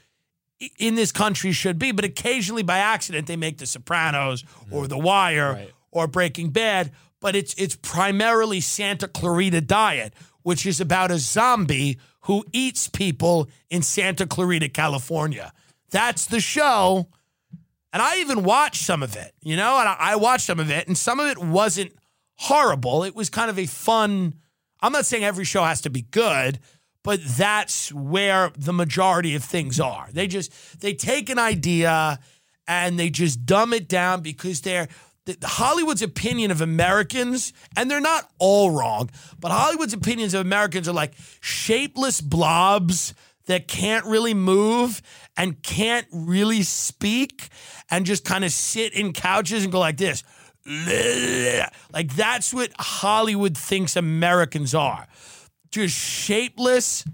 in 0.79 0.95
this 0.95 1.11
country 1.11 1.51
should 1.51 1.77
be. 1.77 1.91
But 1.91 2.05
occasionally, 2.05 2.63
by 2.63 2.79
accident, 2.79 3.27
they 3.27 3.35
make 3.35 3.57
The 3.57 3.65
Sopranos 3.65 4.43
mm. 4.43 4.47
or 4.71 4.87
The 4.87 4.97
Wire 4.97 5.53
Right. 5.53 5.71
or 5.91 6.07
Breaking 6.07 6.49
Bad. 6.49 6.91
But 7.19 7.35
it's 7.35 7.53
it's 7.55 7.75
primarily 7.75 8.61
Santa 8.61 9.07
Clarita 9.07 9.59
Diet, 9.61 10.13
which 10.47 10.65
is 10.65 10.79
about 10.79 11.11
a 11.11 11.17
zombie 11.17 11.99
who 12.21 12.41
eats 12.53 12.87
people 12.87 13.49
in 13.69 13.81
Santa 13.81 14.25
Clarita, 14.25 14.69
California. 14.69 15.51
That's 15.89 16.25
the 16.25 16.39
show. 16.39 17.09
And 17.91 18.01
I 18.01 18.19
even 18.19 18.43
watched 18.43 18.81
some 18.81 19.03
of 19.03 19.17
it, 19.17 19.33
you 19.41 19.57
know, 19.57 19.77
and 19.77 19.89
I, 19.89 20.15
watched 20.15 20.45
some 20.45 20.61
of 20.61 20.71
it, 20.71 20.87
and 20.87 20.97
some 20.97 21.19
of 21.19 21.29
it 21.29 21.37
wasn't 21.37 21.91
horrible. 22.35 23.03
It 23.03 23.13
was 23.13 23.29
kind 23.29 23.49
of 23.49 23.59
a 23.59 23.65
fun. 23.65 24.35
I'm 24.79 24.93
not 24.93 25.05
saying 25.05 25.25
every 25.25 25.43
show 25.43 25.65
has 25.65 25.81
to 25.81 25.89
be 25.89 26.03
good, 26.03 26.59
but 27.03 27.19
that's 27.21 27.91
where 27.91 28.53
the 28.57 28.71
majority 28.71 29.35
of 29.35 29.43
things 29.43 29.81
are. 29.81 30.07
They 30.13 30.27
just 30.27 30.79
they 30.79 30.93
take 30.93 31.29
an 31.29 31.39
idea 31.39 32.19
and 32.69 32.97
they 32.97 33.09
just 33.09 33.45
dumb 33.45 33.73
it 33.73 33.89
down 33.89 34.21
because 34.21 34.61
they're 34.61 34.87
the, 34.87 34.93
Hollywood's 35.43 36.01
opinion 36.01 36.51
of 36.51 36.61
Americans, 36.61 37.53
and 37.75 37.89
they're 37.89 37.99
not 37.99 38.29
all 38.39 38.71
wrong, 38.71 39.09
but 39.39 39.51
Hollywood's 39.51 39.93
opinions 39.93 40.33
of 40.33 40.41
Americans 40.41 40.87
are 40.87 40.93
like 40.93 41.13
shapeless 41.41 42.21
blobs 42.21 43.13
that 43.47 43.67
can't 43.67 44.05
really 44.05 44.33
move 44.33 45.01
and 45.35 45.61
can't 45.63 46.07
really 46.11 46.63
speak 46.63 47.49
and 47.89 48.05
just 48.05 48.25
kind 48.25 48.43
of 48.43 48.51
sit 48.51 48.93
in 48.93 49.13
couches 49.13 49.63
and 49.63 49.71
go 49.71 49.79
like 49.79 49.97
this. 49.97 50.23
Like 51.93 52.13
that's 52.15 52.53
what 52.53 52.71
Hollywood 52.77 53.57
thinks 53.57 53.95
Americans 53.95 54.75
are. 54.75 55.07
Just 55.71 55.95
shapeless 55.95 57.05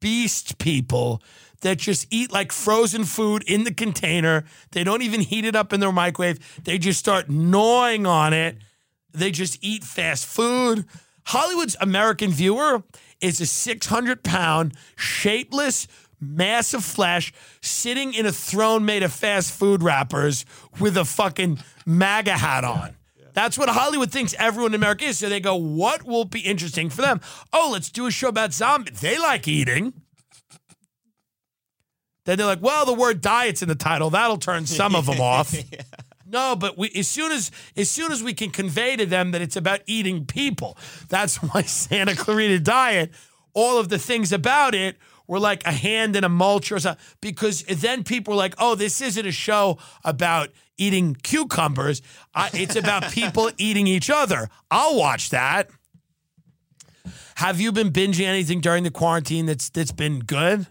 beast 0.00 0.58
people 0.58 1.22
that 1.60 1.78
just 1.78 2.06
eat 2.10 2.32
like 2.32 2.52
frozen 2.52 3.04
food 3.04 3.42
in 3.46 3.64
the 3.64 3.74
container. 3.74 4.44
They 4.72 4.84
don't 4.84 5.02
even 5.02 5.20
heat 5.20 5.44
it 5.44 5.56
up 5.56 5.72
in 5.72 5.80
their 5.80 5.92
microwave. 5.92 6.62
They 6.64 6.78
just 6.78 6.98
start 6.98 7.28
gnawing 7.28 8.06
on 8.06 8.32
it. 8.32 8.58
They 9.12 9.30
just 9.30 9.58
eat 9.62 9.84
fast 9.84 10.26
food. 10.26 10.84
Hollywood's 11.26 11.76
American 11.80 12.30
viewer 12.30 12.82
is 13.20 13.40
a 13.40 13.46
600 13.46 14.22
pound, 14.22 14.74
shapeless 14.96 15.88
mass 16.20 16.74
of 16.74 16.84
flesh 16.84 17.32
sitting 17.60 18.14
in 18.14 18.26
a 18.26 18.32
throne 18.32 18.84
made 18.84 19.02
of 19.02 19.12
fast 19.12 19.52
food 19.52 19.82
wrappers 19.82 20.44
with 20.80 20.96
a 20.96 21.04
fucking 21.04 21.58
MAGA 21.86 22.32
hat 22.32 22.64
on. 22.64 22.96
That's 23.34 23.56
what 23.56 23.68
Hollywood 23.68 24.10
thinks 24.10 24.34
everyone 24.38 24.72
in 24.72 24.76
America 24.76 25.04
is. 25.04 25.18
So 25.18 25.28
they 25.28 25.38
go, 25.38 25.54
what 25.54 26.04
will 26.04 26.24
be 26.24 26.40
interesting 26.40 26.90
for 26.90 27.02
them? 27.02 27.20
Oh, 27.52 27.70
let's 27.72 27.90
do 27.90 28.06
a 28.06 28.10
show 28.10 28.28
about 28.28 28.52
zombies. 28.52 29.00
They 29.00 29.16
like 29.16 29.46
eating. 29.46 29.92
Then 32.28 32.36
they're 32.36 32.46
like, 32.46 32.60
well, 32.60 32.84
the 32.84 32.92
word 32.92 33.22
diet's 33.22 33.62
in 33.62 33.68
the 33.68 33.74
title. 33.74 34.10
That'll 34.10 34.36
turn 34.36 34.66
some 34.66 34.94
of 34.94 35.06
them 35.06 35.18
off. 35.18 35.54
No, 36.30 36.54
but 36.54 36.76
we, 36.76 36.90
as 36.94 37.08
soon 37.08 37.32
as 37.32 37.50
as 37.74 37.90
soon 37.90 38.12
as 38.12 38.22
we 38.22 38.34
can 38.34 38.50
convey 38.50 38.96
to 38.96 39.06
them 39.06 39.30
that 39.30 39.40
it's 39.40 39.56
about 39.56 39.80
eating 39.86 40.26
people, 40.26 40.76
that's 41.08 41.36
why 41.42 41.62
Santa 41.62 42.14
Clarita 42.14 42.60
Diet, 42.60 43.12
all 43.54 43.78
of 43.80 43.88
the 43.88 43.98
things 43.98 44.30
about 44.30 44.74
it 44.74 44.98
were 45.26 45.38
like 45.40 45.64
a 45.64 45.72
hand 45.72 46.16
in 46.16 46.24
a 46.24 46.28
mulch 46.28 46.70
or 46.70 46.78
something. 46.80 47.02
Because 47.22 47.62
then 47.62 48.04
people 48.04 48.34
were 48.34 48.36
like, 48.36 48.54
oh, 48.58 48.74
this 48.74 49.00
isn't 49.00 49.24
a 49.24 49.32
show 49.32 49.78
about 50.04 50.50
eating 50.76 51.14
cucumbers. 51.14 52.02
I, 52.34 52.50
it's 52.52 52.76
about 52.76 53.04
people 53.10 53.50
eating 53.56 53.86
each 53.86 54.10
other. 54.10 54.50
I'll 54.70 54.98
watch 54.98 55.30
that. 55.30 55.70
Have 57.36 57.58
you 57.58 57.72
been 57.72 57.90
binging 57.90 58.26
anything 58.26 58.60
during 58.60 58.84
the 58.84 58.90
quarantine 58.90 59.46
that's 59.46 59.70
that's 59.70 59.92
been 59.92 60.18
good? 60.18 60.66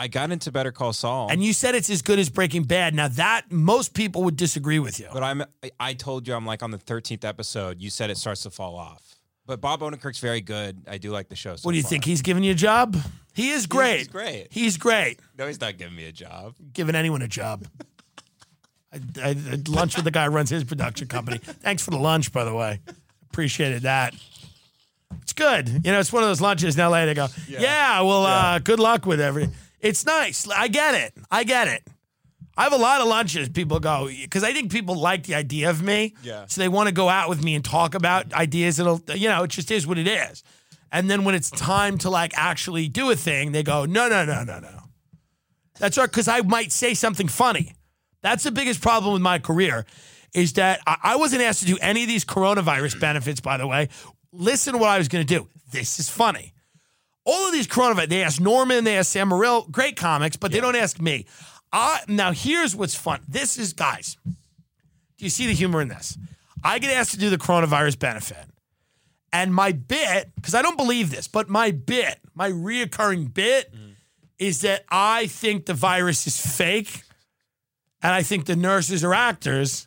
I 0.00 0.08
got 0.08 0.30
into 0.30 0.50
Better 0.50 0.72
Call 0.72 0.92
Saul, 0.92 1.28
And 1.30 1.44
you 1.44 1.52
said 1.52 1.74
it's 1.74 1.90
as 1.90 2.00
good 2.02 2.18
as 2.18 2.30
Breaking 2.30 2.62
Bad. 2.64 2.94
Now 2.94 3.08
that 3.08 3.50
most 3.52 3.92
people 3.94 4.22
would 4.24 4.36
disagree 4.36 4.78
with 4.78 4.98
you. 4.98 5.08
but 5.12 5.22
I'm 5.22 5.44
I- 5.78 5.92
told 5.94 6.26
you 6.26 6.34
I'm 6.34 6.46
like 6.46 6.62
on 6.62 6.70
the 6.70 6.78
13th 6.78 7.24
episode. 7.24 7.80
You 7.80 7.90
said 7.90 8.08
it 8.10 8.16
starts 8.16 8.42
to 8.44 8.50
fall 8.50 8.76
off, 8.76 9.02
but 9.46 9.60
Bob 9.60 9.80
Odenkirk's 9.80 10.18
very 10.20 10.40
good. 10.40 10.82
I 10.88 10.96
do 10.98 11.10
like 11.10 11.28
the 11.28 11.36
show. 11.36 11.56
So 11.56 11.66
What 11.66 11.72
do 11.72 11.76
you 11.76 11.82
far. 11.82 11.90
think? 11.90 12.04
He's 12.06 12.22
giving 12.22 12.42
you 12.44 12.52
a 12.52 12.54
job? 12.54 12.96
He 13.34 13.50
is 13.50 13.66
great. 13.66 13.98
He's 13.98 14.08
great. 14.08 14.46
He's 14.50 14.76
great. 14.78 15.20
No, 15.38 15.46
he's 15.46 15.60
not 15.60 15.76
giving 15.78 15.94
me 15.94 16.06
a 16.06 16.12
job. 16.12 16.54
Giving 16.72 16.94
anyone 16.94 17.22
a 17.22 17.28
job. 17.28 17.66
I, 18.92 18.98
I, 19.22 19.28
I 19.30 19.58
lunch 19.68 19.96
with 19.96 20.04
the 20.04 20.10
guy 20.10 20.24
who 20.24 20.30
runs 20.30 20.50
his 20.50 20.64
production 20.64 21.06
company. 21.08 21.38
Thanks 21.38 21.84
for 21.84 21.90
the 21.92 21.98
lunch, 21.98 22.32
by 22.32 22.44
the 22.44 22.54
way. 22.54 22.80
Appreciated 23.30 23.82
that. 23.82 24.14
It's 25.22 25.32
good. 25.32 25.68
You 25.84 25.92
know, 25.92 26.00
it's 26.00 26.12
one 26.12 26.22
of 26.22 26.28
those 26.28 26.40
lunches 26.40 26.76
in 26.76 26.84
LA. 26.84 27.04
They 27.06 27.14
go, 27.14 27.28
yeah, 27.48 28.00
well, 28.00 28.24
Uh, 28.26 28.58
good 28.58 28.80
luck 28.80 29.06
with 29.06 29.20
every. 29.20 29.48
It's 29.80 30.04
nice. 30.04 30.48
I 30.48 30.68
get 30.68 30.94
it. 30.94 31.14
I 31.30 31.44
get 31.44 31.68
it. 31.68 31.82
I 32.56 32.64
have 32.64 32.72
a 32.72 32.76
lot 32.76 33.00
of 33.00 33.06
lunches. 33.06 33.48
People 33.48 33.80
go 33.80 34.08
because 34.08 34.44
I 34.44 34.52
think 34.52 34.70
people 34.70 34.94
like 34.94 35.24
the 35.24 35.34
idea 35.34 35.70
of 35.70 35.82
me. 35.82 36.14
Yeah. 36.22 36.44
So 36.46 36.60
they 36.60 36.68
want 36.68 36.88
to 36.88 36.94
go 36.94 37.08
out 37.08 37.28
with 37.28 37.42
me 37.42 37.54
and 37.54 37.64
talk 37.64 37.94
about 37.94 38.32
ideas. 38.34 38.78
It'll, 38.78 39.00
you 39.14 39.28
know, 39.28 39.44
it 39.44 39.50
just 39.50 39.70
is 39.70 39.86
what 39.86 39.96
it 39.96 40.06
is. 40.06 40.42
And 40.92 41.08
then 41.08 41.24
when 41.24 41.34
it's 41.34 41.50
time 41.50 41.98
to 41.98 42.10
like 42.10 42.32
actually 42.36 42.88
do 42.88 43.10
a 43.10 43.16
thing, 43.16 43.52
they 43.52 43.62
go, 43.62 43.84
no, 43.86 44.08
no, 44.08 44.24
no, 44.24 44.44
no, 44.44 44.58
no. 44.58 44.82
That's 45.78 45.96
right, 45.96 46.10
because 46.10 46.28
I 46.28 46.42
might 46.42 46.72
say 46.72 46.92
something 46.92 47.28
funny. 47.28 47.74
That's 48.20 48.44
the 48.44 48.50
biggest 48.50 48.82
problem 48.82 49.14
with 49.14 49.22
my 49.22 49.38
career, 49.38 49.86
is 50.34 50.52
that 50.54 50.80
I, 50.86 50.96
I 51.02 51.16
wasn't 51.16 51.40
asked 51.40 51.60
to 51.60 51.66
do 51.66 51.78
any 51.80 52.02
of 52.02 52.08
these 52.08 52.24
coronavirus 52.24 53.00
benefits. 53.00 53.40
By 53.40 53.56
the 53.56 53.66
way, 53.66 53.88
listen 54.32 54.74
to 54.74 54.78
what 54.78 54.90
I 54.90 54.98
was 54.98 55.08
going 55.08 55.26
to 55.26 55.34
do. 55.38 55.48
This 55.70 55.98
is 55.98 56.10
funny. 56.10 56.52
All 57.24 57.46
of 57.46 57.52
these 57.52 57.66
coronavirus, 57.66 58.08
they 58.08 58.22
ask 58.22 58.40
Norman, 58.40 58.84
they 58.84 58.96
ask 58.96 59.10
Sam 59.12 59.28
Morril, 59.28 59.70
great 59.70 59.96
comics, 59.96 60.36
but 60.36 60.52
they 60.52 60.60
don't 60.60 60.76
ask 60.76 61.00
me. 61.00 61.26
I, 61.72 62.00
now, 62.08 62.32
here's 62.32 62.74
what's 62.74 62.94
fun. 62.94 63.20
This 63.28 63.58
is, 63.58 63.72
guys, 63.72 64.16
do 64.24 65.24
you 65.24 65.30
see 65.30 65.46
the 65.46 65.52
humor 65.52 65.80
in 65.80 65.88
this? 65.88 66.18
I 66.64 66.78
get 66.78 66.92
asked 66.92 67.12
to 67.12 67.18
do 67.18 67.30
the 67.30 67.38
coronavirus 67.38 67.98
benefit. 67.98 68.44
And 69.32 69.54
my 69.54 69.72
bit, 69.72 70.30
because 70.34 70.54
I 70.54 70.62
don't 70.62 70.76
believe 70.76 71.10
this, 71.10 71.28
but 71.28 71.48
my 71.48 71.70
bit, 71.70 72.18
my 72.34 72.50
reoccurring 72.50 73.32
bit 73.32 73.72
mm. 73.72 73.92
is 74.38 74.62
that 74.62 74.84
I 74.90 75.26
think 75.28 75.66
the 75.66 75.74
virus 75.74 76.26
is 76.26 76.44
fake 76.44 77.02
and 78.02 78.12
I 78.12 78.22
think 78.22 78.46
the 78.46 78.56
nurses 78.56 79.04
are 79.04 79.14
actors. 79.14 79.86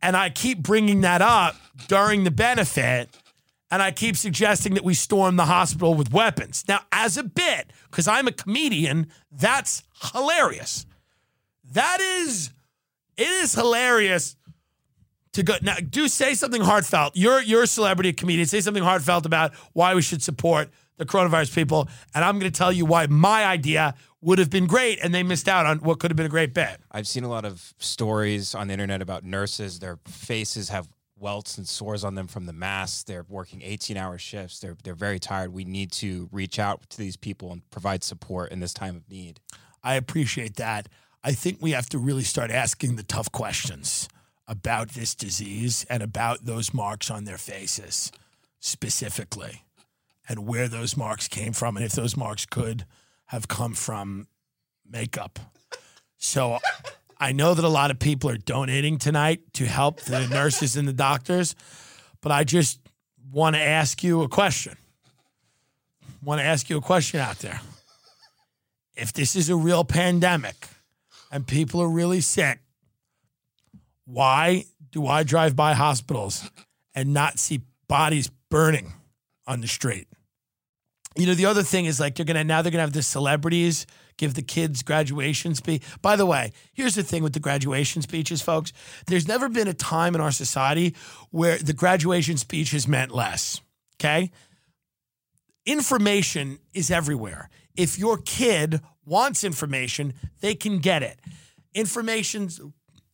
And 0.00 0.16
I 0.16 0.30
keep 0.30 0.62
bringing 0.62 1.02
that 1.02 1.22
up 1.22 1.56
during 1.88 2.24
the 2.24 2.30
benefit. 2.30 3.08
And 3.72 3.82
I 3.82 3.90
keep 3.90 4.18
suggesting 4.18 4.74
that 4.74 4.84
we 4.84 4.92
storm 4.92 5.36
the 5.36 5.46
hospital 5.46 5.94
with 5.94 6.12
weapons. 6.12 6.62
Now, 6.68 6.80
as 6.92 7.16
a 7.16 7.22
bit, 7.22 7.72
because 7.90 8.06
I'm 8.06 8.28
a 8.28 8.32
comedian, 8.32 9.06
that's 9.30 9.82
hilarious. 10.12 10.84
That 11.72 11.98
is, 11.98 12.50
it 13.16 13.28
is 13.28 13.54
hilarious 13.54 14.36
to 15.32 15.42
go 15.42 15.54
now. 15.62 15.76
Do 15.76 16.06
say 16.08 16.34
something 16.34 16.60
heartfelt. 16.60 17.16
You're 17.16 17.40
you're 17.40 17.62
a 17.62 17.66
celebrity, 17.66 18.12
comedian. 18.12 18.46
Say 18.46 18.60
something 18.60 18.82
heartfelt 18.82 19.24
about 19.24 19.54
why 19.72 19.94
we 19.94 20.02
should 20.02 20.22
support 20.22 20.68
the 20.98 21.06
coronavirus 21.06 21.54
people, 21.54 21.88
and 22.14 22.22
I'm 22.22 22.38
going 22.38 22.52
to 22.52 22.56
tell 22.56 22.72
you 22.72 22.84
why 22.84 23.06
my 23.06 23.46
idea 23.46 23.94
would 24.20 24.38
have 24.38 24.50
been 24.50 24.66
great 24.66 24.98
and 25.02 25.14
they 25.14 25.22
missed 25.22 25.48
out 25.48 25.64
on 25.64 25.78
what 25.78 25.98
could 25.98 26.10
have 26.10 26.16
been 26.16 26.26
a 26.26 26.28
great 26.28 26.52
bet. 26.52 26.80
I've 26.92 27.08
seen 27.08 27.24
a 27.24 27.28
lot 27.30 27.46
of 27.46 27.72
stories 27.78 28.54
on 28.54 28.68
the 28.68 28.74
internet 28.74 29.00
about 29.00 29.24
nurses. 29.24 29.78
Their 29.78 29.98
faces 30.06 30.68
have 30.68 30.88
welts 31.22 31.56
and 31.56 31.66
sores 31.66 32.04
on 32.04 32.14
them 32.14 32.26
from 32.26 32.46
the 32.46 32.52
masks. 32.52 33.04
They're 33.04 33.24
working 33.28 33.62
18 33.62 33.96
hour 33.96 34.18
shifts. 34.18 34.60
They're 34.60 34.76
they're 34.82 34.94
very 34.94 35.18
tired. 35.18 35.52
We 35.52 35.64
need 35.64 35.92
to 35.92 36.28
reach 36.32 36.58
out 36.58 36.90
to 36.90 36.98
these 36.98 37.16
people 37.16 37.52
and 37.52 37.68
provide 37.70 38.04
support 38.04 38.52
in 38.52 38.60
this 38.60 38.74
time 38.74 38.96
of 38.96 39.08
need. 39.08 39.40
I 39.82 39.94
appreciate 39.94 40.56
that. 40.56 40.88
I 41.24 41.32
think 41.32 41.58
we 41.60 41.70
have 41.70 41.88
to 41.90 41.98
really 41.98 42.24
start 42.24 42.50
asking 42.50 42.96
the 42.96 43.04
tough 43.04 43.30
questions 43.30 44.08
about 44.48 44.90
this 44.90 45.14
disease 45.14 45.86
and 45.88 46.02
about 46.02 46.44
those 46.44 46.74
marks 46.74 47.10
on 47.10 47.24
their 47.24 47.38
faces 47.38 48.10
specifically 48.58 49.62
and 50.28 50.46
where 50.46 50.68
those 50.68 50.96
marks 50.96 51.28
came 51.28 51.52
from 51.52 51.76
and 51.76 51.86
if 51.86 51.92
those 51.92 52.16
marks 52.16 52.44
could 52.44 52.84
have 53.26 53.48
come 53.48 53.74
from 53.74 54.26
makeup. 54.88 55.38
So 56.18 56.58
I 57.22 57.30
know 57.30 57.54
that 57.54 57.64
a 57.64 57.68
lot 57.68 57.92
of 57.92 58.00
people 58.00 58.30
are 58.30 58.36
donating 58.36 58.98
tonight 58.98 59.52
to 59.52 59.64
help 59.64 60.00
the 60.00 60.26
nurses 60.30 60.76
and 60.76 60.88
the 60.88 60.92
doctors, 60.92 61.54
but 62.20 62.32
I 62.32 62.42
just 62.42 62.80
want 63.30 63.54
to 63.54 63.62
ask 63.62 64.02
you 64.02 64.22
a 64.22 64.28
question. 64.28 64.76
Want 66.20 66.40
to 66.40 66.44
ask 66.44 66.68
you 66.68 66.78
a 66.78 66.80
question 66.80 67.20
out 67.20 67.38
there. 67.38 67.60
If 68.96 69.12
this 69.12 69.36
is 69.36 69.50
a 69.50 69.54
real 69.54 69.84
pandemic 69.84 70.66
and 71.30 71.46
people 71.46 71.80
are 71.80 71.88
really 71.88 72.20
sick, 72.20 72.58
why 74.04 74.64
do 74.90 75.06
I 75.06 75.22
drive 75.22 75.54
by 75.54 75.74
hospitals 75.74 76.50
and 76.92 77.14
not 77.14 77.38
see 77.38 77.60
bodies 77.86 78.32
burning 78.50 78.94
on 79.46 79.60
the 79.60 79.68
street? 79.68 80.08
You 81.16 81.26
know, 81.26 81.34
the 81.34 81.46
other 81.46 81.62
thing 81.62 81.84
is 81.84 82.00
like 82.00 82.16
they're 82.16 82.26
gonna 82.26 82.42
now 82.42 82.62
they're 82.62 82.72
gonna 82.72 82.82
have 82.82 82.92
the 82.92 83.00
celebrities 83.00 83.86
give 84.16 84.34
the 84.34 84.42
kids 84.42 84.82
graduation 84.82 85.54
speech. 85.54 85.82
By 86.00 86.16
the 86.16 86.26
way, 86.26 86.52
here's 86.72 86.94
the 86.94 87.02
thing 87.02 87.22
with 87.22 87.32
the 87.32 87.40
graduation 87.40 88.02
speeches, 88.02 88.42
folks. 88.42 88.72
There's 89.06 89.28
never 89.28 89.48
been 89.48 89.68
a 89.68 89.74
time 89.74 90.14
in 90.14 90.20
our 90.20 90.32
society 90.32 90.94
where 91.30 91.58
the 91.58 91.72
graduation 91.72 92.36
speech 92.36 92.70
has 92.72 92.86
meant 92.86 93.12
less. 93.12 93.60
Okay? 93.96 94.30
Information 95.64 96.58
is 96.74 96.90
everywhere. 96.90 97.48
If 97.76 97.98
your 97.98 98.18
kid 98.18 98.80
wants 99.04 99.44
information, 99.44 100.14
they 100.40 100.54
can 100.54 100.78
get 100.78 101.02
it. 101.02 101.20
Information's 101.74 102.60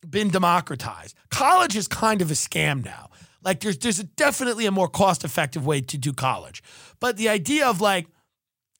been 0.07 0.29
democratized. 0.29 1.15
College 1.29 1.75
is 1.75 1.87
kind 1.87 2.21
of 2.21 2.31
a 2.31 2.33
scam 2.33 2.83
now. 2.83 3.09
Like 3.43 3.61
there's 3.61 3.77
there's 3.77 3.99
a 3.99 4.03
definitely 4.03 4.65
a 4.65 4.71
more 4.71 4.89
cost 4.89 5.23
effective 5.23 5.65
way 5.65 5.81
to 5.81 5.97
do 5.97 6.11
college. 6.11 6.61
But 6.99 7.17
the 7.17 7.29
idea 7.29 7.67
of 7.67 7.79
like 7.79 8.07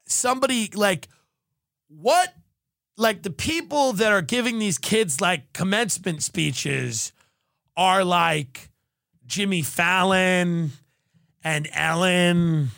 somebody 0.06 0.70
like 0.74 1.08
what 1.90 2.34
like 2.98 3.24
the 3.24 3.30
people 3.30 3.94
that 3.94 4.12
are 4.12 4.22
giving 4.22 4.60
these 4.60 4.78
kids 4.78 5.20
like 5.20 5.52
commencement 5.54 6.24
speeches 6.24 7.12
are 7.76 8.04
like 8.04 8.70
Jimmy 9.26 9.62
Fallon 9.62 10.72
and 11.44 11.70
Ellen. 11.74 12.70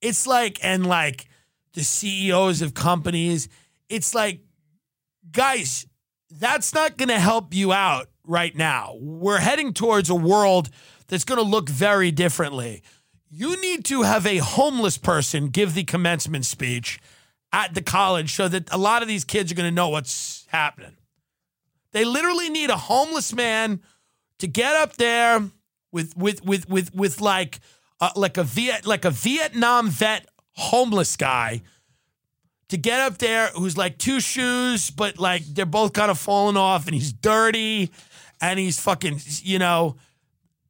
It's 0.00 0.26
like 0.26 0.58
and 0.62 0.86
like 0.86 1.26
the 1.72 1.84
CEOs 1.84 2.62
of 2.62 2.74
companies. 2.74 3.48
It's 3.88 4.14
like 4.14 4.40
guys, 5.30 5.86
that's 6.30 6.74
not 6.74 6.96
going 6.96 7.08
to 7.08 7.18
help 7.18 7.54
you 7.54 7.72
out 7.72 8.08
right 8.26 8.54
now. 8.54 8.96
We're 9.00 9.38
heading 9.38 9.72
towards 9.72 10.10
a 10.10 10.14
world 10.14 10.70
that's 11.08 11.24
going 11.24 11.42
to 11.42 11.48
look 11.48 11.68
very 11.68 12.10
differently. 12.10 12.82
You 13.30 13.60
need 13.60 13.84
to 13.86 14.02
have 14.02 14.26
a 14.26 14.38
homeless 14.38 14.98
person 14.98 15.48
give 15.48 15.74
the 15.74 15.84
commencement 15.84 16.46
speech 16.46 17.00
at 17.54 17.72
the 17.72 17.82
college 17.82 18.34
so 18.34 18.48
that 18.48 18.68
a 18.72 18.76
lot 18.76 19.00
of 19.00 19.06
these 19.06 19.22
kids 19.24 19.52
are 19.52 19.54
going 19.54 19.68
to 19.68 19.74
know 19.74 19.88
what's 19.88 20.44
happening. 20.48 20.96
They 21.92 22.04
literally 22.04 22.50
need 22.50 22.68
a 22.68 22.76
homeless 22.76 23.32
man 23.32 23.80
to 24.40 24.48
get 24.48 24.74
up 24.74 24.96
there 24.96 25.40
with 25.92 26.16
with 26.16 26.44
with 26.44 26.68
with 26.68 26.92
with 26.92 27.20
like 27.20 27.60
uh, 28.00 28.10
like 28.16 28.36
a 28.38 28.42
Viet 28.42 28.84
like 28.84 29.04
a 29.04 29.10
Vietnam 29.10 29.88
vet 29.88 30.26
homeless 30.56 31.16
guy 31.16 31.62
to 32.70 32.76
get 32.76 32.98
up 32.98 33.18
there 33.18 33.46
who's 33.54 33.76
like 33.76 33.98
two 33.98 34.18
shoes, 34.18 34.90
but 34.90 35.20
like 35.20 35.44
they're 35.44 35.64
both 35.64 35.92
kind 35.92 36.10
of 36.10 36.18
falling 36.18 36.56
off 36.56 36.86
and 36.86 36.94
he's 36.94 37.12
dirty 37.12 37.92
and 38.40 38.58
he's 38.58 38.80
fucking, 38.80 39.20
you 39.42 39.60
know, 39.60 39.94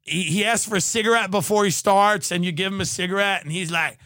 he, 0.03 0.25
he 0.25 0.45
asks 0.45 0.69
for 0.69 0.77
a 0.77 0.83
cigarette 0.83 1.31
before 1.31 1.65
he 1.65 1.71
starts 1.71 2.31
and 2.31 2.45
you 2.45 2.53
give 2.53 2.71
him 2.71 2.83
a 2.83 2.85
cigarette 2.85 3.43
and 3.43 3.53
he's 3.53 3.71
like, 3.71 3.97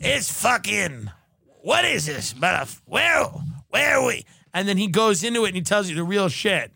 it's 0.00 0.28
fucking, 0.42 1.10
what 1.66 1.84
is 1.84 2.06
this? 2.06 2.32
But 2.32 2.68
where, 2.84 3.24
where 3.70 3.98
are 3.98 4.06
we? 4.06 4.24
And 4.54 4.68
then 4.68 4.76
he 4.76 4.86
goes 4.86 5.24
into 5.24 5.44
it 5.46 5.48
and 5.48 5.56
he 5.56 5.62
tells 5.62 5.88
you 5.88 5.96
the 5.96 6.04
real 6.04 6.28
shit, 6.28 6.70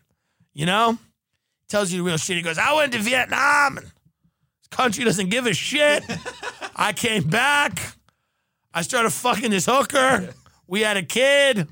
you 0.53 0.65
know? 0.65 0.97
Tells 1.69 1.93
you 1.93 1.99
the 1.99 2.03
real 2.03 2.17
shit. 2.17 2.35
He 2.35 2.43
goes, 2.43 2.57
I 2.57 2.73
went 2.73 2.91
to 2.91 2.99
Vietnam 2.99 3.77
and 3.77 3.85
this 3.85 4.67
country 4.69 5.05
doesn't 5.05 5.29
give 5.29 5.45
a 5.45 5.53
shit. 5.53 6.03
I 6.75 6.91
came 6.91 7.23
back. 7.23 7.95
I 8.73 8.81
started 8.81 9.11
fucking 9.11 9.49
this 9.51 9.65
hooker. 9.65 10.33
We 10.67 10.81
had 10.81 10.97
a 10.97 11.03
kid. 11.03 11.69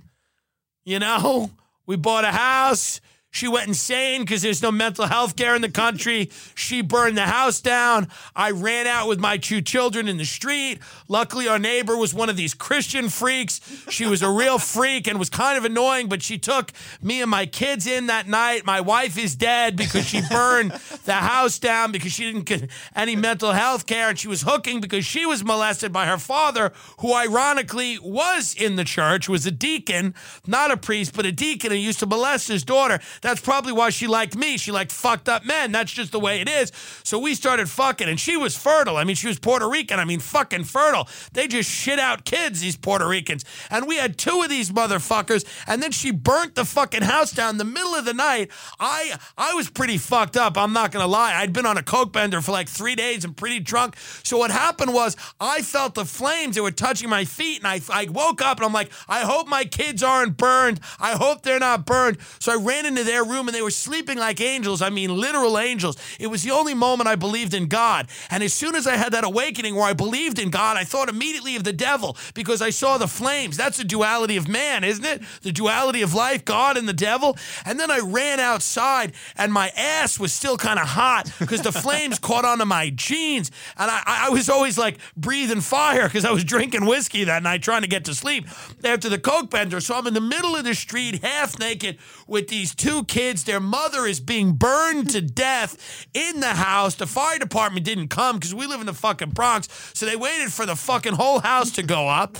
You 0.85 0.99
know, 0.99 1.51
we 1.85 1.97
bought 1.97 2.23
a 2.23 2.31
house. 2.31 3.01
She 3.31 3.47
went 3.47 3.67
insane 3.67 4.21
because 4.21 4.41
there's 4.41 4.61
no 4.63 4.71
mental 4.71 5.05
health 5.05 5.35
care 5.35 5.55
in 5.55 5.61
the 5.61 5.69
country. 5.69 6.31
She 6.55 6.81
burned 6.81 7.15
the 7.15 7.27
house 7.27 7.61
down. 7.61 8.07
I 8.35 8.49
ran 8.49 8.87
out 8.87 9.07
with 9.07 9.19
my 9.19 9.37
two 9.37 9.61
children 9.61 10.07
in 10.07 10.17
the 10.17 10.25
street. 10.25 10.79
Luckily, 11.07 11.47
our 11.47 11.59
neighbor 11.59 11.95
was 11.95 12.11
one 12.11 12.29
of 12.29 12.37
these 12.37 12.55
Christian 12.55 13.07
freaks. 13.07 13.61
She 13.89 14.07
was 14.07 14.23
a 14.23 14.29
real 14.29 14.57
freak 14.57 15.07
and 15.07 15.19
was 15.19 15.29
kind 15.29 15.59
of 15.59 15.63
annoying, 15.63 16.09
but 16.09 16.23
she 16.23 16.39
took 16.39 16.71
me 17.03 17.21
and 17.21 17.29
my 17.29 17.45
kids 17.45 17.85
in 17.85 18.07
that 18.07 18.27
night. 18.27 18.65
My 18.65 18.81
wife 18.81 19.15
is 19.15 19.35
dead 19.35 19.75
because 19.75 20.07
she 20.07 20.21
burned 20.29 20.71
the 21.05 21.13
house 21.13 21.59
down 21.59 21.91
because 21.91 22.11
she 22.11 22.23
didn't 22.23 22.45
get 22.45 22.69
any 22.95 23.15
mental 23.15 23.51
health 23.51 23.85
care. 23.85 24.09
And 24.09 24.17
she 24.17 24.27
was 24.27 24.41
hooking 24.41 24.81
because 24.81 25.05
she 25.05 25.27
was 25.27 25.43
molested 25.43 25.93
by 25.93 26.07
her 26.07 26.17
father, 26.17 26.71
who 26.97 27.13
ironically 27.13 27.99
was 27.99 28.55
in 28.55 28.75
the 28.75 28.83
church, 28.83 29.29
was 29.29 29.45
a 29.45 29.51
deacon, 29.51 30.15
not 30.47 30.71
a 30.71 30.77
priest, 30.77 31.15
but 31.15 31.27
a 31.27 31.31
deacon, 31.31 31.71
and 31.71 31.79
used 31.79 31.99
to 31.99 32.07
molest 32.07 32.47
his 32.47 32.63
daughter. 32.63 32.99
That's 33.21 33.41
probably 33.41 33.73
why 33.73 33.89
she 33.89 34.07
liked 34.07 34.35
me. 34.35 34.57
She 34.57 34.71
liked 34.71 34.91
fucked 34.91 35.29
up 35.29 35.45
men. 35.45 35.71
That's 35.71 35.91
just 35.91 36.11
the 36.11 36.19
way 36.19 36.41
it 36.41 36.49
is. 36.49 36.71
So 37.03 37.19
we 37.19 37.35
started 37.35 37.69
fucking, 37.69 38.07
and 38.07 38.19
she 38.19 38.37
was 38.37 38.55
fertile. 38.55 38.97
I 38.97 39.03
mean, 39.03 39.15
she 39.15 39.27
was 39.27 39.39
Puerto 39.39 39.67
Rican. 39.67 39.99
I 39.99 40.05
mean, 40.05 40.19
fucking 40.19 40.65
fertile. 40.65 41.07
They 41.33 41.47
just 41.47 41.69
shit 41.69 41.99
out 41.99 42.25
kids, 42.25 42.61
these 42.61 42.75
Puerto 42.75 43.07
Ricans. 43.07 43.45
And 43.69 43.87
we 43.87 43.97
had 43.97 44.17
two 44.17 44.41
of 44.41 44.49
these 44.49 44.71
motherfuckers, 44.71 45.45
and 45.67 45.81
then 45.81 45.91
she 45.91 46.11
burnt 46.11 46.55
the 46.55 46.65
fucking 46.65 47.03
house 47.03 47.31
down 47.31 47.51
in 47.55 47.57
the 47.57 47.65
middle 47.65 47.95
of 47.95 48.05
the 48.05 48.13
night. 48.13 48.51
I 48.79 49.17
I 49.37 49.53
was 49.53 49.69
pretty 49.69 49.97
fucked 49.97 50.37
up. 50.37 50.57
I'm 50.57 50.73
not 50.73 50.91
gonna 50.91 51.07
lie. 51.07 51.33
I'd 51.35 51.53
been 51.53 51.65
on 51.65 51.77
a 51.77 51.83
coke 51.83 52.13
bender 52.13 52.41
for 52.41 52.51
like 52.51 52.69
three 52.69 52.95
days 52.95 53.25
and 53.25 53.35
pretty 53.35 53.59
drunk. 53.59 53.95
So 54.23 54.37
what 54.37 54.51
happened 54.51 54.93
was 54.93 55.15
I 55.39 55.61
felt 55.61 55.95
the 55.95 56.05
flames. 56.05 56.55
They 56.55 56.61
were 56.61 56.71
touching 56.71 57.09
my 57.09 57.25
feet, 57.25 57.59
and 57.59 57.67
I 57.67 57.81
I 57.89 58.07
woke 58.09 58.41
up 58.41 58.57
and 58.57 58.65
I'm 58.65 58.73
like, 58.73 58.91
I 59.07 59.21
hope 59.21 59.47
my 59.47 59.65
kids 59.65 60.03
aren't 60.03 60.37
burned. 60.37 60.79
I 60.99 61.11
hope 61.13 61.43
they're 61.43 61.59
not 61.59 61.85
burned. 61.85 62.17
So 62.39 62.51
I 62.51 62.55
ran 62.55 62.85
into 62.85 63.03
their 63.09 63.23
room 63.23 63.47
and 63.47 63.55
they 63.55 63.61
were 63.61 63.71
sleeping 63.71 64.17
like 64.17 64.39
angels. 64.39 64.81
I 64.81 64.89
mean, 64.89 65.15
literal 65.15 65.57
angels. 65.57 65.97
It 66.19 66.27
was 66.27 66.43
the 66.43 66.51
only 66.51 66.73
moment 66.73 67.09
I 67.09 67.15
believed 67.15 67.53
in 67.53 67.67
God. 67.67 68.07
And 68.29 68.43
as 68.43 68.53
soon 68.53 68.75
as 68.75 68.85
I 68.85 68.95
had 68.95 69.13
that 69.13 69.23
awakening 69.23 69.75
where 69.75 69.85
I 69.85 69.93
believed 69.93 70.37
in 70.37 70.51
God, 70.51 70.77
I 70.77 70.83
thought 70.83 71.09
immediately 71.09 71.55
of 71.55 71.63
the 71.63 71.73
devil 71.73 72.15
because 72.33 72.61
I 72.61 72.69
saw 72.69 72.97
the 72.97 73.07
flames. 73.07 73.57
That's 73.57 73.77
the 73.77 73.83
duality 73.83 74.37
of 74.37 74.47
man, 74.47 74.83
isn't 74.83 75.03
it? 75.05 75.21
The 75.41 75.51
duality 75.51 76.03
of 76.03 76.13
life, 76.13 76.45
God 76.45 76.77
and 76.77 76.87
the 76.87 76.93
devil. 76.93 77.37
And 77.65 77.79
then 77.79 77.89
I 77.89 77.99
ran 77.99 78.39
outside 78.39 79.13
and 79.35 79.51
my 79.51 79.69
ass 79.75 80.19
was 80.19 80.31
still 80.31 80.57
kind 80.57 80.79
of 80.79 80.87
hot 80.87 81.31
because 81.39 81.61
the 81.61 81.71
flames 81.71 82.19
caught 82.29 82.45
onto 82.45 82.65
my 82.65 82.91
jeans. 82.91 83.51
And 83.75 83.89
I, 83.89 84.03
I 84.05 84.29
was 84.29 84.49
always 84.49 84.77
like 84.77 84.97
breathing 85.17 85.61
fire 85.61 86.07
because 86.07 86.25
I 86.25 86.31
was 86.31 86.43
drinking 86.43 86.85
whiskey 86.85 87.23
that 87.23 87.41
night 87.41 87.63
trying 87.63 87.81
to 87.81 87.87
get 87.87 88.05
to 88.05 88.13
sleep 88.13 88.47
after 88.83 89.09
the 89.09 89.17
coke 89.17 89.49
bender. 89.49 89.81
So 89.81 89.95
I'm 89.95 90.05
in 90.05 90.13
the 90.13 90.21
middle 90.21 90.55
of 90.55 90.63
the 90.63 90.75
street, 90.75 91.23
half 91.23 91.57
naked, 91.57 91.97
with 92.27 92.47
these 92.49 92.75
two 92.75 92.98
kids. 93.03 93.43
Their 93.43 93.59
mother 93.59 94.05
is 94.05 94.19
being 94.19 94.53
burned 94.53 95.09
to 95.11 95.21
death 95.21 96.07
in 96.13 96.39
the 96.39 96.55
house. 96.55 96.95
The 96.95 97.07
fire 97.07 97.39
department 97.39 97.85
didn't 97.85 98.09
come 98.09 98.37
because 98.37 98.53
we 98.53 98.65
live 98.67 98.79
in 98.79 98.87
the 98.87 98.93
fucking 98.93 99.31
Bronx. 99.31 99.67
So 99.93 100.05
they 100.05 100.15
waited 100.15 100.51
for 100.51 100.65
the 100.65 100.75
fucking 100.75 101.13
whole 101.13 101.39
house 101.39 101.71
to 101.71 101.83
go 101.83 102.07
up. 102.07 102.37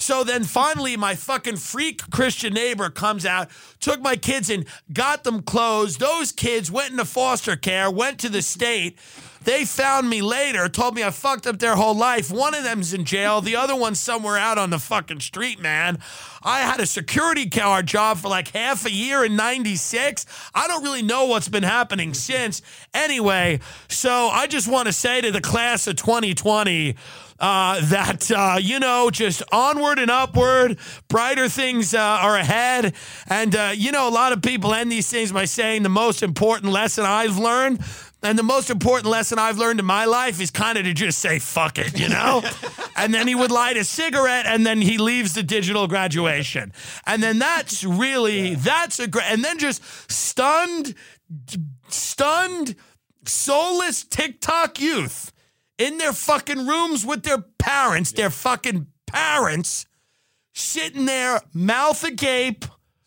So 0.00 0.24
then 0.24 0.44
finally, 0.44 0.96
my 0.96 1.14
fucking 1.14 1.56
freak 1.56 2.10
Christian 2.10 2.54
neighbor 2.54 2.88
comes 2.88 3.26
out, 3.26 3.50
took 3.80 4.00
my 4.00 4.16
kids 4.16 4.48
and 4.48 4.64
got 4.92 5.24
them 5.24 5.42
clothes. 5.42 5.98
Those 5.98 6.32
kids 6.32 6.70
went 6.70 6.92
into 6.92 7.04
foster 7.04 7.54
care, 7.54 7.90
went 7.90 8.18
to 8.20 8.30
the 8.30 8.40
state. 8.40 8.98
They 9.42 9.64
found 9.64 10.10
me 10.10 10.20
later, 10.20 10.68
told 10.68 10.94
me 10.94 11.02
I 11.02 11.10
fucked 11.10 11.46
up 11.46 11.58
their 11.58 11.74
whole 11.74 11.94
life. 11.94 12.30
One 12.30 12.54
of 12.54 12.62
them's 12.62 12.92
in 12.92 13.04
jail, 13.06 13.40
the 13.40 13.56
other 13.56 13.74
one's 13.74 13.98
somewhere 13.98 14.36
out 14.36 14.58
on 14.58 14.68
the 14.68 14.78
fucking 14.78 15.20
street, 15.20 15.58
man. 15.58 15.98
I 16.42 16.60
had 16.60 16.78
a 16.78 16.86
security 16.86 17.46
guard 17.46 17.86
job 17.86 18.18
for 18.18 18.28
like 18.28 18.48
half 18.48 18.84
a 18.84 18.90
year 18.90 19.24
in 19.24 19.36
96. 19.36 20.26
I 20.54 20.68
don't 20.68 20.82
really 20.82 21.02
know 21.02 21.24
what's 21.24 21.48
been 21.48 21.62
happening 21.62 22.12
since. 22.12 22.60
Anyway, 22.92 23.60
so 23.88 24.28
I 24.28 24.46
just 24.46 24.68
want 24.68 24.86
to 24.88 24.92
say 24.92 25.22
to 25.22 25.30
the 25.30 25.40
class 25.40 25.86
of 25.86 25.96
2020, 25.96 26.96
uh, 27.40 27.80
that, 27.86 28.30
uh, 28.30 28.58
you 28.60 28.78
know, 28.78 29.10
just 29.10 29.42
onward 29.50 29.98
and 29.98 30.10
upward, 30.10 30.78
brighter 31.08 31.48
things 31.48 31.94
uh, 31.94 31.98
are 31.98 32.36
ahead. 32.36 32.94
And, 33.28 33.56
uh, 33.56 33.72
you 33.74 33.92
know, 33.92 34.08
a 34.08 34.10
lot 34.10 34.32
of 34.32 34.42
people 34.42 34.74
end 34.74 34.92
these 34.92 35.08
things 35.08 35.32
by 35.32 35.46
saying 35.46 35.82
the 35.82 35.88
most 35.88 36.22
important 36.22 36.70
lesson 36.70 37.06
I've 37.06 37.38
learned. 37.38 37.82
And 38.22 38.38
the 38.38 38.42
most 38.42 38.68
important 38.68 39.06
lesson 39.06 39.38
I've 39.38 39.56
learned 39.56 39.80
in 39.80 39.86
my 39.86 40.04
life 40.04 40.40
is 40.40 40.50
kind 40.50 40.76
of 40.76 40.84
to 40.84 40.92
just 40.92 41.20
say, 41.20 41.38
fuck 41.38 41.78
it, 41.78 41.98
you 41.98 42.08
know? 42.08 42.42
and 42.96 43.14
then 43.14 43.26
he 43.26 43.34
would 43.34 43.50
light 43.50 43.78
a 43.78 43.84
cigarette 43.84 44.44
and 44.46 44.66
then 44.66 44.82
he 44.82 44.98
leaves 44.98 45.32
the 45.32 45.42
digital 45.42 45.86
graduation. 45.86 46.72
And 47.06 47.22
then 47.22 47.38
that's 47.38 47.82
really, 47.82 48.56
that's 48.56 48.98
a 48.98 49.08
great, 49.08 49.26
and 49.30 49.42
then 49.42 49.58
just 49.58 49.82
stunned, 50.10 50.94
stunned, 51.88 52.76
soulless 53.24 54.04
TikTok 54.04 54.80
youth 54.80 55.32
in 55.78 55.96
their 55.96 56.12
fucking 56.12 56.66
rooms 56.66 57.06
with 57.06 57.22
their 57.22 57.38
parents, 57.58 58.12
their 58.12 58.30
fucking 58.30 58.86
parents, 59.06 59.86
sitting 60.52 61.06
there, 61.06 61.40
mouth 61.54 62.04
agape, 62.04 62.66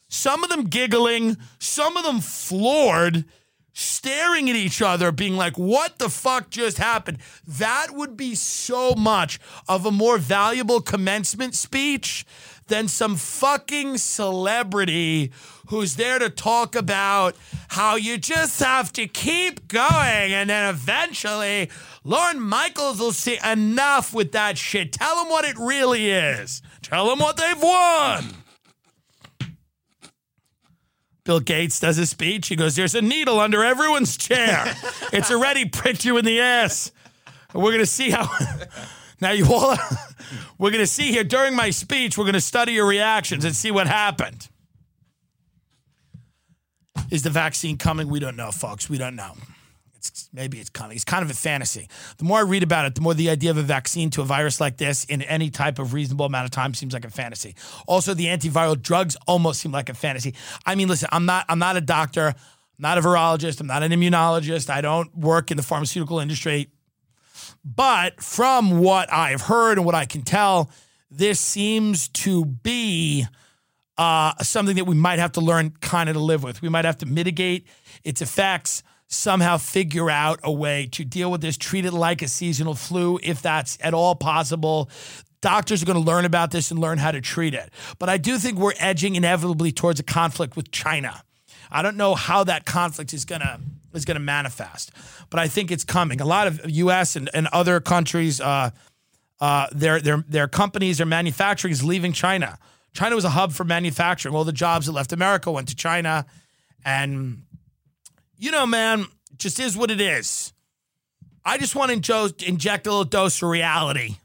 some 0.09 0.43
of 0.43 0.49
them 0.49 0.63
giggling, 0.63 1.37
some 1.59 1.97
of 1.97 2.03
them 2.03 2.19
floored, 2.19 3.25
staring 3.73 4.49
at 4.49 4.55
each 4.55 4.81
other, 4.81 5.11
being 5.11 5.35
like, 5.35 5.57
what 5.57 5.97
the 5.97 6.09
fuck 6.09 6.49
just 6.49 6.77
happened? 6.77 7.17
That 7.47 7.87
would 7.91 8.15
be 8.15 8.35
so 8.35 8.93
much 8.95 9.39
of 9.67 9.85
a 9.85 9.91
more 9.91 10.17
valuable 10.17 10.79
commencement 10.81 11.55
speech 11.55 12.25
than 12.67 12.87
some 12.87 13.15
fucking 13.15 13.97
celebrity 13.97 15.31
who's 15.67 15.95
there 15.95 16.19
to 16.19 16.29
talk 16.29 16.75
about 16.75 17.35
how 17.69 17.95
you 17.95 18.17
just 18.17 18.59
have 18.61 18.93
to 18.93 19.07
keep 19.07 19.67
going 19.67 20.33
and 20.33 20.49
then 20.49 20.69
eventually 20.69 21.69
Lorne 22.03 22.39
Michaels 22.39 22.99
will 22.99 23.11
see 23.11 23.37
enough 23.43 24.13
with 24.13 24.31
that 24.33 24.57
shit. 24.57 24.93
Tell 24.93 25.17
them 25.17 25.29
what 25.29 25.45
it 25.45 25.57
really 25.57 26.09
is. 26.11 26.61
Tell 26.81 27.07
them 27.09 27.19
what 27.19 27.37
they've 27.37 27.61
won. 27.61 28.42
Bill 31.25 31.39
Gates 31.39 31.79
does 31.79 31.97
a 31.97 32.05
speech. 32.05 32.47
He 32.47 32.55
goes, 32.55 32.75
There's 32.75 32.95
a 32.95 33.01
needle 33.01 33.39
under 33.39 33.63
everyone's 33.63 34.17
chair. 34.17 34.75
it's 35.13 35.31
already 35.31 35.65
pricked 35.65 36.03
you 36.05 36.17
in 36.17 36.25
the 36.25 36.39
ass. 36.41 36.91
we're 37.53 37.71
going 37.71 37.79
to 37.79 37.85
see 37.85 38.09
how. 38.09 38.29
now, 39.21 39.31
you 39.31 39.45
all. 39.45 39.77
we're 40.57 40.71
going 40.71 40.83
to 40.83 40.87
see 40.87 41.11
here 41.11 41.23
during 41.23 41.55
my 41.55 41.69
speech, 41.69 42.17
we're 42.17 42.25
going 42.25 42.33
to 42.33 42.41
study 42.41 42.73
your 42.73 42.87
reactions 42.87 43.45
and 43.45 43.55
see 43.55 43.71
what 43.71 43.87
happened. 43.87 44.49
Is 47.09 47.23
the 47.23 47.29
vaccine 47.29 47.77
coming? 47.77 48.09
We 48.09 48.19
don't 48.19 48.35
know, 48.35 48.51
folks. 48.51 48.89
We 48.89 48.97
don't 48.97 49.15
know. 49.15 49.33
It's, 50.07 50.29
maybe 50.33 50.59
it's 50.59 50.69
coming. 50.69 50.95
It's 50.95 51.05
kind 51.05 51.23
of 51.23 51.31
a 51.31 51.33
fantasy. 51.33 51.87
The 52.17 52.23
more 52.25 52.39
I 52.39 52.41
read 52.41 52.63
about 52.63 52.85
it, 52.85 52.95
the 52.95 53.01
more 53.01 53.13
the 53.13 53.29
idea 53.29 53.51
of 53.51 53.57
a 53.57 53.61
vaccine 53.61 54.09
to 54.11 54.21
a 54.21 54.25
virus 54.25 54.59
like 54.59 54.77
this 54.77 55.05
in 55.05 55.21
any 55.21 55.49
type 55.49 55.79
of 55.79 55.93
reasonable 55.93 56.25
amount 56.25 56.45
of 56.45 56.51
time 56.51 56.73
seems 56.73 56.93
like 56.93 57.05
a 57.05 57.09
fantasy. 57.09 57.55
Also, 57.87 58.13
the 58.13 58.25
antiviral 58.25 58.81
drugs 58.81 59.15
almost 59.27 59.61
seem 59.61 59.71
like 59.71 59.89
a 59.89 59.93
fantasy. 59.93 60.33
I 60.65 60.75
mean, 60.75 60.87
listen, 60.87 61.09
I'm 61.11 61.25
not 61.25 61.45
I'm 61.47 61.59
not 61.59 61.77
a 61.77 61.81
doctor, 61.81 62.27
I'm 62.27 62.35
not 62.79 62.97
a 62.97 63.01
virologist, 63.01 63.61
I'm 63.61 63.67
not 63.67 63.83
an 63.83 63.91
immunologist. 63.91 64.69
I 64.69 64.81
don't 64.81 65.15
work 65.17 65.51
in 65.51 65.57
the 65.57 65.63
pharmaceutical 65.63 66.19
industry. 66.19 66.69
But 67.63 68.21
from 68.21 68.79
what 68.79 69.11
I've 69.11 69.41
heard 69.41 69.77
and 69.77 69.85
what 69.85 69.95
I 69.95 70.05
can 70.05 70.21
tell, 70.21 70.69
this 71.09 71.39
seems 71.39 72.09
to 72.09 72.45
be 72.45 73.25
uh, 73.97 74.33
something 74.41 74.75
that 74.75 74.85
we 74.85 74.95
might 74.95 75.19
have 75.19 75.33
to 75.33 75.41
learn 75.41 75.71
kind 75.81 76.09
of 76.09 76.15
to 76.15 76.19
live 76.19 76.43
with. 76.43 76.61
We 76.61 76.69
might 76.69 76.85
have 76.85 76.97
to 76.99 77.05
mitigate 77.05 77.67
its 78.03 78.21
effects 78.21 78.83
somehow 79.13 79.57
figure 79.57 80.09
out 80.09 80.39
a 80.43 80.51
way 80.51 80.87
to 80.91 81.05
deal 81.05 81.31
with 81.31 81.41
this, 81.41 81.57
treat 81.57 81.85
it 81.85 81.93
like 81.93 82.21
a 82.21 82.27
seasonal 82.27 82.75
flu 82.75 83.19
if 83.23 83.41
that's 83.41 83.77
at 83.81 83.93
all 83.93 84.15
possible. 84.15 84.89
Doctors 85.41 85.83
are 85.83 85.85
going 85.85 86.01
to 86.01 86.05
learn 86.05 86.25
about 86.25 86.51
this 86.51 86.71
and 86.71 86.79
learn 86.79 86.97
how 86.97 87.11
to 87.11 87.21
treat 87.21 87.53
it. 87.53 87.71
But 87.99 88.09
I 88.09 88.17
do 88.17 88.37
think 88.37 88.57
we're 88.57 88.73
edging 88.79 89.15
inevitably 89.15 89.71
towards 89.71 89.99
a 89.99 90.03
conflict 90.03 90.55
with 90.55 90.71
China. 90.71 91.23
I 91.71 91.81
don't 91.81 91.97
know 91.97 92.15
how 92.15 92.43
that 92.45 92.65
conflict 92.65 93.13
is 93.13 93.25
going 93.25 93.41
to 93.41 93.59
is 93.93 94.05
going 94.05 94.15
to 94.15 94.23
manifest, 94.23 94.91
but 95.29 95.39
I 95.39 95.47
think 95.47 95.71
it's 95.71 95.83
coming. 95.83 96.19
A 96.19 96.25
lot 96.25 96.47
of 96.47 96.61
U.S. 96.67 97.15
and, 97.15 97.29
and 97.31 97.47
other 97.47 97.79
countries, 97.79 98.41
uh, 98.41 98.71
uh, 99.39 99.67
their 99.71 99.99
their 99.99 100.23
their 100.27 100.47
companies, 100.47 100.97
their 100.97 101.07
manufacturing 101.07 101.71
is 101.71 101.83
leaving 101.83 102.13
China. 102.13 102.57
China 102.93 103.15
was 103.15 103.25
a 103.25 103.31
hub 103.31 103.51
for 103.51 103.63
manufacturing. 103.63 104.35
All 104.35 104.43
the 104.43 104.53
jobs 104.53 104.85
that 104.85 104.93
left 104.93 105.11
America 105.11 105.51
went 105.51 105.67
to 105.69 105.75
China, 105.75 106.25
and 106.85 107.43
you 108.37 108.51
know, 108.51 108.65
man, 108.65 109.05
just 109.37 109.59
is 109.59 109.77
what 109.77 109.91
it 109.91 110.01
is. 110.01 110.53
I 111.45 111.57
just 111.57 111.75
want 111.75 112.03
to 112.03 112.33
inject 112.45 112.87
a 112.87 112.89
little 112.89 113.03
dose 113.03 113.41
of 113.41 113.49
reality 113.49 114.15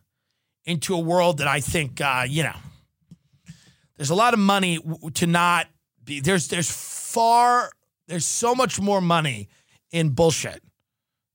into 0.64 0.94
a 0.94 0.98
world 0.98 1.38
that 1.38 1.48
I 1.48 1.60
think, 1.60 2.00
uh, 2.00 2.24
you 2.28 2.44
know, 2.44 2.54
there's 3.96 4.10
a 4.10 4.14
lot 4.14 4.32
of 4.34 4.40
money 4.40 4.78
to 5.14 5.26
not 5.26 5.66
be. 6.04 6.20
There's 6.20 6.48
there's 6.48 6.70
far 6.70 7.70
there's 8.06 8.24
so 8.24 8.54
much 8.54 8.80
more 8.80 9.00
money 9.00 9.48
in 9.90 10.10
bullshit 10.10 10.62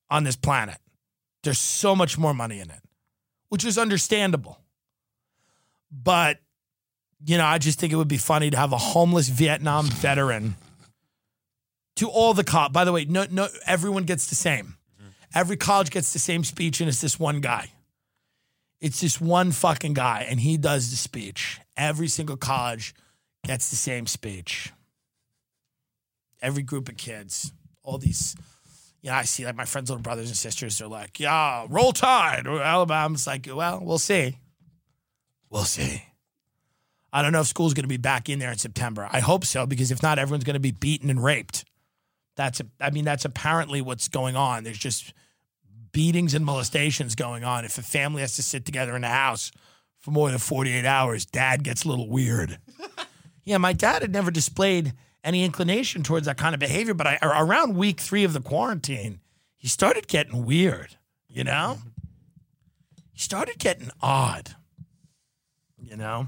on 0.10 0.24
this 0.24 0.38
planet. 0.38 0.78
There's 1.44 1.60
so 1.60 1.94
much 1.94 2.18
more 2.18 2.34
money 2.34 2.62
in 2.62 2.70
it, 2.70 2.80
which 3.50 3.66
is 3.66 3.78
understandable. 3.78 4.60
But 5.92 6.40
you 7.26 7.38
know, 7.38 7.46
I 7.46 7.58
just 7.58 7.80
think 7.80 7.92
it 7.92 7.98
would 7.98 8.08
be 8.08 8.18
funny 8.18 8.50
to 8.50 8.58
have 8.58 8.72
a 8.72 8.78
homeless 8.78 9.28
Vietnam 9.28 9.88
veteran 9.88 10.56
to 11.98 12.10
all 12.10 12.34
the 12.34 12.44
cop. 12.44 12.74
By 12.74 12.86
the 12.86 12.92
way, 12.92 13.06
no, 13.06 13.26
no, 13.30 13.48
everyone 13.66 14.04
gets 14.04 14.28
the 14.28 14.36
same. 14.36 14.78
Mm-hmm. 15.00 15.10
Every 15.36 15.58
college 15.58 15.92
gets 15.92 16.14
the 16.14 16.20
same 16.20 16.44
speech, 16.44 16.80
and 16.80 16.90
it's 16.90 17.02
this 17.02 17.20
one 17.20 17.42
guy. 17.42 17.70
It's 18.80 19.00
this 19.00 19.22
one 19.22 19.52
fucking 19.52 19.94
guy, 19.94 20.26
and 20.30 20.40
he 20.40 20.58
does 20.58 20.90
the 20.90 20.98
speech. 20.98 21.60
Every 21.78 22.08
single 22.08 22.38
college 22.38 22.94
gets 23.46 23.70
the 23.70 23.76
same 23.76 24.08
speech. 24.08 24.74
Every 26.42 26.64
group 26.64 26.90
of 26.90 26.98
kids, 26.98 27.54
all 27.84 27.98
these, 27.98 28.36
yeah, 29.02 29.18
I 29.18 29.24
see 29.24 29.46
like 29.46 29.56
my 29.56 29.64
friends' 29.66 29.90
little 29.90 30.02
brothers 30.02 30.28
and 30.28 30.36
sisters 30.36 30.78
They're 30.78 30.88
like, 30.90 31.20
yeah, 31.20 31.66
roll 31.70 31.94
tide. 31.94 32.46
Or 32.46 32.62
Alabama's 32.62 33.26
like, 33.26 33.48
well, 33.50 33.80
we'll 33.82 34.00
see. 34.00 34.38
We'll 35.50 35.64
see. 35.64 36.04
I 37.14 37.22
don't 37.22 37.32
know 37.32 37.42
if 37.42 37.48
school's 37.48 37.74
going 37.74 37.84
to 37.84 37.88
be 37.88 37.98
back 37.98 38.28
in 38.28 38.40
there 38.40 38.52
in 38.52 38.58
September. 38.58 39.08
I 39.10 39.20
hope 39.20 39.46
so, 39.46 39.66
because 39.66 39.92
if 39.92 40.02
not, 40.04 40.20
everyone's 40.20 40.44
going 40.44 40.56
to 40.56 40.60
be 40.60 40.72
beaten 40.72 41.10
and 41.10 41.24
raped. 41.24 41.64
That's 42.36 42.60
a, 42.60 42.66
I 42.80 42.90
mean, 42.90 43.06
that's 43.06 43.26
apparently 43.26 43.82
what's 43.82 44.08
going 44.08 44.36
on. 44.36 44.64
There's 44.64 44.78
just 44.78 45.14
beatings 45.92 46.34
and 46.34 46.46
molestations 46.46 47.16
going 47.16 47.44
on. 47.44 47.66
If 47.66 47.78
a 47.78 47.84
family 47.84 48.22
has 48.22 48.36
to 48.36 48.44
sit 48.44 48.66
together 48.66 48.96
in 48.96 49.04
a 49.04 49.10
house 49.10 49.52
for 50.00 50.12
more 50.12 50.30
than 50.30 50.40
48 50.40 50.86
hours, 50.86 51.26
dad 51.26 51.64
gets 51.64 51.86
a 51.86 51.90
little 51.90 52.10
weird. 52.10 52.58
yeah, 53.44 53.58
my 53.58 53.74
dad 53.74 54.02
had 54.02 54.12
never 54.12 54.32
displayed 54.32 54.94
any 55.24 55.46
inclination 55.46 56.04
towards 56.04 56.26
that 56.26 56.38
kind 56.38 56.54
of 56.54 56.60
behavior, 56.60 56.94
but 56.94 57.08
I, 57.08 57.18
around 57.22 57.76
week 57.76 58.02
three 58.02 58.24
of 58.24 58.34
the 58.34 58.42
quarantine, 58.42 59.20
he 59.56 59.68
started 59.68 60.08
getting 60.08 60.46
weird, 60.46 60.98
you 61.30 61.44
know? 61.44 61.78
Mm-hmm. 61.80 61.90
He 63.14 63.20
started 63.20 63.60
getting 63.60 63.90
odd, 64.02 64.56
you 65.78 65.96
know? 65.96 66.28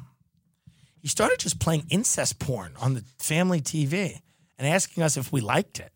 He 1.02 1.10
started 1.10 1.40
just 1.40 1.60
playing 1.60 1.86
incest 1.90 2.40
porn 2.40 2.74
on 2.80 2.94
the 2.94 3.04
family 3.20 3.60
TV 3.60 4.22
and 4.58 4.68
asking 4.68 5.04
us 5.04 5.18
if 5.18 5.32
we 5.32 5.42
liked 5.42 5.80
it. 5.80 5.92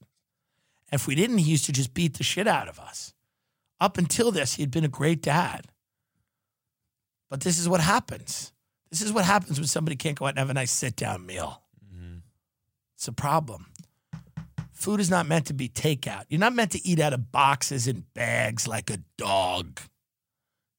If 0.91 1.07
we 1.07 1.15
didn't, 1.15 1.39
he 1.39 1.51
used 1.51 1.65
to 1.65 1.71
just 1.71 1.93
beat 1.93 2.17
the 2.17 2.23
shit 2.23 2.47
out 2.47 2.67
of 2.67 2.79
us. 2.79 3.13
Up 3.79 3.97
until 3.97 4.31
this, 4.31 4.55
he 4.55 4.63
had 4.63 4.71
been 4.71 4.83
a 4.83 4.89
great 4.89 5.21
dad. 5.21 5.67
But 7.29 7.41
this 7.41 7.59
is 7.59 7.69
what 7.69 7.79
happens. 7.79 8.51
This 8.89 9.01
is 9.01 9.13
what 9.13 9.25
happens 9.25 9.59
when 9.59 9.67
somebody 9.67 9.95
can't 9.95 10.17
go 10.17 10.25
out 10.25 10.29
and 10.29 10.39
have 10.39 10.49
a 10.49 10.53
nice 10.53 10.71
sit 10.71 10.95
down 10.95 11.25
meal. 11.25 11.61
Mm-hmm. 11.85 12.17
It's 12.95 13.07
a 13.07 13.13
problem. 13.13 13.67
Food 14.73 14.99
is 14.99 15.09
not 15.09 15.27
meant 15.27 15.45
to 15.47 15.53
be 15.53 15.69
takeout. 15.69 16.23
You're 16.29 16.39
not 16.39 16.55
meant 16.55 16.71
to 16.71 16.87
eat 16.87 16.99
out 16.99 17.13
of 17.13 17.31
boxes 17.31 17.87
and 17.87 18.11
bags 18.13 18.67
like 18.67 18.89
a 18.89 18.99
dog. 19.17 19.79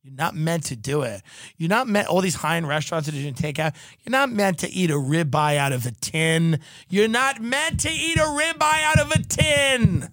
You're 0.03 0.15
not 0.15 0.35
meant 0.35 0.65
to 0.65 0.77
do 0.77 1.03
it. 1.03 1.23
You're 1.59 1.69
not 1.69 1.87
meant, 1.87 2.09
all 2.09 2.23
these 2.23 2.37
high 2.37 2.57
end 2.57 2.67
restaurants 2.67 3.07
that 3.07 3.15
you 3.15 3.33
take 3.33 3.59
out, 3.59 3.75
you're 4.03 4.11
not 4.11 4.31
meant 4.31 4.59
to 4.61 4.71
eat 4.71 4.91
a 4.91 4.95
ribeye 4.95 5.57
out 5.57 5.73
of 5.73 5.85
a 5.85 5.91
tin. 5.91 6.61
You're 6.89 7.09
not 7.09 7.41
meant 7.41 7.81
to 7.81 7.91
eat 7.91 8.17
a 8.17 8.23
ribeye 8.23 8.83
out 8.83 8.99
of 8.99 9.11
a 9.11 9.23
tin. 9.23 10.09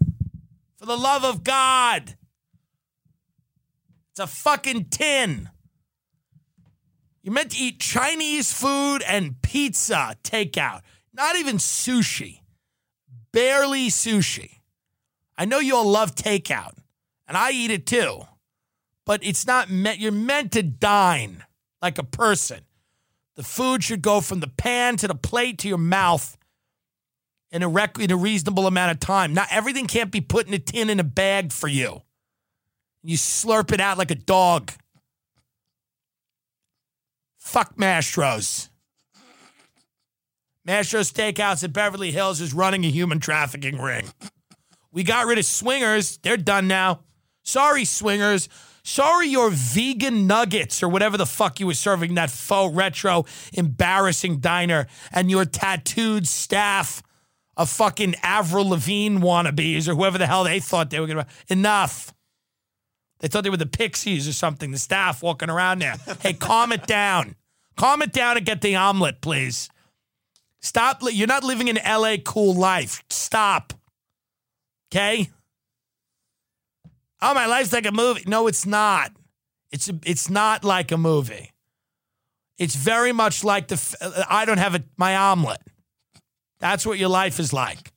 For 0.77 0.85
the 0.85 0.97
love 0.97 1.23
of 1.23 1.43
God. 1.43 2.15
It's 4.11 4.19
a 4.19 4.27
fucking 4.27 4.85
tin. 4.85 5.49
You're 7.23 7.33
meant 7.33 7.51
to 7.51 7.57
eat 7.57 7.79
Chinese 7.79 8.51
food 8.51 9.03
and 9.07 9.41
pizza 9.41 10.17
takeout, 10.23 10.81
not 11.13 11.35
even 11.35 11.57
sushi. 11.57 12.41
Barely 13.31 13.87
sushi. 13.87 14.59
I 15.37 15.45
know 15.45 15.59
you 15.59 15.75
all 15.75 15.85
love 15.85 16.15
takeout 16.15 16.73
and 17.27 17.37
I 17.37 17.51
eat 17.51 17.71
it 17.71 17.85
too. 17.85 18.21
But 19.07 19.23
it's 19.23 19.47
not 19.47 19.69
meant, 19.69 19.99
you're 19.99 20.11
meant 20.11 20.51
to 20.51 20.61
dine 20.61 21.45
like 21.81 21.97
a 21.97 22.03
person. 22.03 22.59
The 23.37 23.43
food 23.43 23.81
should 23.81 24.01
go 24.01 24.19
from 24.19 24.41
the 24.41 24.49
pan 24.49 24.97
to 24.97 25.07
the 25.07 25.15
plate 25.15 25.59
to 25.59 25.69
your 25.69 25.77
mouth 25.77 26.37
in 27.49 27.63
a, 27.63 27.69
rec- 27.69 27.99
in 27.99 28.11
a 28.11 28.17
reasonable 28.17 28.67
amount 28.67 28.91
of 28.91 28.99
time. 28.99 29.33
Not 29.33 29.47
everything 29.49 29.87
can't 29.87 30.11
be 30.11 30.19
put 30.19 30.45
in 30.45 30.53
a 30.53 30.59
tin 30.59 30.89
in 30.89 30.99
a 30.99 31.05
bag 31.05 31.53
for 31.53 31.69
you. 31.69 32.01
You 33.01 33.15
slurp 33.15 33.71
it 33.71 33.79
out 33.79 33.97
like 33.97 34.11
a 34.11 34.15
dog. 34.15 34.73
Fuck 37.37 37.77
Mastro's. 37.77 38.69
Mastro's 40.67 41.09
Steakhouse 41.13 41.63
at 41.63 41.71
Beverly 41.71 42.11
Hills 42.11 42.41
is 42.41 42.53
running 42.53 42.83
a 42.83 42.89
human 42.89 43.21
trafficking 43.21 43.79
ring. 43.79 44.09
We 44.91 45.03
got 45.03 45.27
rid 45.27 45.37
of 45.37 45.45
swingers. 45.45 46.17
They're 46.17 46.35
done 46.35 46.67
now. 46.67 47.05
Sorry, 47.43 47.85
swingers. 47.85 48.49
Sorry, 48.87 49.27
your 49.27 49.49
vegan 49.49 50.27
nuggets 50.27 50.81
or 50.81 50.87
whatever 50.87 51.17
the 51.17 51.25
fuck 51.25 51.59
you 51.59 51.67
were 51.67 51.73
serving 51.73 52.13
that 52.13 52.31
faux 52.31 52.73
retro 52.73 53.25
embarrassing 53.51 54.39
diner 54.39 54.87
and 55.11 55.29
your 55.29 55.43
tattooed 55.43 56.25
staff 56.25 57.03
of 57.57 57.69
fucking 57.69 58.15
Avril 58.23 58.69
Lavigne 58.69 59.19
wannabes 59.19 59.89
or 59.89 59.95
whoever 59.95 60.17
the 60.17 60.25
hell 60.25 60.45
they 60.45 60.61
thought 60.61 60.89
they 60.89 61.01
were. 61.01 61.07
Be. 61.07 61.21
Enough. 61.49 62.13
They 63.19 63.27
thought 63.27 63.43
they 63.43 63.49
were 63.49 63.57
the 63.57 63.65
Pixies 63.65 64.25
or 64.25 64.31
something, 64.31 64.71
the 64.71 64.77
staff 64.77 65.21
walking 65.21 65.49
around 65.49 65.79
there. 65.79 65.95
Hey, 66.21 66.31
calm 66.31 66.71
it 66.71 66.87
down. 66.87 67.35
Calm 67.75 68.01
it 68.01 68.13
down 68.13 68.37
and 68.37 68.45
get 68.45 68.61
the 68.61 68.77
omelet, 68.77 69.19
please. 69.19 69.69
Stop. 70.61 71.01
You're 71.03 71.27
not 71.27 71.43
living 71.43 71.69
an 71.69 71.77
LA 71.85 72.15
cool 72.23 72.55
life. 72.55 73.03
Stop. 73.09 73.73
Okay? 74.89 75.29
Oh, 77.21 77.33
my 77.33 77.45
life's 77.45 77.73
like 77.73 77.85
a 77.85 77.91
movie. 77.91 78.23
No, 78.27 78.47
it's 78.47 78.65
not. 78.65 79.11
It's 79.71 79.89
it's 80.05 80.29
not 80.29 80.63
like 80.63 80.91
a 80.91 80.97
movie. 80.97 81.51
It's 82.57 82.75
very 82.75 83.11
much 83.11 83.43
like 83.43 83.67
the 83.67 84.25
I 84.29 84.45
don't 84.45 84.59
have 84.59 84.75
a, 84.75 84.83
my 84.97 85.15
omelet. 85.15 85.61
That's 86.59 86.85
what 86.85 86.97
your 86.97 87.09
life 87.09 87.39
is 87.39 87.53
like. 87.53 87.91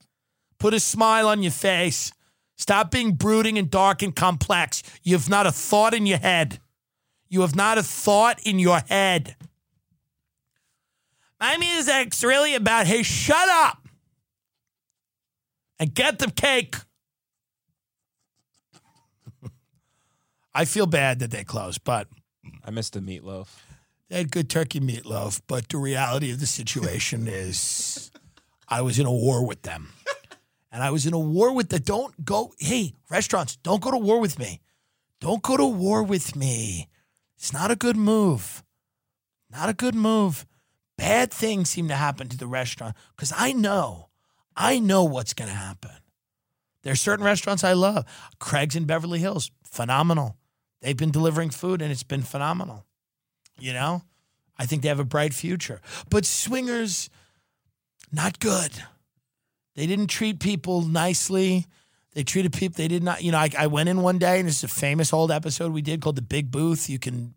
Put 0.59 0.75
a 0.75 0.81
smile 0.81 1.29
on 1.29 1.43
your 1.43 1.53
face. 1.53 2.13
Stop 2.57 2.91
being 2.91 3.13
brooding 3.13 3.57
and 3.57 3.71
dark 3.71 4.03
and 4.03 4.15
complex. 4.15 4.83
You've 5.03 5.31
not 5.31 5.47
a 5.47 5.53
thought 5.53 5.95
in 5.95 6.05
your 6.07 6.19
head. 6.19 6.61
You 7.29 7.41
have 7.41 7.57
not 7.57 7.79
a 7.79 7.83
thought 7.83 8.39
in 8.45 8.59
your 8.59 8.81
head. 8.81 9.37
My 11.41 11.57
music's 11.57 12.23
really 12.23 12.55
about, 12.55 12.87
hey, 12.87 13.03
shut 13.03 13.49
up 13.49 13.89
and 15.79 15.95
get 15.95 16.19
the 16.19 16.31
cake. 16.31 16.77
I 20.55 20.65
feel 20.65 20.87
bad 20.87 21.21
that 21.21 21.31
they 21.31 21.45
closed, 21.45 21.85
but 21.85 22.09
I 22.65 22.71
missed 22.71 22.95
the 22.95 23.01
meatloaf. 23.01 23.49
they 24.09 24.19
had 24.19 24.33
good 24.33 24.51
turkey 24.51 24.81
meatloaf. 24.81 25.41
But 25.47 25.69
the 25.69 25.79
reality 25.79 26.33
of 26.33 26.41
the 26.41 26.47
situation 26.47 27.29
is 27.29 28.11
I 28.69 28.83
was 28.83 28.99
in 28.99 29.07
a 29.07 29.13
war 29.13 29.47
with 29.47 29.63
them. 29.63 29.93
And 30.73 30.83
I 30.83 30.91
was 30.91 31.05
in 31.05 31.13
a 31.13 31.19
war 31.19 31.53
with 31.53 31.69
the 31.69 31.81
don't 31.81 32.25
go, 32.25 32.53
hey, 32.59 32.95
restaurants, 33.11 33.57
don't 33.57 33.83
go 33.83 33.91
to 33.91 33.99
war 33.99 34.21
with 34.21 34.39
me. 34.39 34.61
Don't 35.21 35.43
go 35.43 35.57
to 35.57 35.67
war 35.67 36.03
with 36.03 36.37
me. 36.37 36.89
It's 37.37 37.53
not 37.53 37.71
a 37.71 37.77
good 37.77 37.97
move. 37.97 38.63
Not 39.51 39.69
a 39.69 39.75
good 39.75 39.95
move. 39.95 40.47
Bad 40.97 41.33
things 41.33 41.71
seem 41.71 41.89
to 41.89 41.95
happen 41.95 42.29
to 42.29 42.37
the 42.37 42.47
restaurant 42.47 42.95
because 43.17 43.33
I 43.37 43.53
know, 43.53 44.11
I 44.57 44.79
know 44.79 45.05
what's 45.05 45.35
going 45.35 45.51
to 45.51 45.57
happen. 45.57 45.91
There 46.83 46.93
are 46.93 46.97
certain 46.97 47.25
restaurants 47.25 47.65
I 47.65 47.73
love. 47.73 48.05
Craig's 48.39 48.77
in 48.77 48.85
Beverly 48.85 49.19
Hills, 49.19 49.51
phenomenal. 49.65 50.37
They've 50.81 50.97
been 50.97 51.11
delivering 51.11 51.51
food 51.51 51.83
and 51.83 51.93
it's 51.93 52.03
been 52.03 52.23
phenomenal. 52.23 52.85
You 53.59 53.73
know, 53.73 54.03
I 54.59 54.67
think 54.67 54.83
they 54.83 54.89
have 54.89 55.01
a 55.01 55.05
bright 55.05 55.35
future. 55.35 55.81
But 56.09 56.25
swingers, 56.25 57.11
not 58.13 58.41
good. 58.41 58.73
They 59.77 59.87
didn't 59.87 60.09
treat 60.09 60.41
people 60.41 60.83
nicely. 60.83 61.67
They 62.13 62.25
treated 62.25 62.53
people, 62.53 62.77
they 62.77 62.89
did 62.89 63.05
not, 63.05 63.23
you 63.23 63.31
know, 63.31 63.39
I, 63.39 63.51
I 63.57 63.67
went 63.69 63.89
in 63.89 64.03
one 64.03 64.19
day 64.19 64.41
and 64.41 64.49
this 64.49 64.59
is 64.59 64.65
a 64.65 64.69
famous 64.69 65.13
old 65.13 65.31
episode 65.31 65.73
we 65.73 65.81
did 65.81 66.01
called 66.01 66.17
The 66.17 66.23
Big 66.23 66.51
Booth. 66.51 66.91
You 66.91 66.99
can, 66.99 67.35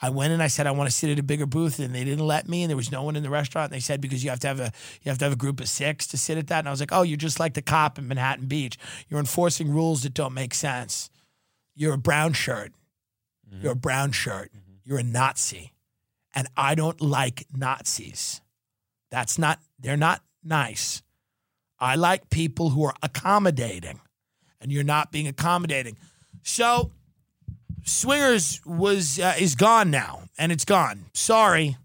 I 0.00 0.08
went 0.08 0.28
in 0.28 0.34
and 0.34 0.42
I 0.42 0.46
said, 0.46 0.66
I 0.66 0.70
want 0.70 0.88
to 0.88 0.96
sit 0.96 1.10
at 1.10 1.18
a 1.18 1.22
bigger 1.22 1.44
booth 1.44 1.78
and 1.78 1.94
they 1.94 2.04
didn't 2.04 2.26
let 2.26 2.48
me 2.48 2.62
and 2.62 2.70
there 2.70 2.78
was 2.78 2.90
no 2.90 3.02
one 3.02 3.14
in 3.14 3.22
the 3.22 3.28
restaurant. 3.28 3.70
And 3.70 3.76
they 3.76 3.80
said, 3.80 4.00
because 4.00 4.24
you 4.24 4.30
have 4.30 4.40
to 4.40 4.46
have 4.46 4.58
a, 4.58 4.72
you 5.02 5.10
have 5.10 5.18
to 5.18 5.26
have 5.26 5.34
a 5.34 5.36
group 5.36 5.60
of 5.60 5.68
six 5.68 6.06
to 6.08 6.16
sit 6.16 6.38
at 6.38 6.46
that. 6.46 6.60
And 6.60 6.68
I 6.68 6.70
was 6.70 6.80
like, 6.80 6.92
oh, 6.92 7.02
you're 7.02 7.18
just 7.18 7.38
like 7.38 7.52
the 7.52 7.60
cop 7.60 7.98
in 7.98 8.08
Manhattan 8.08 8.46
Beach. 8.46 8.78
You're 9.10 9.20
enforcing 9.20 9.70
rules 9.70 10.02
that 10.04 10.14
don't 10.14 10.32
make 10.32 10.54
sense. 10.54 11.10
You're 11.80 11.94
a 11.94 11.98
brown 11.98 12.34
shirt. 12.34 12.72
You're 13.62 13.72
a 13.72 13.74
brown 13.74 14.12
shirt. 14.12 14.52
You're 14.84 14.98
a 14.98 15.02
Nazi. 15.02 15.72
And 16.34 16.46
I 16.54 16.74
don't 16.74 17.00
like 17.00 17.46
Nazis. 17.56 18.42
That's 19.10 19.38
not, 19.38 19.60
they're 19.78 19.96
not 19.96 20.22
nice. 20.44 21.02
I 21.78 21.94
like 21.94 22.28
people 22.28 22.68
who 22.68 22.84
are 22.84 22.92
accommodating, 23.02 23.98
and 24.60 24.70
you're 24.70 24.84
not 24.84 25.10
being 25.10 25.26
accommodating. 25.26 25.96
So, 26.42 26.90
Swingers 27.82 28.60
was 28.66 29.18
uh, 29.18 29.36
is 29.40 29.54
gone 29.54 29.90
now, 29.90 30.24
and 30.36 30.52
it's 30.52 30.66
gone. 30.66 31.06
Sorry, 31.14 31.78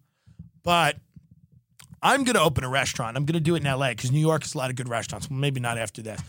but 0.62 0.98
I'm 2.02 2.26
going 2.26 2.36
to 2.36 2.42
open 2.42 2.66
a 2.66 2.70
restaurant. 2.70 3.16
I'm 3.16 3.24
going 3.24 3.36
to 3.36 3.40
do 3.40 3.56
it 3.56 3.66
in 3.66 3.72
LA 3.72 3.92
because 3.92 4.12
New 4.12 4.20
York 4.20 4.44
has 4.44 4.56
a 4.56 4.58
lot 4.58 4.70
of 4.70 4.76
good 4.76 4.90
restaurants. 4.90 5.30
Well, 5.30 5.40
maybe 5.40 5.62
not 5.62 5.78
after 5.78 6.02
this, 6.02 6.20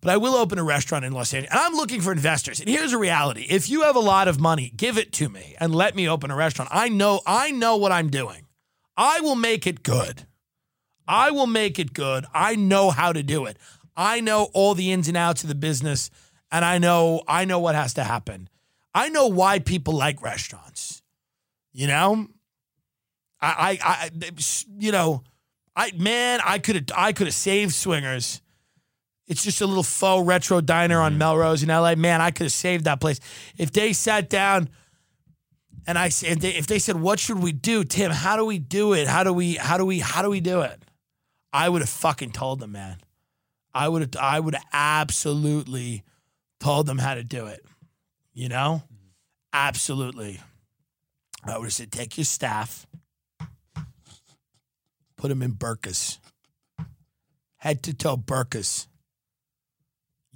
but 0.00 0.10
I 0.10 0.16
will 0.16 0.34
open 0.34 0.58
a 0.58 0.64
restaurant 0.64 1.04
in 1.04 1.12
Los 1.12 1.32
Angeles. 1.32 1.50
And 1.50 1.60
I'm 1.60 1.74
looking 1.74 2.00
for 2.00 2.12
investors. 2.12 2.60
And 2.60 2.68
here's 2.68 2.92
a 2.92 2.98
reality: 2.98 3.46
if 3.48 3.68
you 3.68 3.82
have 3.82 3.96
a 3.96 4.00
lot 4.00 4.28
of 4.28 4.40
money, 4.40 4.72
give 4.76 4.98
it 4.98 5.12
to 5.14 5.28
me 5.28 5.54
and 5.60 5.74
let 5.74 5.94
me 5.94 6.08
open 6.08 6.30
a 6.30 6.36
restaurant. 6.36 6.70
I 6.72 6.88
know, 6.88 7.20
I 7.26 7.50
know 7.50 7.76
what 7.76 7.92
I'm 7.92 8.10
doing. 8.10 8.46
I 8.96 9.20
will 9.20 9.36
make 9.36 9.66
it 9.66 9.82
good. 9.82 10.26
I 11.08 11.30
will 11.30 11.46
make 11.46 11.78
it 11.78 11.92
good. 11.92 12.26
I 12.34 12.56
know 12.56 12.90
how 12.90 13.12
to 13.12 13.22
do 13.22 13.44
it. 13.46 13.58
I 13.96 14.20
know 14.20 14.48
all 14.52 14.74
the 14.74 14.92
ins 14.92 15.08
and 15.08 15.16
outs 15.16 15.42
of 15.42 15.48
the 15.48 15.54
business, 15.54 16.10
and 16.50 16.64
I 16.64 16.78
know 16.78 17.22
I 17.26 17.44
know 17.44 17.58
what 17.58 17.74
has 17.74 17.94
to 17.94 18.04
happen. 18.04 18.48
I 18.94 19.08
know 19.08 19.26
why 19.26 19.58
people 19.58 19.94
like 19.94 20.22
restaurants. 20.22 21.02
You 21.72 21.86
know, 21.86 22.28
I, 23.40 23.78
I, 23.82 23.88
I 23.88 24.10
you 24.78 24.92
know, 24.92 25.22
I 25.74 25.92
man, 25.92 26.40
I 26.44 26.58
could 26.58 26.74
have, 26.76 26.84
I 26.96 27.12
could 27.12 27.26
have 27.26 27.34
saved 27.34 27.74
Swingers. 27.74 28.40
It's 29.26 29.42
just 29.42 29.60
a 29.60 29.66
little 29.66 29.82
faux 29.82 30.26
retro 30.26 30.60
diner 30.60 31.00
on 31.00 31.12
mm-hmm. 31.12 31.18
Melrose 31.18 31.62
in 31.62 31.68
LA. 31.68 31.94
Man, 31.94 32.20
I 32.20 32.30
could 32.30 32.44
have 32.44 32.52
saved 32.52 32.84
that 32.84 33.00
place 33.00 33.20
if 33.56 33.72
they 33.72 33.92
sat 33.92 34.30
down. 34.30 34.68
And 35.88 35.96
I 35.96 36.08
said, 36.08 36.42
if 36.42 36.66
they 36.66 36.80
said, 36.80 37.00
"What 37.00 37.20
should 37.20 37.38
we 37.38 37.52
do, 37.52 37.84
Tim? 37.84 38.10
How 38.10 38.36
do 38.36 38.44
we 38.44 38.58
do 38.58 38.92
it? 38.92 39.06
How 39.06 39.22
do 39.22 39.32
we? 39.32 39.54
How 39.54 39.78
do 39.78 39.86
we? 39.86 40.00
How 40.00 40.22
do 40.22 40.30
we 40.30 40.40
do 40.40 40.62
it?" 40.62 40.82
I 41.52 41.68
would 41.68 41.80
have 41.80 41.88
fucking 41.88 42.32
told 42.32 42.58
them, 42.58 42.72
man. 42.72 42.96
I 43.72 43.88
would 43.88 44.02
have. 44.02 44.16
I 44.20 44.40
would 44.40 44.54
have 44.54 44.66
absolutely 44.72 46.02
told 46.58 46.86
them 46.86 46.98
how 46.98 47.14
to 47.14 47.22
do 47.22 47.46
it. 47.46 47.64
You 48.34 48.48
know, 48.48 48.82
absolutely. 49.52 50.40
I 51.44 51.56
would 51.58 51.64
have 51.64 51.72
said, 51.72 51.92
take 51.92 52.18
your 52.18 52.24
staff, 52.24 52.86
put 55.16 55.28
them 55.28 55.42
in 55.42 55.52
burkas, 55.52 56.18
head 57.56 57.82
to 57.84 57.94
toe 57.94 58.16
burkas. 58.16 58.88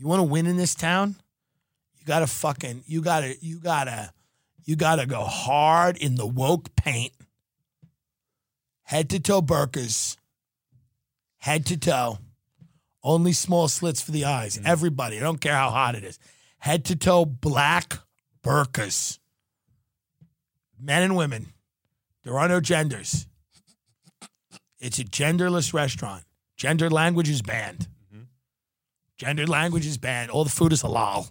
You 0.00 0.06
want 0.06 0.20
to 0.20 0.24
win 0.24 0.46
in 0.46 0.56
this 0.56 0.74
town? 0.74 1.14
You 1.98 2.06
gotta 2.06 2.26
fucking. 2.26 2.84
You 2.86 3.02
gotta. 3.02 3.36
You 3.40 3.60
gotta. 3.60 4.12
You 4.64 4.74
gotta 4.74 5.06
go 5.06 5.20
hard 5.22 5.98
in 5.98 6.14
the 6.14 6.26
woke 6.26 6.74
paint. 6.74 7.12
Head 8.82 9.10
to 9.10 9.20
toe 9.20 9.42
burkas 9.42 10.16
head 11.40 11.66
to 11.66 11.76
toe, 11.76 12.18
only 13.02 13.32
small 13.32 13.68
slits 13.68 14.00
for 14.00 14.12
the 14.12 14.24
eyes. 14.24 14.56
Mm. 14.56 14.66
Everybody, 14.66 15.18
I 15.18 15.20
don't 15.20 15.40
care 15.40 15.56
how 15.56 15.70
hot 15.70 15.94
it 15.94 16.04
is. 16.04 16.18
Head 16.58 16.84
to 16.86 16.96
toe, 16.96 17.24
black 17.24 17.98
burkas. 18.42 19.18
Men 20.78 21.02
and 21.02 21.16
women. 21.16 21.52
There 22.22 22.38
are 22.38 22.48
no 22.48 22.60
genders. 22.60 23.26
It's 24.78 24.98
a 24.98 25.04
genderless 25.04 25.74
restaurant. 25.74 26.24
Gender 26.56 26.88
language 26.88 27.28
is 27.28 27.42
banned. 27.42 27.88
Gender 29.20 29.46
language 29.46 29.86
is 29.86 29.98
banned. 29.98 30.30
All 30.30 30.44
the 30.44 30.50
food 30.50 30.72
is 30.72 30.82
halal. 30.82 31.30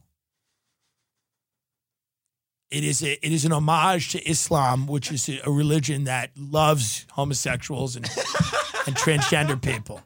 It 2.69 2.83
is 2.83 3.01
a, 3.01 3.13
it 3.25 3.33
is 3.33 3.45
an 3.45 3.51
homage 3.51 4.11
to 4.11 4.29
Islam, 4.29 4.85
which 4.85 5.11
is 5.11 5.27
a, 5.27 5.39
a 5.43 5.49
religion 5.51 6.03
that 6.03 6.29
loves 6.37 7.07
homosexuals 7.13 7.95
and 7.95 8.05
and 8.85 8.95
transgender 8.95 9.59
people. 9.59 10.03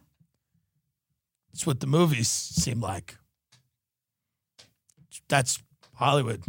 That's 1.51 1.67
what 1.67 1.81
the 1.81 1.87
movies 1.87 2.29
seem 2.29 2.79
like. 2.79 3.17
That's 5.27 5.61
Hollywood. 5.95 6.41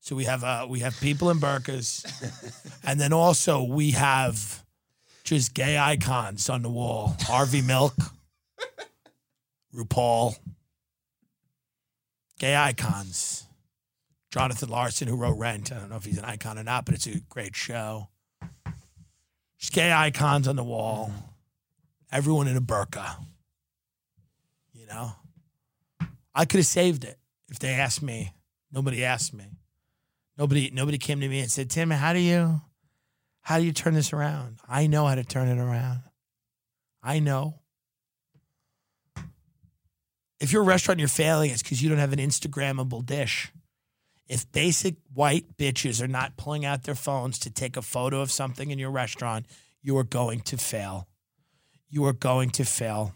So 0.00 0.16
we 0.16 0.24
have 0.24 0.42
uh, 0.42 0.66
we 0.70 0.80
have 0.80 0.98
people 1.02 1.28
in 1.28 1.38
burkas, 1.38 2.02
and 2.82 2.98
then 2.98 3.12
also 3.12 3.62
we 3.62 3.90
have 3.90 4.64
just 5.22 5.52
gay 5.52 5.76
icons 5.76 6.48
on 6.48 6.62
the 6.62 6.70
wall. 6.70 7.14
Harvey 7.24 7.60
Milk, 7.60 7.92
RuPaul, 9.76 10.36
gay 12.38 12.56
icons. 12.56 13.46
Jonathan 14.30 14.68
Larson, 14.68 15.08
who 15.08 15.16
wrote 15.16 15.38
Rent. 15.38 15.72
I 15.72 15.78
don't 15.78 15.88
know 15.88 15.96
if 15.96 16.04
he's 16.04 16.18
an 16.18 16.24
icon 16.24 16.58
or 16.58 16.64
not, 16.64 16.84
but 16.84 16.94
it's 16.94 17.06
a 17.06 17.20
great 17.28 17.56
show. 17.56 18.08
Just 19.58 19.72
gay 19.72 19.92
icons 19.92 20.46
on 20.46 20.56
the 20.56 20.64
wall. 20.64 21.10
Everyone 22.12 22.46
in 22.46 22.56
a 22.56 22.60
burqa. 22.60 23.16
You 24.74 24.86
know? 24.86 25.12
I 26.34 26.44
could 26.44 26.58
have 26.58 26.66
saved 26.66 27.04
it 27.04 27.18
if 27.48 27.58
they 27.58 27.70
asked 27.70 28.02
me. 28.02 28.34
Nobody 28.70 29.04
asked 29.04 29.32
me. 29.32 29.44
Nobody 30.36 30.70
nobody 30.70 30.98
came 30.98 31.20
to 31.20 31.28
me 31.28 31.40
and 31.40 31.50
said, 31.50 31.70
Tim, 31.70 31.90
how 31.90 32.12
do 32.12 32.18
you 32.18 32.60
how 33.40 33.58
do 33.58 33.64
you 33.64 33.72
turn 33.72 33.94
this 33.94 34.12
around? 34.12 34.58
I 34.68 34.86
know 34.86 35.06
how 35.06 35.14
to 35.14 35.24
turn 35.24 35.48
it 35.48 35.58
around. 35.58 36.00
I 37.02 37.20
know. 37.20 37.60
If 40.38 40.52
you're 40.52 40.62
a 40.62 40.66
restaurant 40.66 41.00
you're 41.00 41.08
failing, 41.08 41.50
it's 41.50 41.62
because 41.62 41.82
you 41.82 41.88
don't 41.88 41.98
have 41.98 42.12
an 42.12 42.18
Instagrammable 42.18 43.04
dish. 43.04 43.52
If 44.28 44.50
basic 44.52 44.96
white 45.14 45.56
bitches 45.56 46.02
are 46.02 46.08
not 46.08 46.36
pulling 46.36 46.64
out 46.64 46.82
their 46.82 46.94
phones 46.94 47.38
to 47.40 47.50
take 47.50 47.76
a 47.76 47.82
photo 47.82 48.20
of 48.20 48.30
something 48.30 48.70
in 48.70 48.78
your 48.78 48.90
restaurant, 48.90 49.46
you 49.82 49.96
are 49.96 50.04
going 50.04 50.40
to 50.40 50.56
fail. 50.56 51.08
You 51.88 52.04
are 52.06 52.12
going 52.12 52.50
to 52.50 52.64
fail. 52.64 53.14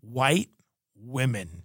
White 0.00 0.50
women 0.96 1.62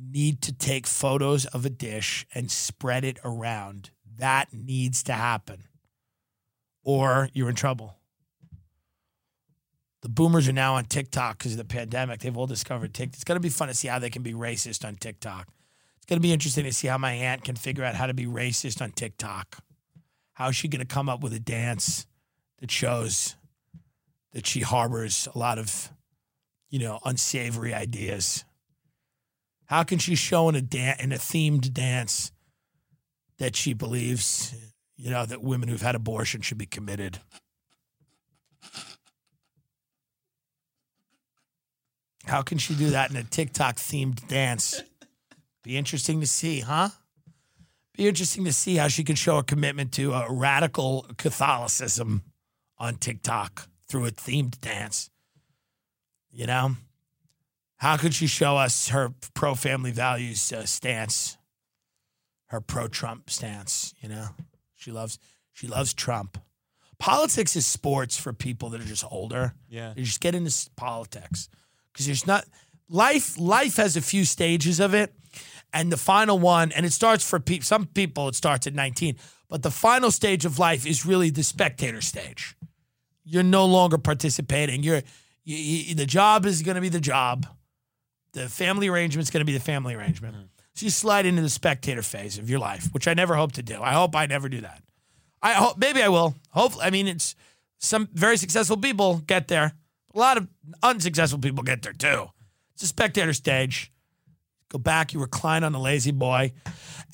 need 0.00 0.40
to 0.42 0.52
take 0.52 0.86
photos 0.86 1.44
of 1.46 1.66
a 1.66 1.70
dish 1.70 2.24
and 2.32 2.50
spread 2.50 3.04
it 3.04 3.18
around. 3.24 3.90
That 4.16 4.52
needs 4.52 5.02
to 5.04 5.12
happen, 5.12 5.64
or 6.82 7.28
you're 7.32 7.48
in 7.48 7.56
trouble. 7.56 7.97
The 10.02 10.08
boomers 10.08 10.48
are 10.48 10.52
now 10.52 10.74
on 10.74 10.84
TikTok 10.84 11.38
because 11.38 11.52
of 11.52 11.58
the 11.58 11.64
pandemic. 11.64 12.20
They've 12.20 12.36
all 12.36 12.46
discovered 12.46 12.94
TikTok. 12.94 13.14
It's 13.14 13.24
going 13.24 13.36
to 13.36 13.40
be 13.40 13.48
fun 13.48 13.68
to 13.68 13.74
see 13.74 13.88
how 13.88 13.98
they 13.98 14.10
can 14.10 14.22
be 14.22 14.32
racist 14.32 14.86
on 14.86 14.96
TikTok. 14.96 15.48
It's 15.96 16.06
going 16.06 16.18
to 16.18 16.22
be 16.22 16.32
interesting 16.32 16.64
to 16.64 16.72
see 16.72 16.86
how 16.86 16.98
my 16.98 17.12
aunt 17.12 17.44
can 17.44 17.56
figure 17.56 17.84
out 17.84 17.96
how 17.96 18.06
to 18.06 18.14
be 18.14 18.26
racist 18.26 18.80
on 18.80 18.92
TikTok. 18.92 19.58
How 20.34 20.48
is 20.48 20.56
she 20.56 20.68
going 20.68 20.80
to 20.80 20.86
come 20.86 21.08
up 21.08 21.20
with 21.20 21.32
a 21.32 21.40
dance 21.40 22.06
that 22.58 22.70
shows 22.70 23.34
that 24.32 24.46
she 24.46 24.60
harbors 24.60 25.26
a 25.34 25.38
lot 25.38 25.58
of, 25.58 25.90
you 26.70 26.78
know, 26.78 27.00
unsavory 27.04 27.74
ideas? 27.74 28.44
How 29.66 29.82
can 29.82 29.98
she 29.98 30.14
show 30.14 30.48
in 30.48 30.54
a 30.54 30.62
dan- 30.62 30.96
in 31.00 31.12
a 31.12 31.16
themed 31.16 31.72
dance 31.72 32.30
that 33.38 33.56
she 33.56 33.74
believes, 33.74 34.54
you 34.96 35.10
know, 35.10 35.26
that 35.26 35.42
women 35.42 35.68
who've 35.68 35.82
had 35.82 35.96
abortion 35.96 36.40
should 36.40 36.56
be 36.56 36.66
committed? 36.66 37.18
How 42.28 42.42
can 42.42 42.58
she 42.58 42.74
do 42.74 42.90
that 42.90 43.10
in 43.10 43.16
a 43.16 43.24
TikTok 43.24 43.76
themed 43.76 44.28
dance? 44.28 44.82
Be 45.64 45.78
interesting 45.78 46.20
to 46.20 46.26
see, 46.26 46.60
huh? 46.60 46.90
Be 47.96 48.06
interesting 48.06 48.44
to 48.44 48.52
see 48.52 48.76
how 48.76 48.88
she 48.88 49.02
can 49.02 49.16
show 49.16 49.38
a 49.38 49.42
commitment 49.42 49.92
to 49.92 50.12
a 50.12 50.30
radical 50.30 51.06
Catholicism 51.16 52.22
on 52.76 52.96
TikTok 52.96 53.66
through 53.88 54.04
a 54.04 54.10
themed 54.10 54.60
dance. 54.60 55.08
You 56.30 56.46
know? 56.46 56.76
How 57.78 57.96
could 57.96 58.12
she 58.12 58.26
show 58.26 58.58
us 58.58 58.88
her 58.88 59.14
pro 59.32 59.54
family 59.54 59.90
values 59.90 60.52
uh, 60.52 60.66
stance, 60.66 61.38
her 62.48 62.60
pro 62.60 62.88
Trump 62.88 63.30
stance? 63.30 63.94
You 64.02 64.10
know, 64.10 64.28
she 64.74 64.90
loves 64.92 65.18
she 65.52 65.66
loves 65.66 65.94
Trump. 65.94 66.38
Politics 66.98 67.56
is 67.56 67.66
sports 67.66 68.18
for 68.18 68.32
people 68.32 68.68
that 68.70 68.80
are 68.80 68.84
just 68.84 69.04
older. 69.10 69.54
Yeah. 69.68 69.94
They 69.96 70.02
just 70.02 70.20
get 70.20 70.34
into 70.34 70.52
politics 70.76 71.48
because 71.98 72.06
there's 72.06 72.26
not 72.28 72.44
life. 72.88 73.36
Life 73.38 73.76
has 73.76 73.96
a 73.96 74.00
few 74.00 74.24
stages 74.24 74.78
of 74.78 74.94
it, 74.94 75.12
and 75.72 75.90
the 75.90 75.96
final 75.96 76.38
one, 76.38 76.70
and 76.70 76.86
it 76.86 76.92
starts 76.92 77.28
for 77.28 77.40
pe- 77.40 77.58
some 77.58 77.86
people. 77.86 78.28
It 78.28 78.36
starts 78.36 78.68
at 78.68 78.74
19, 78.74 79.16
but 79.48 79.64
the 79.64 79.72
final 79.72 80.12
stage 80.12 80.44
of 80.44 80.60
life 80.60 80.86
is 80.86 81.04
really 81.04 81.30
the 81.30 81.42
spectator 81.42 82.00
stage. 82.00 82.54
You're 83.24 83.42
no 83.42 83.66
longer 83.66 83.98
participating. 83.98 84.84
You're 84.84 85.02
you, 85.42 85.56
you, 85.56 85.94
the 85.96 86.06
job 86.06 86.46
is 86.46 86.62
going 86.62 86.76
to 86.76 86.80
be 86.80 86.88
the 86.88 87.00
job. 87.00 87.46
The 88.32 88.48
family 88.48 88.86
arrangement 88.86 89.24
is 89.24 89.30
going 89.30 89.40
to 89.40 89.44
be 89.44 89.54
the 89.54 89.64
family 89.64 89.96
arrangement. 89.96 90.36
Mm-hmm. 90.36 90.44
So 90.74 90.84
you 90.86 90.90
slide 90.90 91.26
into 91.26 91.42
the 91.42 91.48
spectator 91.48 92.02
phase 92.02 92.38
of 92.38 92.48
your 92.48 92.60
life, 92.60 92.94
which 92.94 93.08
I 93.08 93.14
never 93.14 93.34
hope 93.34 93.52
to 93.52 93.62
do. 93.64 93.82
I 93.82 93.92
hope 93.92 94.14
I 94.14 94.26
never 94.26 94.48
do 94.48 94.60
that. 94.60 94.84
I 95.42 95.54
hope 95.54 95.78
maybe 95.78 96.00
I 96.00 96.08
will. 96.08 96.36
Hopefully, 96.50 96.84
I 96.84 96.90
mean 96.90 97.08
it's 97.08 97.34
some 97.78 98.08
very 98.12 98.36
successful 98.36 98.76
people 98.76 99.16
get 99.26 99.48
there. 99.48 99.72
A 100.18 100.20
lot 100.20 100.36
of 100.36 100.48
unsuccessful 100.82 101.38
people 101.38 101.62
get 101.62 101.82
there 101.82 101.92
too. 101.92 102.26
It's 102.74 102.82
a 102.82 102.88
spectator 102.88 103.32
stage. 103.32 103.92
Go 104.68 104.76
back, 104.76 105.14
you 105.14 105.20
recline 105.20 105.62
on 105.62 105.70
the 105.70 105.78
La-Z-Boy, 105.78 106.54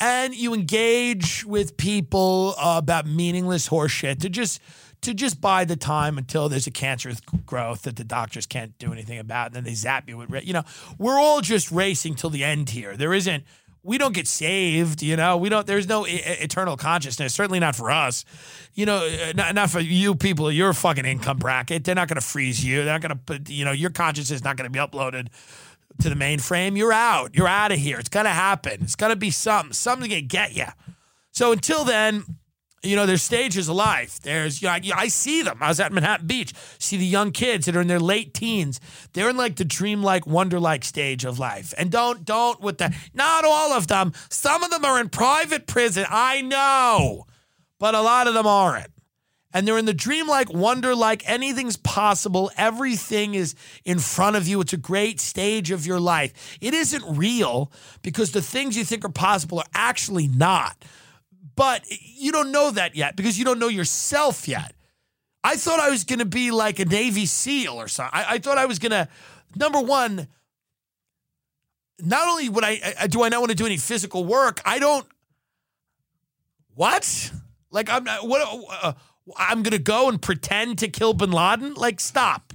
and 0.01 0.35
you 0.35 0.55
engage 0.55 1.45
with 1.45 1.77
people 1.77 2.55
uh, 2.59 2.77
about 2.79 3.07
meaningless 3.07 3.69
horseshit 3.69 4.21
to 4.21 4.31
just 4.31 4.59
to 5.03 5.13
just 5.13 5.39
buy 5.39 5.67
the 5.67 5.77
time 5.77 6.17
until 6.17 6.49
there's 6.49 6.67
a 6.67 6.71
cancerous 6.71 7.21
growth 7.45 7.83
that 7.83 7.97
the 7.97 8.05
doctors 8.05 8.47
can't 8.47 8.79
do 8.79 8.91
anything 8.91 9.19
about, 9.19 9.49
and 9.49 9.57
then 9.57 9.65
they 9.65 9.75
zap 9.75 10.09
you 10.09 10.17
with, 10.17 10.43
you 10.43 10.55
know, 10.55 10.63
we're 10.97 11.19
all 11.21 11.43
just 11.43 11.71
racing 11.71 12.15
till 12.15 12.31
the 12.31 12.43
end 12.43 12.71
here. 12.71 12.97
There 12.97 13.13
isn't, 13.13 13.45
we 13.85 13.99
don't 13.99 14.15
get 14.15 14.27
saved, 14.27 15.03
you 15.03 15.15
know, 15.15 15.37
we 15.37 15.51
don't, 15.51 15.67
there's 15.67 15.87
no 15.87 16.07
e- 16.07 16.23
eternal 16.25 16.77
consciousness, 16.77 17.35
certainly 17.35 17.61
not 17.61 17.77
for 17.77 17.91
us, 17.91 18.25
you 18.73 18.87
know, 18.87 19.07
uh, 19.07 19.33
not, 19.37 19.55
not 19.55 19.71
for 19.71 19.79
you 19.81 20.15
people, 20.15 20.51
your 20.51 20.73
fucking 20.73 21.05
income 21.05 21.37
bracket. 21.37 21.85
They're 21.85 21.95
not 21.95 22.09
going 22.09 22.21
to 22.21 22.27
freeze 22.27 22.65
you. 22.65 22.77
They're 22.85 22.95
not 22.95 23.03
going 23.03 23.11
to 23.11 23.17
put, 23.17 23.51
you 23.51 23.65
know, 23.65 23.73
your 23.73 23.91
consciousness 23.91 24.39
is 24.39 24.45
not 24.45 24.57
going 24.57 24.65
to 24.65 24.73
be 24.73 24.79
uploaded 24.79 25.29
to 26.01 26.09
the 26.09 26.15
mainframe. 26.15 26.77
You're 26.77 26.93
out. 26.93 27.35
You're 27.35 27.47
out 27.47 27.73
of 27.73 27.79
here. 27.79 27.99
It's 27.99 28.09
going 28.09 28.25
to 28.25 28.31
happen. 28.31 28.83
It's 28.83 28.97
going 28.97 29.11
to 29.11 29.17
be 29.17 29.31
something. 29.31 29.75
Something 29.75 30.11
to 30.11 30.23
get 30.23 30.57
you. 30.57 30.67
So 31.31 31.53
until 31.53 31.85
then, 31.85 32.25
you 32.85 32.97
know, 32.97 33.07
there's 33.07 33.23
stages 33.23 33.69
of 33.69 33.77
life. 33.77 34.21
There's, 34.21 34.61
you 34.61 34.69
know, 34.69 34.75
I, 34.75 34.83
I 34.95 35.09
see 35.09 35.43
them. 35.43 35.59
I 35.61 35.69
was 35.69 35.81
at 35.81 35.93
Manhattan 35.93 36.27
Beach. 36.27 36.53
See 36.79 36.97
the 36.97 37.07
young 37.07 37.33
kids 37.33 37.67
that 37.67 37.75
are 37.75 37.81
in 37.81 37.89
their 37.89 37.99
late 37.99 38.35
teens. 38.35 38.81
They're 39.13 39.31
in 39.31 39.37
like 39.37 39.57
the 39.57 39.65
dreamlike, 39.65 40.27
wonder-like 40.27 40.85
stage 40.85 41.25
of 41.25 41.39
life. 41.39 41.73
And 41.79 41.91
don't, 41.91 42.25
don't 42.25 42.61
with 42.61 42.79
the, 42.79 42.95
not 43.15 43.45
all 43.45 43.73
of 43.73 43.87
them. 43.87 44.13
Some 44.29 44.63
of 44.63 44.71
them 44.71 44.85
are 44.85 45.01
in 45.01 45.09
private 45.09 45.67
prison. 45.67 46.05
I 46.09 46.43
know, 46.43 47.27
but 47.79 47.95
a 47.95 48.01
lot 48.03 48.27
of 48.27 48.35
them 48.35 48.47
aren't. 48.47 48.89
And 49.57 49.69
they're 49.69 49.79
in 49.79 49.85
the 49.85 49.95
dreamlike, 49.95 50.53
wonder-like, 50.53 51.23
anything's 51.31 51.77
possible. 51.77 52.51
Everything 52.57 53.35
is 53.35 53.55
in 53.85 54.01
front 54.01 54.35
of 54.35 54.49
you. 54.49 54.61
It's 54.61 54.73
a 54.73 54.77
great 54.77 55.21
stage 55.21 55.71
of 55.71 55.87
your 55.87 56.01
life. 56.01 56.59
It 56.61 56.75
isn't 56.75 57.05
real 57.17 57.71
because 58.03 58.33
the 58.33 58.43
things 58.43 58.77
you 58.77 58.85
think 58.85 59.05
are 59.05 59.11
possible 59.11 59.61
are 59.61 59.71
actually 59.73 60.27
not 60.27 60.85
but 61.57 61.85
you 61.89 62.33
don't 62.33 62.53
know 62.53 62.71
that 62.71 62.97
yet 62.97 63.17
because 63.17 63.39
you 63.39 63.45
don't 63.45 63.59
know 63.59 63.69
yourself 63.69 64.49
yet. 64.49 64.75
I 65.43 65.57
thought 65.57 65.79
I 65.79 65.91
was 65.91 66.05
going 66.05 66.21
to 66.21 66.25
be 66.25 66.51
like 66.51 66.79
a 66.79 66.85
Navy 66.85 67.27
SEAL 67.27 67.75
or 67.75 67.89
something. 67.89 68.19
I, 68.19 68.35
I 68.35 68.39
thought 68.39 68.57
I 68.57 68.67
was 68.67 68.79
going 68.79 68.93
to, 68.93 69.09
number 69.55 69.81
one, 69.81 70.27
not 72.01 72.29
only 72.29 72.49
would 72.49 72.65
I, 72.65 72.95
I 73.01 73.07
do 73.07 73.23
I 73.23 73.29
not 73.29 73.41
want 73.41 73.51
to 73.51 73.57
do 73.57 73.67
any 73.67 73.77
physical 73.77 74.25
work, 74.25 74.61
I 74.65 74.79
don't. 74.79 75.07
What? 76.75 77.31
Like 77.71 77.91
I'm 77.91 78.05
not, 78.05 78.27
what? 78.27 78.67
Uh, 78.83 78.93
I'm 79.37 79.63
going 79.63 79.73
to 79.73 79.79
go 79.79 80.09
and 80.09 80.21
pretend 80.21 80.79
to 80.79 80.89
kill 80.89 81.15
Bin 81.15 81.31
Laden? 81.31 81.75
Like 81.75 82.01
stop. 82.01 82.53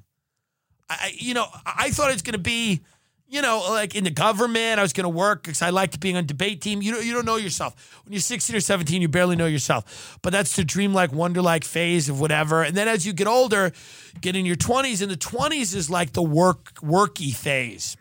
I, 0.89 1.13
you 1.15 1.33
know, 1.35 1.45
I 1.65 1.91
thought 1.91 2.11
it's 2.11 2.23
going 2.23 2.33
to 2.33 2.39
be 2.39 2.81
you 3.29 3.43
know, 3.43 3.63
like 3.69 3.95
in 3.95 4.03
the 4.03 4.09
government, 4.09 4.79
I 4.79 4.81
was 4.81 4.91
going 4.91 5.03
to 5.03 5.09
work 5.09 5.43
because 5.43 5.61
I 5.61 5.69
liked 5.69 5.99
being 5.99 6.17
on 6.17 6.25
debate 6.25 6.61
team. 6.61 6.81
You 6.81 6.93
don't, 6.93 7.05
you 7.05 7.13
don't 7.13 7.25
know 7.25 7.35
yourself. 7.35 8.01
When 8.03 8.11
you're 8.11 8.21
16 8.21 8.55
or 8.55 8.59
17, 8.59 9.01
you 9.01 9.07
barely 9.07 9.35
know 9.35 9.45
yourself. 9.45 10.17
But 10.23 10.33
that's 10.33 10.55
the 10.55 10.63
dreamlike, 10.63 11.11
wonder-like 11.11 11.63
phase 11.63 12.09
of 12.09 12.19
whatever. 12.19 12.63
And 12.63 12.75
then 12.75 12.87
as 12.87 13.05
you 13.05 13.13
get 13.13 13.27
older, 13.27 13.71
get 14.19 14.35
in 14.35 14.45
your 14.45 14.55
20s, 14.55 15.01
and 15.01 15.11
the 15.11 15.17
20s 15.17 15.75
is 15.75 15.89
like 15.91 16.13
the 16.13 16.23
work 16.23 16.73
worky 16.81 17.33
phase 17.33 17.95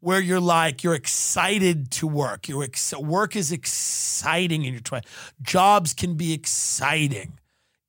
where 0.00 0.20
you're 0.20 0.40
like 0.40 0.82
you're 0.82 0.94
excited 0.94 1.90
to 1.90 2.06
work. 2.06 2.48
Your 2.48 2.64
ex- 2.64 2.94
work 2.96 3.36
is 3.36 3.52
exciting 3.52 4.64
in 4.64 4.72
your 4.72 4.82
20s. 4.82 5.04
Jobs 5.42 5.94
can 5.94 6.14
be 6.14 6.32
exciting. 6.32 7.38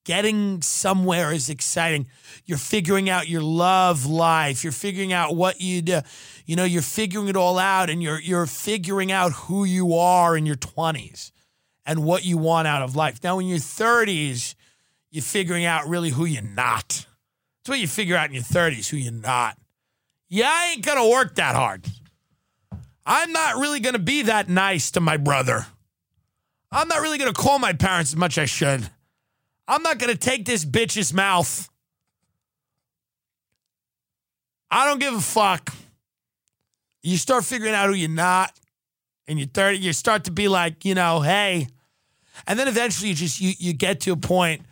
Getting 0.06 0.62
somewhere 0.62 1.32
is 1.32 1.50
exciting. 1.50 2.08
You're 2.46 2.58
figuring 2.58 3.10
out 3.10 3.28
your 3.28 3.42
love 3.42 4.06
life. 4.06 4.64
You're 4.64 4.74
figuring 4.74 5.14
out 5.14 5.36
what 5.36 5.62
you 5.62 5.82
do. 5.82 5.94
Uh, 5.96 6.02
you 6.46 6.56
know, 6.56 6.64
you're 6.64 6.82
figuring 6.82 7.28
it 7.28 7.36
all 7.36 7.60
out 7.60 7.90
and 7.90 8.02
you're 8.02 8.20
you're 8.20 8.46
figuring 8.48 9.12
out 9.12 9.32
who 9.34 9.66
you 9.66 9.94
are 9.94 10.36
in 10.36 10.46
your 10.46 10.56
20s 10.56 11.32
and 11.86 12.04
what 12.04 12.24
you 12.26 12.38
want 12.38 12.68
out 12.68 12.82
of 12.82 12.96
life. 12.96 13.24
Now 13.24 13.40
in 13.40 13.48
your 13.48 13.60
30s, 13.60 14.56
you're 15.12 15.22
figuring 15.22 15.66
out 15.66 15.88
really 15.88 16.10
who 16.10 16.26
you're 16.26 16.42
not. 16.42 17.06
That's 17.60 17.70
what 17.70 17.80
you 17.80 17.88
figure 17.88 18.16
out 18.16 18.30
in 18.30 18.34
your 18.34 18.44
30s, 18.44 18.90
who 18.90 18.98
you're 18.98 19.12
not. 19.12 19.58
Yeah, 20.30 20.50
I 20.50 20.72
ain't 20.72 20.86
gonna 20.86 21.08
work 21.08 21.36
that 21.36 21.56
hard. 21.56 21.86
I'm 23.06 23.32
not 23.32 23.58
really 23.58 23.80
gonna 23.80 24.00
be 24.00 24.24
that 24.24 24.48
nice 24.48 24.92
to 24.92 25.00
my 25.00 25.18
brother. 25.18 25.66
I'm 26.72 26.88
not 26.88 27.02
really 27.02 27.18
gonna 27.18 27.34
call 27.34 27.60
my 27.60 27.74
parents 27.74 28.12
as 28.12 28.16
much 28.16 28.38
as 28.38 28.44
I 28.44 28.46
should. 28.46 28.90
I'm 29.70 29.84
not 29.84 30.00
going 30.00 30.12
to 30.12 30.18
take 30.18 30.46
this 30.46 30.66
bitch's 30.66 31.14
mouth. 31.14 31.70
I 34.72 34.86
don't 34.86 35.00
give 35.00 35.14
a 35.14 35.22
fuck. 35.22 35.74
You 37.02 37.18
start 37.18 37.46
figuring 37.46 37.74
out 37.74 37.88
who 37.88 37.96
you're 37.96 38.10
not 38.10 38.52
in 39.30 39.38
your 39.38 39.48
30, 39.48 39.78
you 39.78 39.94
start 39.94 40.24
to 40.24 40.32
be 40.32 40.48
like, 40.48 40.84
you 40.86 40.96
know, 40.96 41.22
hey. 41.22 41.68
And 42.48 42.58
then 42.58 42.68
eventually 42.68 43.10
you 43.10 43.16
just 43.16 43.40
you 43.40 43.54
you 43.60 43.74
get 43.74 44.02
to 44.02 44.12
a 44.12 44.18
point, 44.18 44.64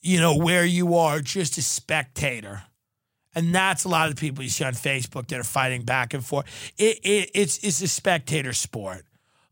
you 0.00 0.18
know, 0.18 0.36
where 0.36 0.64
you 0.64 0.96
are 0.96 1.20
just 1.20 1.58
a 1.58 1.62
spectator. 1.62 2.62
And 3.34 3.54
that's 3.54 3.84
a 3.84 3.88
lot 3.90 4.08
of 4.08 4.14
the 4.14 4.20
people 4.20 4.42
you 4.42 4.48
see 4.48 4.64
on 4.64 4.72
Facebook 4.72 5.28
that 5.28 5.38
are 5.38 5.44
fighting 5.44 5.82
back 5.82 6.14
and 6.14 6.24
forth. 6.24 6.46
It, 6.78 7.00
it 7.02 7.30
it's 7.34 7.58
it's 7.58 7.82
a 7.82 7.88
spectator 7.88 8.54
sport. 8.54 9.04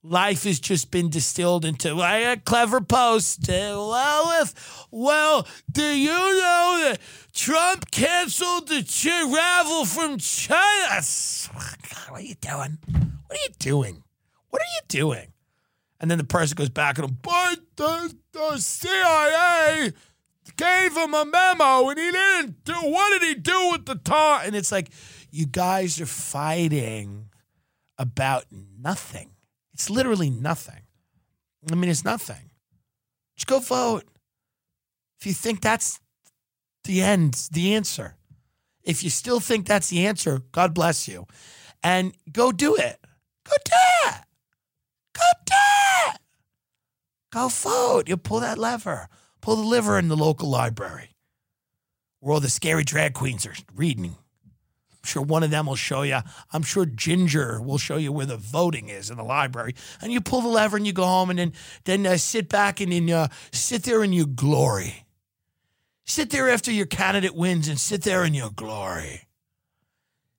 Life 0.06 0.44
has 0.44 0.60
just 0.60 0.90
been 0.90 1.08
distilled 1.08 1.64
into 1.64 2.02
a 2.02 2.36
clever 2.44 2.82
post. 2.82 3.48
Well, 3.48 4.42
if 4.42 4.86
well, 4.90 5.48
do 5.72 5.82
you 5.82 6.08
know 6.08 6.78
that 6.82 6.98
Trump 7.32 7.90
canceled 7.90 8.68
the 8.68 8.82
travel 8.82 9.86
from 9.86 10.18
China? 10.18 11.00
God, 11.00 12.10
what 12.10 12.20
are 12.20 12.22
you 12.22 12.34
doing? 12.34 12.78
What 13.26 13.38
are 13.38 13.42
you 13.42 13.54
doing? 13.58 14.02
What 14.50 14.60
are 14.60 14.74
you 14.74 14.80
doing? 14.88 15.32
And 15.98 16.10
then 16.10 16.18
the 16.18 16.24
person 16.24 16.54
goes 16.54 16.68
back 16.68 16.98
and, 16.98 17.22
but 17.22 17.60
the, 17.76 18.14
the 18.32 18.58
CIA 18.58 19.90
gave 20.56 20.94
him 20.94 21.14
a 21.14 21.24
memo 21.24 21.88
and 21.88 21.98
he 21.98 22.10
didn't 22.12 22.62
do, 22.64 22.74
what 22.74 23.18
did 23.18 23.26
he 23.26 23.34
do 23.36 23.70
with 23.72 23.86
the 23.86 23.94
tar? 23.94 24.42
And 24.44 24.54
it's 24.54 24.70
like, 24.70 24.90
you 25.30 25.46
guys 25.46 25.98
are 25.98 26.06
fighting 26.06 27.30
about 27.96 28.44
nothing. 28.52 29.30
It's 29.74 29.90
literally 29.90 30.30
nothing. 30.30 30.82
I 31.70 31.74
mean, 31.74 31.90
it's 31.90 32.04
nothing. 32.04 32.50
Just 33.36 33.46
go 33.46 33.58
vote. 33.58 34.04
If 35.18 35.26
you 35.26 35.32
think 35.32 35.60
that's 35.60 36.00
the 36.84 37.02
end, 37.02 37.48
the 37.52 37.74
answer. 37.74 38.16
If 38.82 39.02
you 39.02 39.10
still 39.10 39.40
think 39.40 39.66
that's 39.66 39.88
the 39.88 40.06
answer, 40.06 40.42
God 40.52 40.74
bless 40.74 41.08
you. 41.08 41.26
And 41.82 42.14
go 42.30 42.52
do 42.52 42.76
it. 42.76 42.98
Go 43.44 43.52
do 43.64 43.72
it. 44.06 44.20
Go 45.14 45.22
do 45.46 45.54
it. 46.08 46.20
Go 47.32 47.48
vote. 47.48 48.08
You 48.08 48.16
pull 48.16 48.40
that 48.40 48.58
lever. 48.58 49.08
Pull 49.40 49.56
the 49.56 49.62
lever 49.62 49.98
in 49.98 50.08
the 50.08 50.16
local 50.16 50.48
library 50.48 51.10
where 52.20 52.34
all 52.34 52.40
the 52.40 52.48
scary 52.48 52.84
drag 52.84 53.12
queens 53.12 53.44
are 53.44 53.54
reading. 53.74 54.16
I'm 55.04 55.08
sure 55.08 55.22
one 55.22 55.42
of 55.42 55.50
them 55.50 55.66
will 55.66 55.76
show 55.76 56.00
you. 56.00 56.20
I'm 56.50 56.62
sure 56.62 56.86
Ginger 56.86 57.60
will 57.60 57.76
show 57.76 57.98
you 57.98 58.10
where 58.10 58.24
the 58.24 58.38
voting 58.38 58.88
is 58.88 59.10
in 59.10 59.18
the 59.18 59.22
library. 59.22 59.74
And 60.00 60.10
you 60.10 60.22
pull 60.22 60.40
the 60.40 60.48
lever 60.48 60.78
and 60.78 60.86
you 60.86 60.94
go 60.94 61.04
home 61.04 61.28
and 61.28 61.38
then 61.38 61.52
then 61.84 62.06
uh, 62.06 62.16
sit 62.16 62.48
back 62.48 62.80
and 62.80 62.90
then 62.90 63.10
uh, 63.10 63.28
sit 63.52 63.82
there 63.82 64.02
in 64.02 64.14
your 64.14 64.24
glory. 64.24 65.04
Sit 66.06 66.30
there 66.30 66.48
after 66.48 66.72
your 66.72 66.86
candidate 66.86 67.34
wins 67.34 67.68
and 67.68 67.78
sit 67.78 68.00
there 68.00 68.24
in 68.24 68.32
your 68.32 68.48
glory. 68.48 69.28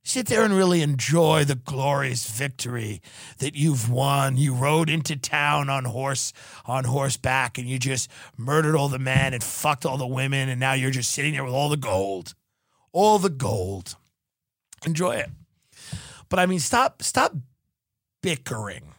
Sit 0.03 0.25
there 0.25 0.43
and 0.43 0.55
really 0.55 0.81
enjoy 0.81 1.43
the 1.43 1.53
glorious 1.53 2.27
victory 2.27 3.03
that 3.37 3.53
you've 3.53 3.87
won. 3.87 4.35
You 4.35 4.55
rode 4.55 4.89
into 4.89 5.15
town 5.15 5.69
on 5.69 5.85
horse 5.85 6.33
on 6.65 6.85
horseback 6.85 7.59
and 7.59 7.69
you 7.69 7.77
just 7.77 8.09
murdered 8.35 8.75
all 8.75 8.89
the 8.89 8.97
men 8.97 9.35
and 9.35 9.43
fucked 9.43 9.85
all 9.85 9.99
the 9.99 10.07
women 10.07 10.49
and 10.49 10.59
now 10.59 10.73
you're 10.73 10.89
just 10.89 11.11
sitting 11.11 11.33
there 11.33 11.43
with 11.43 11.53
all 11.53 11.69
the 11.69 11.77
gold. 11.77 12.33
All 12.91 13.19
the 13.19 13.29
gold. 13.29 13.97
Enjoy 14.85 15.15
it. 15.15 15.29
But 16.29 16.39
I 16.39 16.45
mean 16.45 16.59
stop 16.59 17.01
stop 17.03 17.33
bickering 18.21 18.93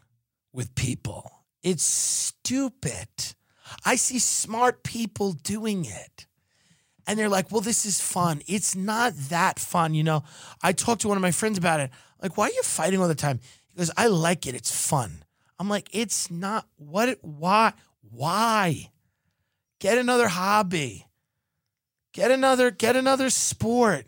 with 0.52 0.74
people. 0.74 1.30
It's 1.62 1.82
stupid. 1.82 3.08
I 3.84 3.96
see 3.96 4.18
smart 4.18 4.84
people 4.84 5.32
doing 5.32 5.84
it 5.84 6.26
and 7.06 7.18
they're 7.18 7.28
like, 7.28 7.52
well, 7.52 7.60
this 7.60 7.86
is 7.86 8.00
fun. 8.00 8.42
It's 8.46 8.74
not 8.74 9.14
that 9.28 9.58
fun. 9.58 9.94
You 9.94 10.02
know, 10.02 10.24
I 10.62 10.72
talked 10.72 11.02
to 11.02 11.08
one 11.08 11.16
of 11.16 11.22
my 11.22 11.30
friends 11.30 11.56
about 11.56 11.80
it. 11.80 11.90
Like, 12.20 12.36
why 12.36 12.46
are 12.46 12.52
you 12.52 12.62
fighting 12.62 13.00
all 13.00 13.08
the 13.08 13.14
time? 13.14 13.40
He 13.68 13.78
goes, 13.78 13.90
I 13.96 14.08
like 14.08 14.46
it. 14.46 14.54
It's 14.54 14.74
fun. 14.74 15.22
I'm 15.58 15.68
like, 15.68 15.88
it's 15.92 16.30
not 16.30 16.66
what, 16.76 17.08
it, 17.08 17.18
why, 17.22 17.72
why? 18.10 18.90
Get 19.78 19.98
another 19.98 20.28
hobby. 20.28 21.06
Get 22.12 22.30
another, 22.30 22.70
get 22.70 22.96
another 22.96 23.30
sport. 23.30 24.06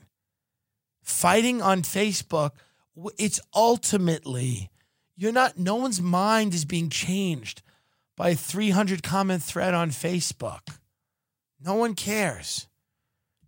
Fighting 1.09 1.63
on 1.63 1.81
Facebook, 1.83 2.51
it's 3.19 3.41
ultimately, 3.55 4.69
you're 5.17 5.33
not, 5.33 5.59
no 5.59 5.75
one's 5.75 6.03
mind 6.03 6.53
is 6.53 6.67
being 6.67 6.91
changed 6.91 7.63
by 8.15 8.31
a 8.31 8.35
300 8.35 9.03
comment 9.03 9.43
thread 9.43 9.73
on 9.73 9.89
Facebook. 9.89 10.77
No 11.65 11.75
one 11.77 11.95
cares. 11.95 12.69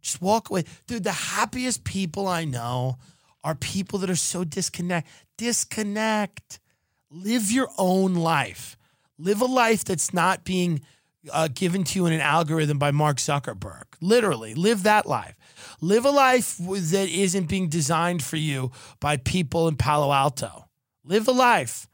Just 0.00 0.22
walk 0.22 0.48
away. 0.48 0.64
Dude, 0.86 1.04
the 1.04 1.12
happiest 1.12 1.84
people 1.84 2.26
I 2.26 2.46
know 2.46 2.96
are 3.44 3.54
people 3.54 3.98
that 3.98 4.10
are 4.10 4.16
so 4.16 4.42
disconnect. 4.42 5.06
Disconnect. 5.36 6.60
Live 7.10 7.52
your 7.52 7.68
own 7.76 8.14
life. 8.14 8.78
Live 9.18 9.42
a 9.42 9.46
life 9.46 9.84
that's 9.84 10.14
not 10.14 10.44
being 10.44 10.80
uh, 11.30 11.48
given 11.52 11.84
to 11.84 11.98
you 11.98 12.06
in 12.06 12.14
an 12.14 12.22
algorithm 12.22 12.78
by 12.78 12.90
Mark 12.90 13.18
Zuckerberg. 13.18 13.84
Literally, 14.00 14.54
live 14.54 14.84
that 14.84 15.06
life. 15.06 15.36
Live 15.80 16.04
a 16.04 16.10
life 16.10 16.56
that 16.58 17.08
isn't 17.08 17.48
being 17.48 17.68
designed 17.68 18.22
for 18.22 18.36
you 18.36 18.70
by 19.00 19.16
people 19.16 19.68
in 19.68 19.76
Palo 19.76 20.12
Alto. 20.12 20.68
Live 21.04 21.28
a 21.28 21.32
life. 21.32 21.86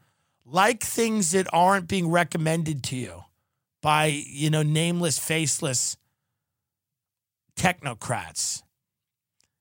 Like 0.45 0.81
things 0.81 1.31
that 1.31 1.47
aren't 1.51 1.87
being 1.87 2.09
recommended 2.09 2.83
to 2.85 2.95
you 2.95 3.23
by, 3.81 4.05
you 4.05 4.49
know, 4.49 4.63
nameless, 4.63 5.19
faceless 5.19 5.97
technocrats. 7.55 8.63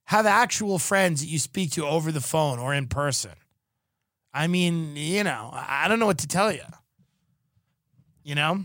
Have 0.05 0.27
actual 0.27 0.79
friends 0.79 1.21
that 1.21 1.27
you 1.27 1.39
speak 1.39 1.73
to 1.73 1.87
over 1.87 2.13
the 2.13 2.21
phone 2.21 2.59
or 2.61 2.73
in 2.73 2.87
person. 2.87 3.33
I 4.33 4.47
mean, 4.47 4.95
you 4.97 5.25
know, 5.25 5.51
I 5.53 5.89
don't 5.89 5.99
know 5.99 6.07
what 6.07 6.19
to 6.19 6.29
tell 6.29 6.53
you. 6.53 6.63
You 8.23 8.35
know? 8.35 8.65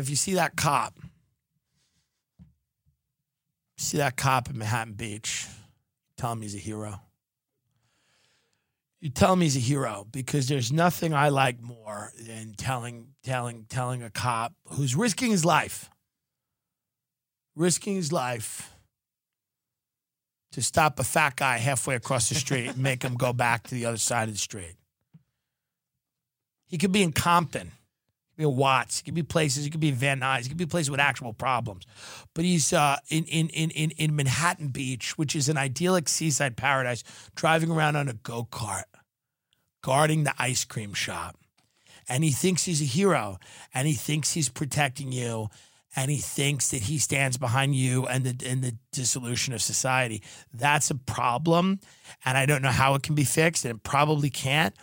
If 0.00 0.10
you 0.10 0.16
see 0.16 0.34
that 0.34 0.56
cop, 0.56 0.98
see 3.76 3.98
that 3.98 4.16
cop 4.16 4.48
in 4.48 4.58
Manhattan 4.58 4.94
Beach, 4.94 5.46
tell 6.16 6.32
him 6.32 6.42
he's 6.42 6.54
a 6.54 6.58
hero 6.58 7.00
you 9.02 9.10
tell 9.10 9.32
him 9.32 9.40
he's 9.40 9.56
a 9.56 9.60
hero 9.60 10.06
because 10.12 10.46
there's 10.46 10.72
nothing 10.72 11.12
I 11.12 11.30
like 11.30 11.60
more 11.60 12.12
than 12.24 12.54
telling 12.56 13.08
telling 13.24 13.66
telling 13.68 14.00
a 14.00 14.10
cop 14.10 14.54
who's 14.68 14.94
risking 14.94 15.32
his 15.32 15.44
life, 15.44 15.90
risking 17.56 17.96
his 17.96 18.12
life 18.12 18.72
to 20.52 20.62
stop 20.62 21.00
a 21.00 21.04
fat 21.04 21.34
guy 21.34 21.58
halfway 21.58 21.96
across 21.96 22.28
the 22.28 22.36
street 22.36 22.68
and 22.68 22.78
make 22.78 23.02
him 23.02 23.14
go 23.14 23.32
back 23.32 23.64
to 23.64 23.74
the 23.74 23.86
other 23.86 23.96
side 23.96 24.28
of 24.28 24.34
the 24.34 24.40
street. 24.40 24.76
He 26.68 26.78
could 26.78 26.92
be 26.92 27.02
in 27.02 27.10
Compton 27.10 27.72
Watts. 28.50 28.98
He 28.98 29.04
could 29.04 29.14
be 29.14 29.22
places. 29.22 29.64
He 29.64 29.70
could 29.70 29.80
be 29.80 29.90
Van 29.90 30.20
Nuys. 30.20 30.42
He 30.42 30.48
could 30.48 30.58
be 30.58 30.66
places 30.66 30.90
with 30.90 31.00
actual 31.00 31.32
problems. 31.32 31.86
But 32.34 32.44
he's 32.44 32.72
uh, 32.72 32.96
in, 33.08 33.24
in, 33.24 33.48
in, 33.48 33.90
in 33.92 34.16
Manhattan 34.16 34.68
Beach, 34.68 35.16
which 35.18 35.36
is 35.36 35.48
an 35.48 35.56
idyllic 35.56 36.08
seaside 36.08 36.56
paradise, 36.56 37.04
driving 37.34 37.70
around 37.70 37.96
on 37.96 38.08
a 38.08 38.14
go 38.14 38.46
kart, 38.50 38.84
guarding 39.82 40.24
the 40.24 40.34
ice 40.38 40.64
cream 40.64 40.94
shop. 40.94 41.36
And 42.08 42.24
he 42.24 42.30
thinks 42.30 42.64
he's 42.64 42.82
a 42.82 42.86
hero 42.86 43.38
and 43.72 43.86
he 43.86 43.94
thinks 43.94 44.32
he's 44.32 44.48
protecting 44.48 45.12
you 45.12 45.48
and 45.94 46.10
he 46.10 46.16
thinks 46.16 46.70
that 46.70 46.82
he 46.82 46.98
stands 46.98 47.36
behind 47.36 47.74
you 47.74 48.06
and 48.06 48.24
the, 48.24 48.48
and 48.48 48.62
the 48.62 48.74
dissolution 48.92 49.52
of 49.52 49.60
society. 49.60 50.22
That's 50.52 50.90
a 50.90 50.94
problem. 50.94 51.80
And 52.24 52.38
I 52.38 52.46
don't 52.46 52.62
know 52.62 52.70
how 52.70 52.94
it 52.94 53.02
can 53.02 53.14
be 53.14 53.24
fixed, 53.24 53.64
and 53.64 53.76
it 53.76 53.82
probably 53.82 54.30
can't. 54.30 54.74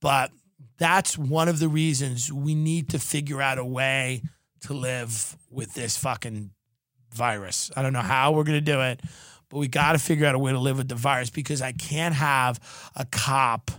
But 0.00 0.32
that's 0.78 1.16
one 1.16 1.48
of 1.48 1.58
the 1.58 1.68
reasons 1.68 2.32
we 2.32 2.54
need 2.54 2.90
to 2.90 2.98
figure 2.98 3.40
out 3.40 3.58
a 3.58 3.64
way 3.64 4.22
to 4.62 4.74
live 4.74 5.36
with 5.50 5.74
this 5.74 5.96
fucking 5.96 6.50
virus. 7.12 7.70
I 7.76 7.82
don't 7.82 7.92
know 7.92 8.00
how 8.00 8.32
we're 8.32 8.44
going 8.44 8.58
to 8.58 8.72
do 8.72 8.80
it, 8.82 9.00
but 9.48 9.58
we 9.58 9.68
got 9.68 9.92
to 9.92 9.98
figure 9.98 10.26
out 10.26 10.34
a 10.34 10.38
way 10.38 10.52
to 10.52 10.58
live 10.58 10.78
with 10.78 10.88
the 10.88 10.94
virus 10.94 11.30
because 11.30 11.62
I 11.62 11.72
can't 11.72 12.14
have 12.14 12.60
a 12.94 13.04
cop 13.04 13.70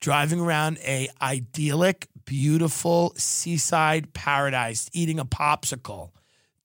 driving 0.00 0.40
around 0.40 0.78
a 0.78 1.08
idyllic, 1.20 2.08
beautiful 2.24 3.12
seaside 3.16 4.12
paradise 4.12 4.88
eating 4.92 5.18
a 5.18 5.24
popsicle 5.24 6.10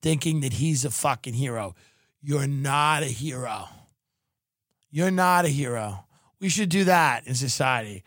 thinking 0.02 0.42
that 0.42 0.54
he's 0.54 0.86
a 0.86 0.92
fucking 0.92 1.34
hero. 1.34 1.76
You're 2.22 2.48
not 2.48 3.04
a 3.04 3.08
hero. 3.08 3.66
You're 4.92 5.12
not 5.12 5.46
a 5.46 5.50
hero. 5.50 6.06
We 6.40 6.50
should 6.50 6.70
do 6.70 6.86
that 6.86 7.28
in 7.28 7.36
society. 7.36 8.04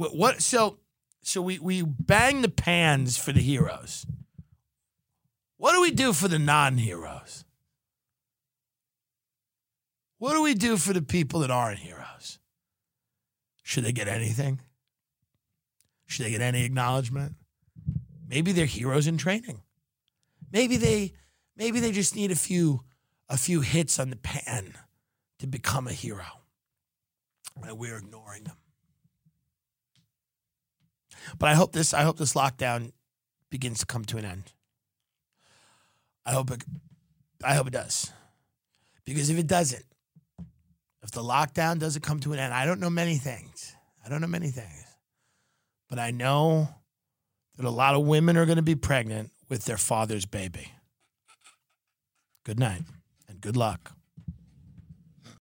What, 0.00 0.16
what 0.16 0.40
so 0.40 0.78
so 1.20 1.42
we 1.42 1.58
we 1.58 1.82
bang 1.82 2.40
the 2.40 2.48
pans 2.48 3.18
for 3.18 3.32
the 3.32 3.42
heroes. 3.42 4.06
What 5.58 5.74
do 5.74 5.82
we 5.82 5.90
do 5.90 6.14
for 6.14 6.26
the 6.26 6.38
non-heroes? 6.38 7.44
What 10.16 10.32
do 10.32 10.40
we 10.40 10.54
do 10.54 10.78
for 10.78 10.94
the 10.94 11.02
people 11.02 11.40
that 11.40 11.50
aren't 11.50 11.80
heroes? 11.80 12.38
Should 13.62 13.84
they 13.84 13.92
get 13.92 14.08
anything? 14.08 14.62
Should 16.06 16.24
they 16.24 16.30
get 16.30 16.40
any 16.40 16.64
acknowledgement? 16.64 17.34
Maybe 18.26 18.52
they're 18.52 18.64
heroes 18.64 19.06
in 19.06 19.18
training. 19.18 19.60
Maybe 20.50 20.78
they 20.78 21.12
maybe 21.56 21.78
they 21.78 21.92
just 21.92 22.16
need 22.16 22.30
a 22.30 22.36
few 22.36 22.84
a 23.28 23.36
few 23.36 23.60
hits 23.60 23.98
on 23.98 24.08
the 24.08 24.16
pan 24.16 24.78
to 25.40 25.46
become 25.46 25.86
a 25.86 25.92
hero. 25.92 26.24
And 27.62 27.78
we're 27.78 27.98
ignoring 27.98 28.44
them. 28.44 28.56
But 31.38 31.48
I 31.48 31.54
hope 31.54 31.72
this 31.72 31.94
I 31.94 32.02
hope 32.02 32.18
this 32.18 32.34
lockdown 32.34 32.92
begins 33.50 33.80
to 33.80 33.86
come 33.86 34.04
to 34.06 34.16
an 34.18 34.24
end. 34.24 34.52
I 36.24 36.32
hope 36.32 36.50
it 36.50 36.64
I 37.44 37.54
hope 37.54 37.66
it 37.66 37.72
does. 37.72 38.12
Because 39.04 39.30
if 39.30 39.38
it 39.38 39.46
doesn't, 39.46 39.84
if 41.02 41.10
the 41.10 41.22
lockdown 41.22 41.78
doesn't 41.78 42.02
come 42.02 42.20
to 42.20 42.32
an 42.32 42.38
end, 42.38 42.52
I 42.52 42.66
don't 42.66 42.80
know 42.80 42.90
many 42.90 43.16
things. 43.16 43.74
I 44.04 44.08
don't 44.08 44.20
know 44.20 44.26
many 44.26 44.50
things. 44.50 44.84
But 45.88 45.98
I 45.98 46.10
know 46.10 46.68
that 47.56 47.66
a 47.66 47.70
lot 47.70 47.94
of 47.94 48.06
women 48.06 48.36
are 48.36 48.46
going 48.46 48.56
to 48.56 48.62
be 48.62 48.76
pregnant 48.76 49.32
with 49.48 49.64
their 49.64 49.76
father's 49.76 50.26
baby. 50.26 50.72
Good 52.44 52.58
night 52.58 52.82
and 53.28 53.40
good 53.40 53.56
luck. 53.56 53.92